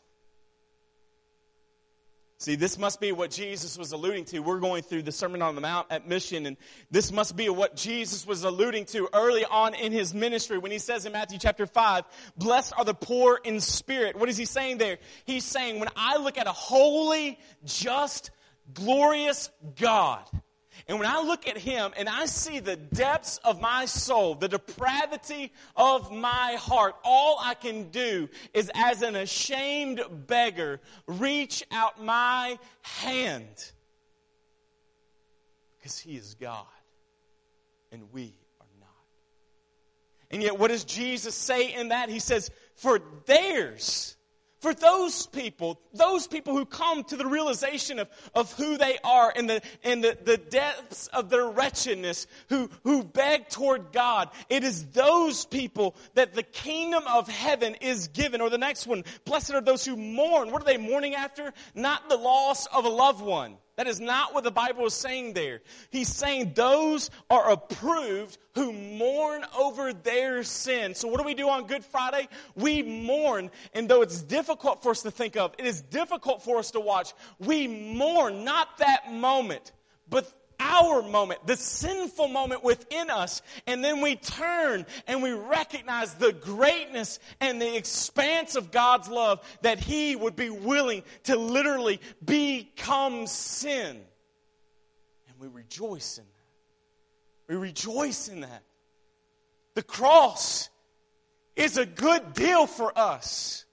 See, 2.40 2.54
this 2.54 2.78
must 2.78 3.00
be 3.00 3.10
what 3.10 3.32
Jesus 3.32 3.76
was 3.76 3.90
alluding 3.90 4.24
to. 4.26 4.38
We're 4.38 4.60
going 4.60 4.84
through 4.84 5.02
the 5.02 5.10
Sermon 5.10 5.42
on 5.42 5.56
the 5.56 5.60
Mount 5.60 5.88
at 5.90 6.06
Mission, 6.06 6.46
and 6.46 6.56
this 6.88 7.10
must 7.10 7.36
be 7.36 7.48
what 7.48 7.74
Jesus 7.74 8.24
was 8.24 8.44
alluding 8.44 8.84
to 8.86 9.08
early 9.12 9.44
on 9.44 9.74
in 9.74 9.90
his 9.90 10.14
ministry 10.14 10.56
when 10.56 10.70
he 10.70 10.78
says 10.78 11.04
in 11.04 11.12
Matthew 11.12 11.40
chapter 11.40 11.66
5, 11.66 12.04
Blessed 12.36 12.74
are 12.78 12.84
the 12.84 12.94
poor 12.94 13.40
in 13.42 13.58
spirit. 13.60 14.14
What 14.14 14.28
is 14.28 14.36
he 14.36 14.44
saying 14.44 14.78
there? 14.78 14.98
He's 15.24 15.44
saying, 15.44 15.80
when 15.80 15.88
I 15.96 16.18
look 16.18 16.38
at 16.38 16.46
a 16.46 16.52
holy, 16.52 17.40
just, 17.64 18.30
glorious 18.72 19.50
God, 19.74 20.22
and 20.86 20.98
when 20.98 21.08
I 21.08 21.20
look 21.22 21.48
at 21.48 21.56
him 21.56 21.92
and 21.96 22.08
I 22.08 22.26
see 22.26 22.60
the 22.60 22.76
depths 22.76 23.38
of 23.44 23.60
my 23.60 23.86
soul, 23.86 24.34
the 24.34 24.48
depravity 24.48 25.52
of 25.76 26.12
my 26.12 26.56
heart, 26.60 26.94
all 27.04 27.38
I 27.42 27.54
can 27.54 27.90
do 27.90 28.28
is 28.54 28.70
as 28.74 29.02
an 29.02 29.16
ashamed 29.16 30.02
beggar 30.26 30.80
reach 31.06 31.64
out 31.72 32.02
my 32.02 32.58
hand. 32.82 33.72
Because 35.78 35.98
he 35.98 36.16
is 36.16 36.34
God 36.34 36.66
and 37.90 38.12
we 38.12 38.34
are 38.60 38.66
not. 38.80 38.88
And 40.30 40.42
yet, 40.42 40.58
what 40.58 40.68
does 40.68 40.84
Jesus 40.84 41.34
say 41.34 41.74
in 41.74 41.88
that? 41.88 42.10
He 42.10 42.18
says, 42.18 42.50
For 42.74 43.00
theirs 43.26 44.16
for 44.60 44.74
those 44.74 45.26
people, 45.26 45.80
those 45.92 46.26
people 46.26 46.56
who 46.56 46.66
come 46.66 47.04
to 47.04 47.16
the 47.16 47.26
realization 47.26 48.00
of, 48.00 48.08
of 48.34 48.52
who 48.54 48.76
they 48.76 48.98
are 49.04 49.32
and 49.34 49.48
the, 49.48 49.62
and 49.84 50.02
the, 50.02 50.18
the 50.24 50.36
depths 50.36 51.06
of 51.08 51.30
their 51.30 51.46
wretchedness, 51.46 52.26
who, 52.48 52.68
who 52.82 53.04
beg 53.04 53.48
toward 53.48 53.92
God, 53.92 54.30
it 54.50 54.64
is 54.64 54.86
those 54.86 55.46
people 55.46 55.94
that 56.14 56.34
the 56.34 56.42
kingdom 56.42 57.04
of 57.08 57.28
heaven 57.28 57.76
is 57.76 58.08
given. 58.08 58.40
Or 58.40 58.50
the 58.50 58.58
next 58.58 58.86
one, 58.86 59.04
blessed 59.24 59.54
are 59.54 59.60
those 59.60 59.84
who 59.84 59.96
mourn. 59.96 60.50
What 60.50 60.62
are 60.62 60.66
they 60.66 60.76
mourning 60.76 61.14
after? 61.14 61.52
Not 61.74 62.08
the 62.08 62.16
loss 62.16 62.66
of 62.66 62.84
a 62.84 62.90
loved 62.90 63.22
one. 63.22 63.58
That 63.78 63.86
is 63.86 64.00
not 64.00 64.34
what 64.34 64.42
the 64.42 64.50
Bible 64.50 64.86
is 64.86 64.94
saying 64.94 65.34
there. 65.34 65.60
He's 65.90 66.08
saying 66.08 66.54
those 66.56 67.10
are 67.30 67.52
approved 67.52 68.36
who 68.56 68.72
mourn 68.72 69.44
over 69.56 69.92
their 69.92 70.42
sin. 70.42 70.96
So 70.96 71.06
what 71.06 71.20
do 71.20 71.24
we 71.24 71.34
do 71.34 71.48
on 71.48 71.68
Good 71.68 71.84
Friday? 71.84 72.26
We 72.56 72.82
mourn, 72.82 73.52
and 73.74 73.88
though 73.88 74.02
it's 74.02 74.20
difficult 74.20 74.82
for 74.82 74.90
us 74.90 75.02
to 75.02 75.12
think 75.12 75.36
of, 75.36 75.54
it 75.58 75.64
is 75.64 75.80
difficult 75.80 76.42
for 76.42 76.58
us 76.58 76.72
to 76.72 76.80
watch. 76.80 77.14
We 77.38 77.68
mourn 77.68 78.42
not 78.42 78.78
that 78.78 79.12
moment, 79.12 79.70
but 80.10 80.28
our 80.60 81.02
moment, 81.02 81.46
the 81.46 81.56
sinful 81.56 82.28
moment 82.28 82.64
within 82.64 83.10
us, 83.10 83.42
and 83.66 83.84
then 83.84 84.00
we 84.00 84.16
turn 84.16 84.86
and 85.06 85.22
we 85.22 85.32
recognize 85.32 86.14
the 86.14 86.32
greatness 86.32 87.18
and 87.40 87.60
the 87.60 87.76
expanse 87.76 88.56
of 88.56 88.70
God's 88.70 89.08
love 89.08 89.40
that 89.62 89.78
He 89.78 90.16
would 90.16 90.36
be 90.36 90.50
willing 90.50 91.02
to 91.24 91.36
literally 91.36 92.00
become 92.24 93.26
sin. 93.26 93.96
And 95.28 95.38
we 95.38 95.48
rejoice 95.48 96.18
in 96.18 96.24
that. 96.24 97.52
We 97.52 97.56
rejoice 97.56 98.28
in 98.28 98.40
that. 98.40 98.62
The 99.74 99.82
cross 99.82 100.68
is 101.56 101.76
a 101.76 101.86
good 101.86 102.32
deal 102.34 102.66
for 102.66 102.96
us. 102.98 103.64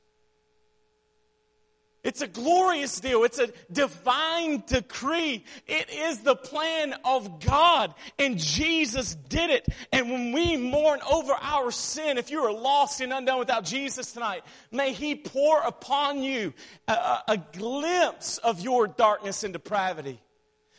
It's 2.05 2.21
a 2.21 2.27
glorious 2.27 2.99
deal. 2.99 3.23
It's 3.23 3.39
a 3.39 3.49
divine 3.71 4.63
decree. 4.67 5.43
It 5.65 5.89
is 5.89 6.19
the 6.19 6.35
plan 6.35 6.93
of 7.03 7.43
God. 7.43 7.95
And 8.19 8.37
Jesus 8.37 9.15
did 9.15 9.49
it. 9.49 9.67
And 9.91 10.11
when 10.11 10.31
we 10.31 10.55
mourn 10.55 10.99
over 11.11 11.33
our 11.33 11.71
sin, 11.71 12.19
if 12.19 12.29
you 12.29 12.41
are 12.41 12.53
lost 12.53 13.01
and 13.01 13.11
undone 13.11 13.39
without 13.39 13.65
Jesus 13.65 14.11
tonight, 14.11 14.43
may 14.71 14.93
He 14.93 15.15
pour 15.15 15.59
upon 15.61 16.21
you 16.21 16.53
a, 16.87 16.93
a 17.27 17.43
glimpse 17.53 18.37
of 18.37 18.61
your 18.61 18.85
darkness 18.85 19.43
and 19.43 19.51
depravity 19.51 20.21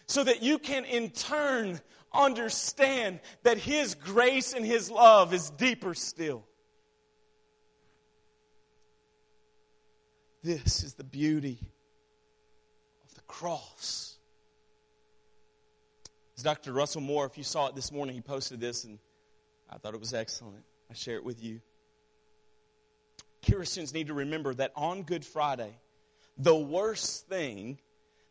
so 0.07 0.23
that 0.23 0.45
you 0.45 0.61
can 0.61 0.85
in 0.85 1.11
turn 1.11 1.81
understand 2.15 3.19
that 3.43 3.59
His 3.59 3.97
grace 3.97 4.53
and 4.53 4.65
His 4.65 4.93
love 4.93 5.35
is 5.35 5.51
deeper 5.51 5.93
still. 5.93 6.46
This 10.43 10.83
is 10.85 10.95
the 10.95 11.05
beauty 11.05 11.59
of 13.05 13.15
the 13.15 13.23
cross. 13.23 14.17
As 16.37 16.43
Dr. 16.43 16.73
Russell 16.73 17.01
Moore, 17.01 17.27
if 17.27 17.39
you 17.39 17.45
saw 17.45 17.69
it 17.69 17.75
this 17.75 17.91
morning, 17.91 18.15
he 18.15 18.21
posted 18.21 18.61
this 18.61 18.85
and 18.85 18.99
I 19.71 19.79
thought 19.79 19.95
it 19.95 20.01
was 20.01 20.15
excellent. 20.15 20.65
I 20.91 20.95
share 20.95 21.17
it 21.17 21.25
with 21.25 21.43
you. 21.43 21.61
Christians 23.45 23.95
need 23.95 24.09
to 24.09 24.15
remember 24.15 24.55
that 24.55 24.73
on 24.77 25.03
Good 25.03 25.25
Friday, 25.25 25.75
the 26.37 26.55
worst 26.55 27.27
thing 27.29 27.79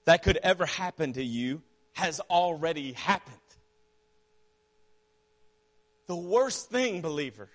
that 0.05 0.23
could 0.23 0.37
ever 0.37 0.65
happen 0.65 1.13
to 1.13 1.23
you 1.23 1.61
has 1.93 2.19
already 2.29 2.91
happened. 2.93 3.35
The 6.07 6.15
worst 6.15 6.69
thing, 6.69 7.01
believer, 7.01 7.49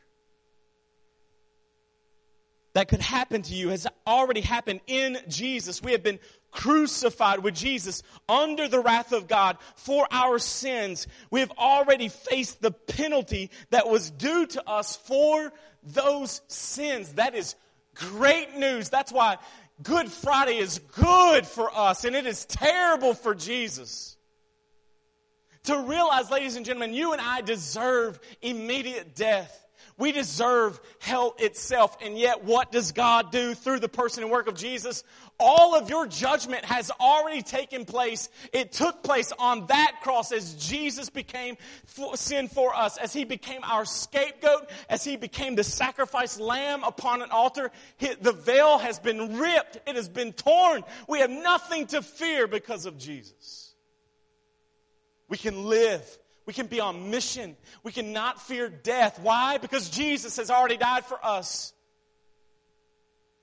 that 2.72 2.88
could 2.88 3.00
happen 3.00 3.42
to 3.42 3.54
you 3.54 3.68
has 3.68 3.86
already 4.10 4.40
happened 4.40 4.80
in 4.86 5.18
Jesus. 5.28 5.82
We 5.82 5.92
have 5.92 6.02
been 6.02 6.18
crucified 6.50 7.40
with 7.42 7.54
Jesus 7.54 8.02
under 8.28 8.68
the 8.68 8.80
wrath 8.80 9.12
of 9.12 9.28
God 9.28 9.56
for 9.76 10.06
our 10.10 10.38
sins. 10.38 11.06
We 11.30 11.40
have 11.40 11.52
already 11.52 12.08
faced 12.08 12.60
the 12.60 12.72
penalty 12.72 13.50
that 13.70 13.88
was 13.88 14.10
due 14.10 14.46
to 14.46 14.68
us 14.68 14.96
for 14.96 15.52
those 15.82 16.42
sins. 16.48 17.14
That 17.14 17.34
is 17.34 17.54
great 17.94 18.56
news. 18.56 18.88
That's 18.90 19.12
why 19.12 19.38
Good 19.82 20.10
Friday 20.10 20.58
is 20.58 20.78
good 20.78 21.46
for 21.46 21.70
us 21.74 22.04
and 22.04 22.14
it 22.14 22.26
is 22.26 22.44
terrible 22.44 23.14
for 23.14 23.34
Jesus. 23.34 24.16
To 25.64 25.78
realize, 25.78 26.30
ladies 26.30 26.56
and 26.56 26.64
gentlemen, 26.64 26.94
you 26.94 27.12
and 27.12 27.20
I 27.20 27.42
deserve 27.42 28.18
immediate 28.42 29.14
death. 29.14 29.59
We 30.00 30.12
deserve 30.12 30.80
hell 30.98 31.34
itself. 31.38 31.98
And 32.02 32.18
yet, 32.18 32.42
what 32.42 32.72
does 32.72 32.92
God 32.92 33.30
do 33.30 33.54
through 33.54 33.80
the 33.80 33.88
person 33.88 34.22
and 34.22 34.32
work 34.32 34.48
of 34.48 34.56
Jesus? 34.56 35.04
All 35.38 35.74
of 35.74 35.90
your 35.90 36.06
judgment 36.06 36.64
has 36.64 36.90
already 36.98 37.42
taken 37.42 37.84
place. 37.84 38.30
It 38.54 38.72
took 38.72 39.02
place 39.02 39.30
on 39.38 39.66
that 39.66 39.96
cross 40.02 40.32
as 40.32 40.54
Jesus 40.54 41.10
became 41.10 41.58
sin 42.14 42.48
for 42.48 42.74
us, 42.74 42.96
as 42.96 43.12
He 43.12 43.24
became 43.24 43.62
our 43.62 43.84
scapegoat, 43.84 44.70
as 44.88 45.04
He 45.04 45.18
became 45.18 45.54
the 45.54 45.64
sacrifice 45.64 46.40
lamb 46.40 46.82
upon 46.82 47.20
an 47.20 47.30
altar. 47.30 47.70
The 47.98 48.32
veil 48.32 48.78
has 48.78 48.98
been 48.98 49.36
ripped. 49.36 49.80
It 49.86 49.96
has 49.96 50.08
been 50.08 50.32
torn. 50.32 50.82
We 51.08 51.20
have 51.20 51.30
nothing 51.30 51.88
to 51.88 52.00
fear 52.00 52.46
because 52.46 52.86
of 52.86 52.96
Jesus. 52.96 53.74
We 55.28 55.36
can 55.36 55.66
live 55.66 56.18
we 56.50 56.54
can 56.54 56.66
be 56.66 56.80
on 56.80 57.12
mission. 57.12 57.56
We 57.84 57.92
cannot 57.92 58.42
fear 58.42 58.68
death. 58.68 59.20
Why? 59.20 59.58
Because 59.58 59.88
Jesus 59.88 60.36
has 60.36 60.50
already 60.50 60.76
died 60.76 61.04
for 61.04 61.24
us. 61.24 61.72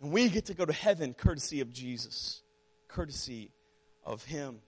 And 0.02 0.12
we 0.12 0.28
get 0.28 0.48
to 0.48 0.54
go 0.54 0.66
to 0.66 0.74
heaven 0.74 1.14
courtesy 1.14 1.62
of 1.62 1.72
Jesus, 1.72 2.42
courtesy 2.90 3.52
of 4.04 4.26
Him. 4.26 4.60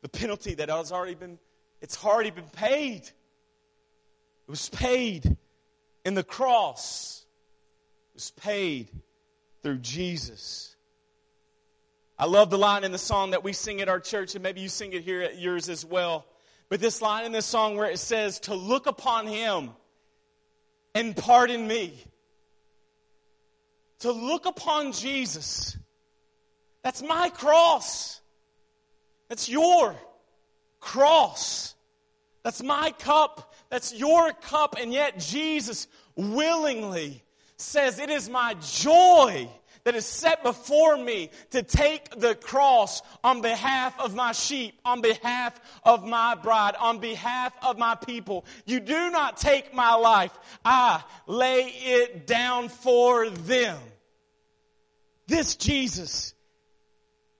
The 0.00 0.08
penalty 0.08 0.54
that 0.54 0.70
has 0.70 0.92
already 0.92 1.14
been, 1.14 1.38
it's 1.82 2.02
already 2.02 2.30
been 2.30 2.48
paid. 2.48 3.02
It 3.02 3.12
was 4.50 4.70
paid 4.70 5.36
in 6.06 6.14
the 6.14 6.24
cross. 6.24 7.26
It 8.12 8.14
was 8.14 8.30
paid 8.30 8.88
through 9.62 9.80
Jesus. 9.80 10.74
I 12.18 12.24
love 12.24 12.48
the 12.48 12.56
line 12.56 12.84
in 12.84 12.92
the 12.92 12.98
song 12.98 13.32
that 13.32 13.44
we 13.44 13.52
sing 13.52 13.82
at 13.82 13.90
our 13.90 14.00
church, 14.00 14.34
and 14.36 14.42
maybe 14.42 14.62
you 14.62 14.70
sing 14.70 14.94
it 14.94 15.02
here 15.02 15.20
at 15.20 15.38
yours 15.38 15.68
as 15.68 15.84
well. 15.84 16.24
But 16.68 16.80
this 16.80 17.00
line 17.00 17.24
in 17.24 17.32
this 17.32 17.46
song 17.46 17.76
where 17.76 17.90
it 17.90 17.98
says, 17.98 18.40
to 18.40 18.54
look 18.54 18.86
upon 18.86 19.26
him 19.26 19.70
and 20.94 21.16
pardon 21.16 21.66
me. 21.66 21.94
To 24.00 24.12
look 24.12 24.46
upon 24.46 24.92
Jesus. 24.92 25.76
That's 26.82 27.02
my 27.02 27.30
cross. 27.30 28.20
That's 29.28 29.48
your 29.48 29.96
cross. 30.80 31.74
That's 32.42 32.62
my 32.62 32.92
cup. 32.98 33.54
That's 33.70 33.92
your 33.94 34.32
cup. 34.32 34.76
And 34.80 34.92
yet 34.92 35.18
Jesus 35.18 35.88
willingly 36.16 37.22
says, 37.56 37.98
It 37.98 38.10
is 38.10 38.28
my 38.28 38.54
joy 38.60 39.48
that 39.88 39.96
is 39.96 40.04
set 40.04 40.42
before 40.42 40.98
me 40.98 41.30
to 41.48 41.62
take 41.62 42.10
the 42.20 42.34
cross 42.34 43.00
on 43.24 43.40
behalf 43.40 43.98
of 43.98 44.14
my 44.14 44.32
sheep, 44.32 44.78
on 44.84 45.00
behalf 45.00 45.58
of 45.82 46.04
my 46.06 46.34
bride, 46.34 46.74
on 46.78 46.98
behalf 46.98 47.54
of 47.62 47.78
my 47.78 47.94
people. 47.94 48.44
You 48.66 48.80
do 48.80 49.10
not 49.10 49.38
take 49.38 49.72
my 49.72 49.94
life. 49.94 50.38
I 50.62 51.02
lay 51.26 51.62
it 51.62 52.26
down 52.26 52.68
for 52.68 53.30
them. 53.30 53.78
This 55.26 55.56
Jesus 55.56 56.34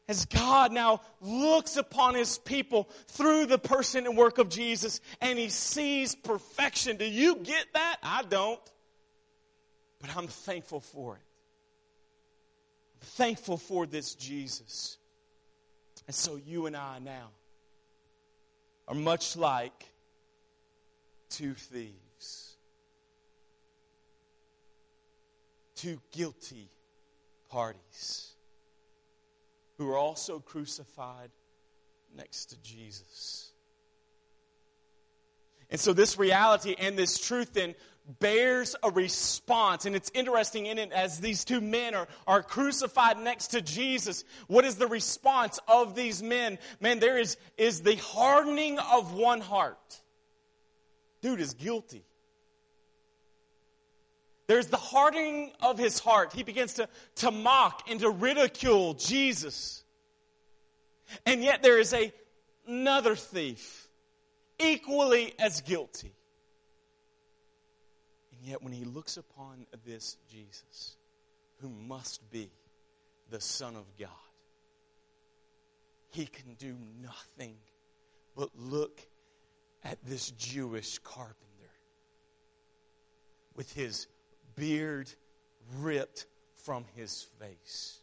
as 0.09 0.25
God 0.25 0.73
now 0.73 1.03
looks 1.21 1.77
upon 1.77 2.15
his 2.15 2.39
people 2.39 2.89
through 3.09 3.45
the 3.45 3.59
person 3.59 4.07
and 4.07 4.17
work 4.17 4.39
of 4.39 4.49
Jesus 4.49 5.03
and 5.21 5.39
he 5.39 5.51
sees 5.51 6.15
perfection. 6.15 6.97
Do 6.97 7.05
you 7.05 7.37
get 7.37 7.67
that? 7.75 7.97
I 8.03 8.23
don't. 8.23 8.59
But 10.01 10.17
I'm 10.17 10.29
thankful 10.29 10.81
for 10.81 11.17
it 11.17 11.28
thankful 13.01 13.57
for 13.57 13.87
this 13.87 14.15
Jesus. 14.15 14.99
And 16.07 16.15
so 16.15 16.37
you 16.37 16.67
and 16.67 16.77
I 16.77 16.99
now 16.99 17.31
are 18.87 18.95
much 18.95 19.37
like 19.37 19.85
two 21.29 21.55
thieves, 21.55 22.57
two 25.77 26.01
guilty 26.13 26.71
parties 27.51 28.33
who 29.77 29.91
are 29.91 29.97
also 29.97 30.41
crucified 30.41 31.31
next 32.17 32.47
to 32.47 32.57
Jesus. 32.63 33.53
And 35.71 35.81
so, 35.81 35.93
this 35.93 36.19
reality 36.19 36.75
and 36.79 36.99
this 36.99 37.19
truth 37.19 37.53
then 37.53 37.75
bears 38.21 38.75
a 38.83 38.91
response. 38.91 39.85
And 39.85 39.95
it's 39.95 40.11
interesting 40.15 40.67
in 40.67 40.79
it 40.79 40.93
as 40.93 41.21
these 41.21 41.45
two 41.45 41.61
men 41.61 41.95
are, 41.95 42.09
are 42.27 42.43
crucified 42.43 43.19
next 43.19 43.49
to 43.49 43.61
Jesus. 43.61 44.25
What 44.47 44.65
is 44.65 44.77
the 44.77 44.87
response 44.87 45.59
of 45.69 45.95
these 45.95 46.23
men? 46.23 46.59
Man, 46.81 47.01
there 47.01 47.19
is, 47.19 47.37
is 47.59 47.83
the 47.83 47.97
hardening 47.97 48.79
of 48.79 49.13
one 49.13 49.41
heart. 49.41 50.01
Dude 51.21 51.41
is 51.41 51.55
guilty. 51.55 52.05
There's 54.47 54.69
the 54.69 54.79
hardening 54.79 55.53
of 55.61 55.79
his 55.79 55.99
heart. 55.99 56.33
He 56.33 56.43
begins 56.43 56.75
to, 56.75 56.89
to 57.17 57.31
mock 57.31 57.83
and 57.91 58.01
to 58.01 58.09
ridicule 58.09 58.95
Jesus. 58.95 59.85
And 61.27 61.43
yet 61.43 61.63
there 61.63 61.79
is 61.79 61.93
a, 61.93 62.13
another 62.67 63.15
thief, 63.15 63.88
equally 64.59 65.35
as 65.39 65.61
guilty. 65.61 66.15
And 68.33 68.49
yet, 68.49 68.63
when 68.63 68.73
he 68.73 68.85
looks 68.85 69.17
upon 69.17 69.67
this 69.85 70.17
Jesus, 70.31 70.97
who 71.61 71.69
must 71.69 72.29
be 72.31 72.51
the 73.31 73.41
Son 73.41 73.77
of 73.77 73.85
God, 73.99 74.09
he 76.11 76.27
can 76.27 76.55
do 76.55 76.75
nothing 77.03 77.57
but 78.37 78.51
look 78.57 79.01
at 79.85 79.99
this 80.05 80.31
Jewish 80.33 80.99
carpenter 80.99 81.37
with 83.55 83.73
his 83.73 84.07
beard 84.55 85.11
ripped 85.79 86.27
from 86.65 86.85
his 86.95 87.27
face, 87.41 87.99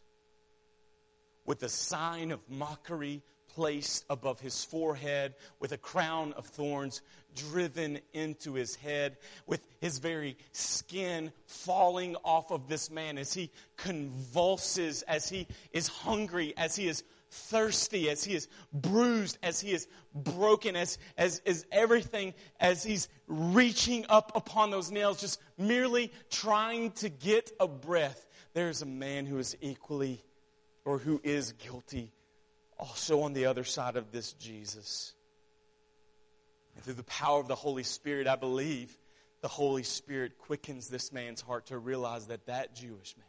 with 1.44 1.62
a 1.62 1.68
sign 1.68 2.30
of 2.30 2.40
mockery 2.48 3.22
placed 3.56 4.04
above 4.10 4.38
his 4.38 4.62
forehead, 4.64 5.34
with 5.60 5.72
a 5.72 5.78
crown 5.78 6.34
of 6.34 6.44
thorns 6.44 7.00
driven 7.34 7.98
into 8.12 8.52
his 8.52 8.76
head, 8.76 9.16
with 9.46 9.66
his 9.80 9.98
very 9.98 10.36
skin 10.52 11.32
falling 11.46 12.16
off 12.22 12.50
of 12.50 12.68
this 12.68 12.90
man 12.90 13.16
as 13.16 13.32
he 13.32 13.50
convulses, 13.78 15.00
as 15.08 15.30
he 15.30 15.48
is 15.72 15.88
hungry, 15.88 16.52
as 16.58 16.76
he 16.76 16.86
is 16.86 17.02
thirsty, 17.30 18.10
as 18.10 18.22
he 18.22 18.34
is 18.34 18.46
bruised, 18.74 19.38
as 19.42 19.58
he 19.58 19.72
is 19.72 19.88
broken, 20.14 20.76
as, 20.76 20.98
as, 21.16 21.40
as 21.46 21.64
everything, 21.72 22.34
as 22.60 22.82
he's 22.82 23.08
reaching 23.26 24.04
up 24.10 24.32
upon 24.36 24.70
those 24.70 24.90
nails, 24.90 25.18
just 25.18 25.40
merely 25.56 26.12
trying 26.30 26.90
to 26.90 27.08
get 27.08 27.50
a 27.58 27.66
breath. 27.66 28.28
There's 28.52 28.82
a 28.82 28.86
man 28.86 29.24
who 29.24 29.38
is 29.38 29.56
equally 29.62 30.22
or 30.84 30.98
who 30.98 31.22
is 31.24 31.52
guilty 31.52 32.12
also 32.78 33.22
on 33.22 33.32
the 33.32 33.46
other 33.46 33.64
side 33.64 33.96
of 33.96 34.12
this 34.12 34.32
Jesus. 34.32 35.12
And 36.74 36.84
through 36.84 36.94
the 36.94 37.04
power 37.04 37.40
of 37.40 37.48
the 37.48 37.54
Holy 37.54 37.82
Spirit, 37.82 38.26
I 38.26 38.36
believe 38.36 38.96
the 39.40 39.48
Holy 39.48 39.82
Spirit 39.82 40.38
quickens 40.38 40.88
this 40.88 41.12
man's 41.12 41.40
heart 41.40 41.66
to 41.66 41.78
realize 41.78 42.26
that 42.26 42.46
that 42.46 42.74
Jewish 42.74 43.14
man 43.16 43.26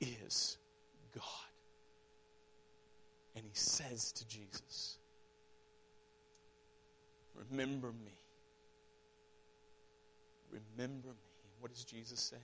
is 0.00 0.58
God. 1.14 1.24
And 3.36 3.44
he 3.44 3.54
says 3.54 4.12
to 4.12 4.26
Jesus, 4.26 4.98
Remember 7.50 7.88
me. 7.88 8.18
Remember 10.50 11.08
me. 11.08 11.14
What 11.60 11.72
does 11.72 11.84
Jesus 11.84 12.20
say? 12.20 12.36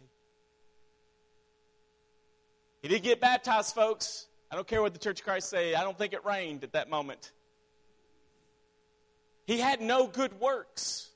He 2.82 2.88
didn't 2.88 3.05
get 3.05 3.20
baptized, 3.20 3.74
folks. 3.74 4.26
I 4.55 4.57
don't 4.57 4.68
care 4.68 4.82
what 4.82 4.92
the 4.92 5.00
Church 5.00 5.18
of 5.18 5.26
Christ 5.26 5.50
say. 5.50 5.74
I 5.74 5.82
don't 5.82 5.98
think 5.98 6.12
it 6.12 6.24
rained 6.24 6.62
at 6.62 6.74
that 6.74 6.88
moment. 6.88 7.32
He 9.48 9.59
had 9.59 9.80
no 9.80 10.07
good 10.07 10.38
works. 10.38 11.11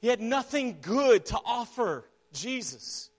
He 0.00 0.08
had 0.08 0.22
nothing 0.22 0.78
good 0.80 1.26
to 1.26 1.38
offer 1.44 2.06
Jesus. 2.32 3.10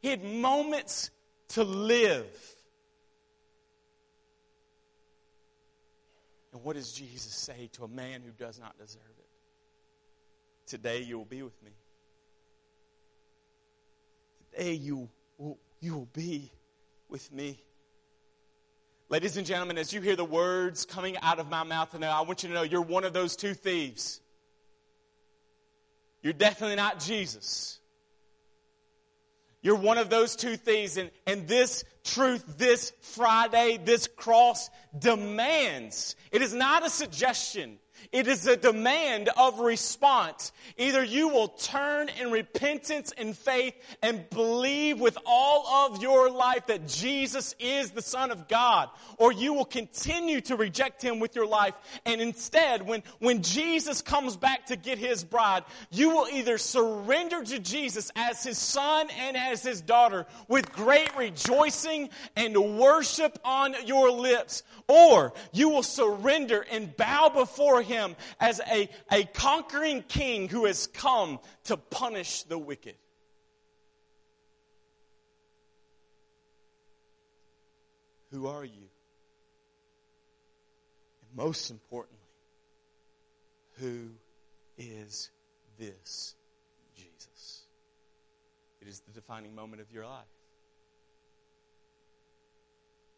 He 0.00 0.10
had 0.10 0.22
moments 0.22 1.10
to 1.48 1.64
live. 1.64 2.54
And 6.52 6.62
what 6.62 6.76
does 6.76 6.92
Jesus 6.92 7.34
say 7.34 7.68
to 7.72 7.82
a 7.82 7.88
man 7.88 8.22
who 8.24 8.30
does 8.30 8.60
not 8.60 8.78
deserve 8.78 9.02
it? 9.18 9.26
Today 10.68 11.00
you 11.00 11.18
will 11.18 11.24
be 11.24 11.42
with 11.42 11.60
me. 11.64 11.72
Today 14.52 14.74
you 14.74 15.08
will, 15.36 15.58
you 15.80 15.92
will 15.92 16.08
be 16.12 16.52
with 17.08 17.32
me. 17.32 17.62
Ladies 19.08 19.36
and 19.36 19.46
gentlemen, 19.46 19.78
as 19.78 19.92
you 19.92 20.00
hear 20.00 20.16
the 20.16 20.24
words 20.24 20.84
coming 20.84 21.16
out 21.22 21.38
of 21.38 21.48
my 21.48 21.62
mouth 21.62 21.92
tonight, 21.92 22.10
I 22.10 22.22
want 22.22 22.42
you 22.42 22.48
to 22.48 22.54
know 22.54 22.62
you're 22.62 22.80
one 22.80 23.04
of 23.04 23.12
those 23.12 23.36
two 23.36 23.54
thieves. 23.54 24.20
You're 26.22 26.32
definitely 26.32 26.76
not 26.76 26.98
Jesus. 26.98 27.78
You're 29.62 29.76
one 29.76 29.98
of 29.98 30.10
those 30.10 30.36
two 30.36 30.56
thieves, 30.56 30.96
and, 30.96 31.10
and 31.26 31.46
this 31.46 31.84
truth, 32.04 32.58
this 32.58 32.92
Friday, 33.00 33.78
this 33.84 34.08
cross 34.08 34.70
demands. 34.96 36.16
It 36.32 36.42
is 36.42 36.52
not 36.52 36.84
a 36.84 36.90
suggestion. 36.90 37.78
It 38.12 38.28
is 38.28 38.46
a 38.46 38.56
demand 38.56 39.28
of 39.36 39.60
response. 39.60 40.52
Either 40.76 41.02
you 41.02 41.28
will 41.28 41.48
turn 41.48 42.08
in 42.20 42.30
repentance 42.30 43.12
and 43.16 43.36
faith 43.36 43.74
and 44.02 44.28
believe 44.30 45.00
with 45.00 45.18
all 45.26 45.90
of 45.90 46.02
your 46.02 46.30
life 46.30 46.66
that 46.66 46.86
Jesus 46.88 47.54
is 47.58 47.90
the 47.90 48.02
Son 48.02 48.30
of 48.30 48.48
God, 48.48 48.88
or 49.18 49.32
you 49.32 49.52
will 49.54 49.64
continue 49.64 50.40
to 50.42 50.56
reject 50.56 51.02
Him 51.02 51.20
with 51.20 51.34
your 51.34 51.46
life. 51.46 51.74
And 52.04 52.20
instead, 52.20 52.86
when, 52.86 53.02
when 53.18 53.42
Jesus 53.42 54.02
comes 54.02 54.36
back 54.36 54.66
to 54.66 54.76
get 54.76 54.98
His 54.98 55.24
bride, 55.24 55.64
you 55.90 56.10
will 56.10 56.26
either 56.32 56.58
surrender 56.58 57.42
to 57.42 57.58
Jesus 57.58 58.10
as 58.16 58.42
His 58.42 58.58
Son 58.58 59.08
and 59.18 59.36
as 59.36 59.62
His 59.62 59.80
daughter 59.80 60.26
with 60.48 60.72
great 60.72 61.16
rejoicing 61.16 62.10
and 62.34 62.78
worship 62.78 63.38
on 63.44 63.74
your 63.84 64.10
lips, 64.10 64.62
or 64.88 65.32
you 65.52 65.68
will 65.68 65.82
surrender 65.82 66.64
and 66.70 66.96
bow 66.96 67.28
before 67.28 67.82
Him 67.86 68.16
as 68.38 68.60
a, 68.70 68.88
a 69.10 69.24
conquering 69.24 70.02
king 70.02 70.48
who 70.48 70.66
has 70.66 70.86
come 70.88 71.38
to 71.64 71.76
punish 71.76 72.42
the 72.42 72.58
wicked. 72.58 72.96
Who 78.32 78.48
are 78.48 78.64
you? 78.64 78.88
And 81.22 81.36
most 81.36 81.70
importantly, 81.70 82.18
who 83.78 84.10
is 84.76 85.30
this 85.78 86.34
Jesus? 86.96 87.62
It 88.82 88.88
is 88.88 89.00
the 89.00 89.12
defining 89.12 89.54
moment 89.54 89.80
of 89.80 89.90
your 89.90 90.04
life. 90.04 90.24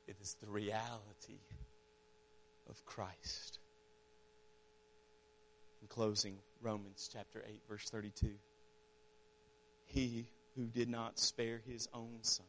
It 0.06 0.16
is 0.22 0.36
the 0.40 0.48
reality 0.48 1.40
of 2.68 2.84
Christ. 2.84 3.58
In 5.81 5.89
closing, 5.89 6.39
Romans 6.61 7.09
chapter 7.12 7.45
8, 7.47 7.62
verse 7.68 7.89
32. 7.91 8.31
He 9.87 10.29
who 10.57 10.66
did 10.66 10.89
not 10.89 11.18
spare 11.18 11.61
his 11.66 11.89
own 11.95 12.18
son, 12.22 12.47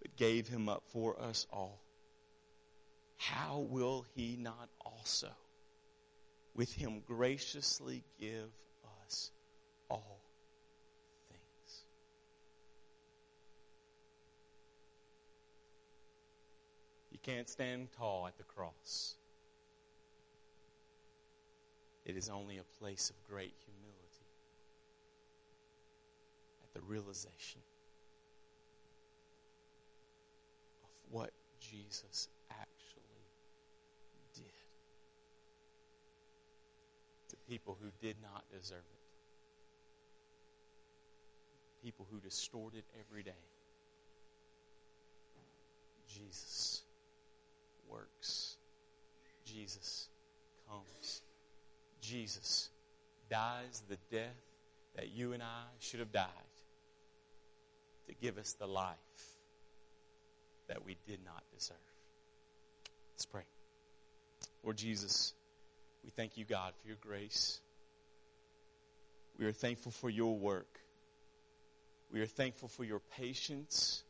but 0.00 0.16
gave 0.16 0.48
him 0.48 0.68
up 0.68 0.84
for 0.86 1.20
us 1.20 1.46
all, 1.52 1.80
how 3.16 3.66
will 3.68 4.06
he 4.14 4.36
not 4.38 4.68
also 4.80 5.30
with 6.54 6.72
him 6.72 7.00
graciously 7.06 8.04
give 8.20 8.50
us 9.06 9.32
all 9.88 10.20
things? 11.28 11.84
You 17.10 17.18
can't 17.22 17.48
stand 17.48 17.88
tall 17.96 18.26
at 18.26 18.36
the 18.36 18.44
cross. 18.44 19.16
It 22.04 22.16
is 22.16 22.28
only 22.28 22.58
a 22.58 22.64
place 22.78 23.10
of 23.10 23.16
great 23.28 23.54
humility 23.64 24.26
at 26.62 26.74
the 26.74 26.80
realization 26.86 27.62
of 30.82 30.90
what 31.10 31.30
Jesus 31.58 32.28
actually 32.50 33.24
did 34.34 34.44
to 37.30 37.36
people 37.48 37.78
who 37.80 37.88
did 38.06 38.16
not 38.22 38.44
deserve 38.52 38.78
it, 38.78 39.00
people 41.82 42.06
who 42.12 42.20
distorted 42.20 42.84
every 43.00 43.22
day. 43.22 43.32
Jesus 46.06 46.82
works. 47.88 48.56
Jesus 49.44 50.08
comes. 50.68 51.22
Jesus 52.04 52.68
dies 53.30 53.82
the 53.88 53.96
death 54.10 54.36
that 54.96 55.10
you 55.10 55.32
and 55.32 55.42
I 55.42 55.64
should 55.80 56.00
have 56.00 56.12
died 56.12 56.28
to 58.08 58.14
give 58.14 58.38
us 58.38 58.52
the 58.52 58.66
life 58.66 58.96
that 60.68 60.84
we 60.84 60.96
did 61.06 61.20
not 61.24 61.42
deserve. 61.56 61.76
Let's 63.14 63.26
pray. 63.26 63.42
Lord 64.62 64.76
Jesus, 64.76 65.32
we 66.04 66.10
thank 66.10 66.36
you, 66.36 66.44
God, 66.44 66.72
for 66.80 66.88
your 66.88 66.98
grace. 67.00 67.60
We 69.38 69.46
are 69.46 69.52
thankful 69.52 69.92
for 69.92 70.10
your 70.10 70.36
work. 70.36 70.80
We 72.12 72.20
are 72.20 72.26
thankful 72.26 72.68
for 72.68 72.84
your 72.84 73.00
patience. 73.16 74.04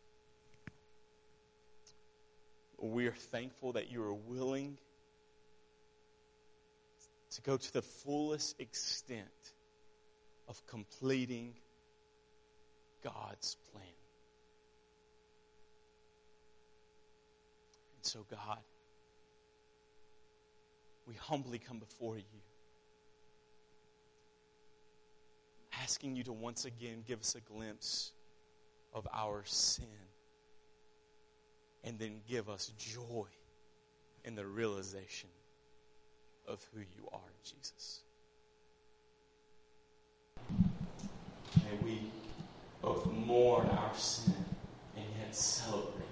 We 2.78 3.06
are 3.06 3.12
thankful 3.12 3.72
that 3.72 3.90
you 3.90 4.02
are 4.02 4.12
willing 4.12 4.78
to 7.34 7.42
go 7.42 7.56
to 7.56 7.72
the 7.72 7.82
fullest 7.82 8.60
extent 8.60 9.52
of 10.46 10.64
completing 10.66 11.54
God's 13.02 13.56
plan. 13.72 13.84
And 17.96 18.04
so, 18.04 18.24
God, 18.30 18.58
we 21.06 21.14
humbly 21.14 21.58
come 21.58 21.78
before 21.80 22.16
you, 22.16 22.40
asking 25.82 26.14
you 26.14 26.22
to 26.24 26.32
once 26.32 26.64
again 26.64 27.02
give 27.06 27.20
us 27.20 27.34
a 27.34 27.40
glimpse 27.40 28.12
of 28.92 29.08
our 29.12 29.42
sin, 29.44 29.86
and 31.82 31.98
then 31.98 32.20
give 32.28 32.48
us 32.48 32.72
joy 32.78 33.26
in 34.24 34.36
the 34.36 34.46
realization 34.46 35.30
of 36.46 36.64
who 36.72 36.80
you 36.80 37.08
are, 37.12 37.20
Jesus. 37.42 38.00
May 41.56 41.76
we 41.84 42.00
both 42.82 43.06
mourn 43.06 43.66
our 43.68 43.94
sin 43.96 44.34
and 44.96 45.04
yet 45.18 45.34
celebrate 45.34 46.04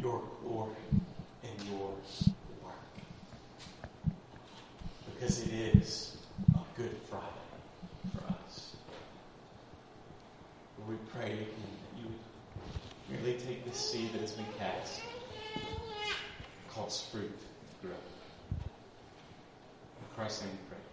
your 0.00 0.22
glory 0.42 0.74
and 1.42 1.68
your 1.68 1.94
work. 2.62 2.74
Because 5.14 5.42
it 5.46 5.52
is 5.52 6.16
a 6.54 6.58
Good 6.76 6.96
Friday 7.08 7.26
for 8.12 8.24
us. 8.32 8.76
We 10.88 10.96
pray 11.14 11.32
again 11.32 11.46
that 11.46 12.00
you 12.00 12.06
would 12.08 13.22
merely 13.22 13.38
take 13.38 13.64
the 13.64 13.76
seed 13.76 14.12
that 14.12 14.20
has 14.20 14.32
been 14.32 14.46
cast, 14.58 15.00
cause 16.68 17.06
fruit 17.12 17.30
to 17.38 17.86
grow. 17.86 17.94
In 17.94 18.11
Christ's 20.14 20.42
name 20.42 20.50
we 20.50 20.58
pray. 20.68 20.91